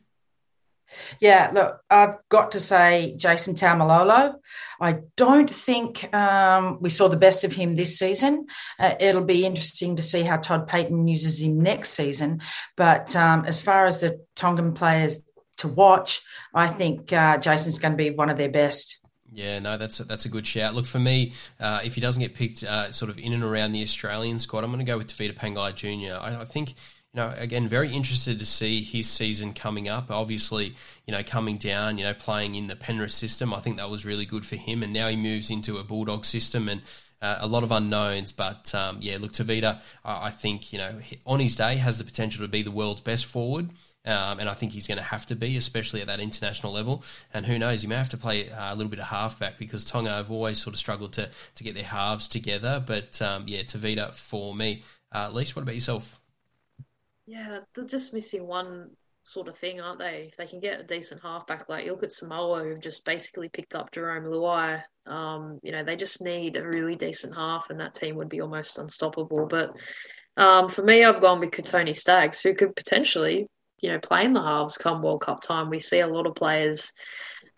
Yeah, 1.21 1.51
look, 1.53 1.81
I've 1.91 2.17
got 2.29 2.53
to 2.53 2.61
say 2.61 3.15
Jason 3.17 3.55
Taumalolo. 3.55 4.35
I 4.81 5.01
don't 5.17 5.51
think 5.51 6.13
um, 6.15 6.79
we 6.81 6.89
saw 6.89 7.09
the 7.09 7.17
best 7.17 7.45
of 7.45 7.53
him 7.53 7.77
this 7.77 7.99
season. 7.99 8.47
Uh, 8.79 8.95
it'll 9.01 9.25
be 9.25 9.45
interesting 9.45 9.97
to 9.97 10.03
see 10.03 10.23
how 10.23 10.37
Todd 10.37 10.69
Payten 10.69 11.11
uses 11.11 11.43
him 11.43 11.61
next 11.61 11.91
season. 11.91 12.41
But 12.77 13.15
um, 13.17 13.45
as 13.45 13.61
far 13.61 13.87
as 13.87 14.01
the 14.01 14.25
Tongan 14.37 14.75
players 14.75 15.21
to 15.59 15.69
watch, 15.69 16.23
I 16.55 16.69
think 16.69 17.13
uh, 17.13 17.39
Jason's 17.39 17.79
going 17.79 17.93
to 17.93 17.97
be 17.97 18.11
one 18.11 18.31
of 18.31 18.37
their 18.37 18.51
best. 18.51 18.99
Yeah, 19.31 19.59
no, 19.59 19.77
that's 19.77 20.01
a, 20.01 20.05
that's 20.05 20.25
a 20.25 20.31
good 20.31 20.47
shout. 20.47 20.75
Look, 20.75 20.87
for 20.87 20.99
me, 20.99 21.35
uh, 21.61 21.81
if 21.85 21.95
he 21.95 22.01
doesn't 22.01 22.21
get 22.21 22.35
picked 22.35 22.65
uh, 22.65 22.93
sort 22.93 23.11
of 23.11 23.19
in 23.19 23.35
and 23.35 23.45
around 23.45 23.73
the 23.73 23.83
Australian 23.83 24.39
squad, 24.39 24.65
I'm 24.65 24.71
going 24.71 24.85
to 24.85 24.91
go 24.91 24.97
with 24.97 25.09
Tevita 25.09 25.35
Pangai 25.35 25.75
Jr. 25.75 26.19
I, 26.19 26.41
I 26.41 26.45
think 26.47 26.75
you 27.15 27.21
know, 27.21 27.33
again, 27.37 27.69
very 27.69 27.93
interested 27.93 28.39
to 28.39 28.47
see 28.47 28.83
his 28.83 29.09
season 29.09 29.55
coming 29.55 29.89
up. 29.89 30.11
Obviously, 30.11 30.75
you 31.07 31.13
know, 31.13 31.23
coming 31.23 31.57
down, 31.57 31.97
you 31.97 32.05
know, 32.05 32.15
playing 32.15 32.55
in 32.55 32.67
the 32.67 32.77
Penrith 32.77 33.13
system, 33.13 33.55
I 33.55 33.61
think 33.61 33.79
that 33.79 33.89
was 33.89 34.05
really 34.05 34.27
good 34.27 34.45
for 34.45 34.57
him. 34.57 34.83
And 34.83 34.93
now 34.93 35.09
he 35.09 35.17
moves 35.17 35.51
into 35.51 35.79
a 35.79 35.85
Bulldog 35.85 36.27
system 36.27 36.69
and 36.69 36.83
uh, 37.23 37.39
a 37.41 37.47
lot 37.47 37.63
of 37.63 37.73
unknowns. 37.73 38.33
But 38.33 38.75
um, 38.75 38.99
yeah, 39.01 39.17
look, 39.19 39.33
Tevita, 39.33 39.81
I, 40.05 40.27
I 40.27 40.31
think, 40.31 40.73
you 40.73 40.79
know, 40.79 41.01
on 41.27 41.41
his 41.41 41.57
day 41.57 41.77
has 41.77 41.99
the 41.99 42.05
potential 42.05 42.45
to 42.45 42.49
be 42.49 42.63
the 42.63 42.71
world's 42.71 43.01
best 43.01 43.25
forward. 43.25 43.71
Um, 44.05 44.39
and 44.39 44.49
I 44.49 44.55
think 44.55 44.73
he's 44.73 44.87
going 44.87 44.99
to 44.99 45.05
have 45.05 45.27
to 45.27 45.37
be, 45.37 45.57
especially 45.57 46.01
at 46.01 46.07
that 46.07 46.21
international 46.21 46.73
level. 46.73 47.05
And 47.33 47.45
who 47.45 47.59
knows, 47.59 47.83
he 47.83 47.89
may 47.89 47.97
have 47.97 48.09
to 48.11 48.17
play 48.17 48.51
uh, 48.51 48.73
a 48.73 48.75
little 48.75 48.91
bit 48.91 49.01
of 49.01 49.07
halfback 49.07 49.59
because 49.59 49.85
Tonga 49.85 50.11
have 50.11 50.31
always 50.31 50.59
sort 50.59 50.75
of 50.75 50.79
struggled 50.79 51.15
to, 51.15 51.29
to 51.57 51.65
get 51.65 51.75
their 51.75 51.85
halves 51.85 52.29
together. 52.29 52.83
But 52.87 53.21
um, 53.21 53.45
yeah, 53.47 53.63
Tevita 53.63 54.15
for 54.15 54.55
me. 54.55 54.83
Uh, 55.11 55.31
least. 55.31 55.57
what 55.57 55.63
about 55.63 55.75
yourself? 55.75 56.19
Yeah, 57.29 57.61
they're 57.75 57.85
just 57.85 58.15
missing 58.15 58.47
one 58.47 58.93
sort 59.23 59.49
of 59.49 59.59
thing, 59.59 59.83
aren't 59.83 59.99
they? 59.99 60.29
If 60.31 60.39
they 60.39 60.47
can 60.47 60.61
get 60.61 60.81
a 60.81 60.83
decent 60.83 61.21
halfback, 61.21 61.69
like 61.69 61.85
you 61.85 61.93
look 61.93 62.03
at 62.03 62.13
Samoa, 62.13 62.65
who've 62.65 62.81
just 62.81 63.05
basically 63.05 63.51
picked 63.51 63.75
up 63.75 63.93
Jarome 63.93 64.25
Luai. 64.25 64.83
Um, 65.07 65.61
you 65.63 65.73
know, 65.73 65.85
they 65.85 65.95
just 65.95 66.23
need 66.23 66.57
a 66.57 66.67
really 66.67 66.97
decent 66.97 67.35
half, 67.37 67.69
and 67.69 67.81
that 67.81 67.93
team 67.93 68.17
would 68.17 68.31
be 68.31 68.41
almost 68.41 68.79
unstoppable. 68.79 69.45
But 69.45 69.77
um, 70.39 70.71
for 70.71 70.83
me, 70.83 71.05
I've 71.05 71.21
gone 71.21 71.39
with 71.39 71.51
Kotoni 71.51 71.95
Staggs, 71.95 72.41
who 72.41 72.55
could 72.55 72.75
potentially, 72.75 73.47
you 73.83 73.91
know, 73.91 73.99
play 73.99 74.25
in 74.25 74.33
the 74.33 74.43
halves 74.43 74.79
come 74.79 75.03
World 75.03 75.21
Cup 75.21 75.43
time. 75.43 75.69
We 75.69 75.81
see 75.81 76.01
a 76.01 76.07
lot 76.07 76.27
of 76.27 76.35
players 76.35 76.93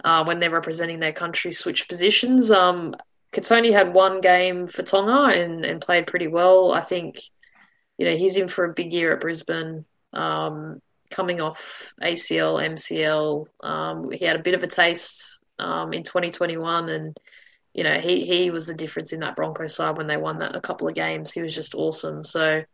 uh, 0.02 0.24
when 0.24 0.40
they're 0.40 0.50
representing 0.50 0.98
their 0.98 1.12
country 1.12 1.52
switch 1.52 1.88
positions. 1.88 2.50
Um, 2.50 2.96
Kotoni 3.32 3.70
had 3.72 3.94
one 3.94 4.20
game 4.20 4.66
for 4.66 4.82
Tonga 4.82 5.40
and, 5.40 5.64
and 5.64 5.80
played 5.80 6.08
pretty 6.08 6.26
well. 6.26 6.72
I 6.72 6.80
think, 6.80 7.20
you 8.00 8.06
know, 8.06 8.16
he's 8.16 8.38
in 8.38 8.48
for 8.48 8.64
a 8.64 8.72
big 8.72 8.94
year 8.94 9.12
at 9.12 9.20
Brisbane. 9.20 9.84
Um, 10.14 10.80
coming 11.10 11.42
off 11.42 11.92
ACL, 12.00 12.58
MCL. 12.58 13.46
Um, 13.62 14.10
he 14.10 14.24
had 14.24 14.36
a 14.36 14.42
bit 14.42 14.54
of 14.54 14.62
a 14.62 14.66
taste 14.66 15.42
um, 15.58 15.92
in 15.92 16.02
2021, 16.02 16.88
and 16.88 17.20
you 17.74 17.84
know 17.84 17.98
he 18.00 18.24
he 18.24 18.50
was 18.50 18.68
the 18.68 18.74
difference 18.74 19.12
in 19.12 19.20
that 19.20 19.36
Broncos 19.36 19.76
side 19.76 19.98
when 19.98 20.06
they 20.06 20.16
won 20.16 20.38
that 20.38 20.56
a 20.56 20.62
couple 20.62 20.88
of 20.88 20.94
games. 20.94 21.30
He 21.30 21.42
was 21.42 21.54
just 21.54 21.74
awesome. 21.74 22.24
So 22.24 22.64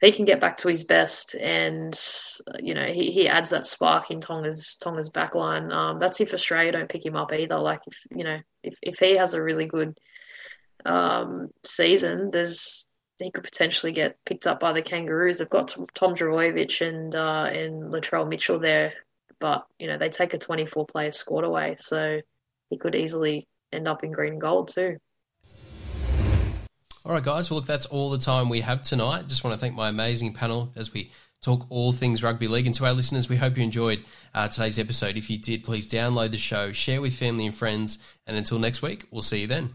he 0.00 0.12
can 0.12 0.24
get 0.24 0.40
back 0.40 0.56
to 0.58 0.68
his 0.68 0.84
best, 0.84 1.34
and 1.34 1.94
you 2.58 2.72
know 2.72 2.86
he, 2.86 3.10
he 3.10 3.28
adds 3.28 3.50
that 3.50 3.66
spark 3.66 4.10
in 4.10 4.20
Tonga's 4.20 4.78
Tonga's 4.82 5.10
backline. 5.10 5.74
Um, 5.74 5.98
that's 5.98 6.22
if 6.22 6.32
Australia 6.32 6.72
don't 6.72 6.88
pick 6.88 7.04
him 7.04 7.16
up 7.16 7.34
either. 7.34 7.58
Like 7.58 7.82
if 7.86 7.98
you 8.16 8.24
know 8.24 8.38
if 8.62 8.78
if 8.80 8.98
he 8.98 9.18
has 9.18 9.34
a 9.34 9.42
really 9.42 9.66
good 9.66 9.98
um, 10.86 11.50
season, 11.62 12.30
there's 12.30 12.88
he 13.18 13.30
could 13.30 13.44
potentially 13.44 13.92
get 13.92 14.16
picked 14.24 14.46
up 14.46 14.60
by 14.60 14.72
the 14.72 14.82
Kangaroos. 14.82 15.38
They've 15.38 15.48
got 15.48 15.76
Tom 15.94 16.14
Trbojevic 16.14 16.86
and 16.86 17.14
uh, 17.14 17.48
and 17.52 17.92
Latrell 17.92 18.28
Mitchell 18.28 18.58
there, 18.58 18.94
but 19.38 19.66
you 19.78 19.86
know 19.86 19.98
they 19.98 20.08
take 20.08 20.34
a 20.34 20.38
24 20.38 20.86
player 20.86 21.12
squad 21.12 21.44
away, 21.44 21.76
so 21.78 22.20
he 22.70 22.78
could 22.78 22.94
easily 22.94 23.46
end 23.72 23.88
up 23.88 24.04
in 24.04 24.12
green 24.12 24.32
and 24.32 24.40
gold 24.40 24.68
too. 24.68 24.98
All 27.06 27.12
right, 27.12 27.22
guys. 27.22 27.50
Well, 27.50 27.60
look, 27.60 27.66
that's 27.66 27.86
all 27.86 28.10
the 28.10 28.18
time 28.18 28.48
we 28.48 28.60
have 28.62 28.82
tonight. 28.82 29.28
Just 29.28 29.44
want 29.44 29.54
to 29.54 29.60
thank 29.60 29.74
my 29.74 29.90
amazing 29.90 30.32
panel 30.32 30.72
as 30.74 30.92
we 30.92 31.12
talk 31.42 31.66
all 31.68 31.92
things 31.92 32.22
rugby 32.22 32.48
league. 32.48 32.64
And 32.64 32.74
to 32.76 32.86
our 32.86 32.94
listeners, 32.94 33.28
we 33.28 33.36
hope 33.36 33.58
you 33.58 33.62
enjoyed 33.62 34.04
uh, 34.34 34.48
today's 34.48 34.78
episode. 34.78 35.18
If 35.18 35.28
you 35.28 35.36
did, 35.36 35.64
please 35.64 35.86
download 35.86 36.30
the 36.30 36.38
show, 36.38 36.72
share 36.72 37.02
with 37.02 37.14
family 37.14 37.44
and 37.44 37.54
friends, 37.54 37.98
and 38.26 38.38
until 38.38 38.58
next 38.58 38.80
week, 38.80 39.04
we'll 39.10 39.20
see 39.20 39.42
you 39.42 39.46
then. 39.46 39.74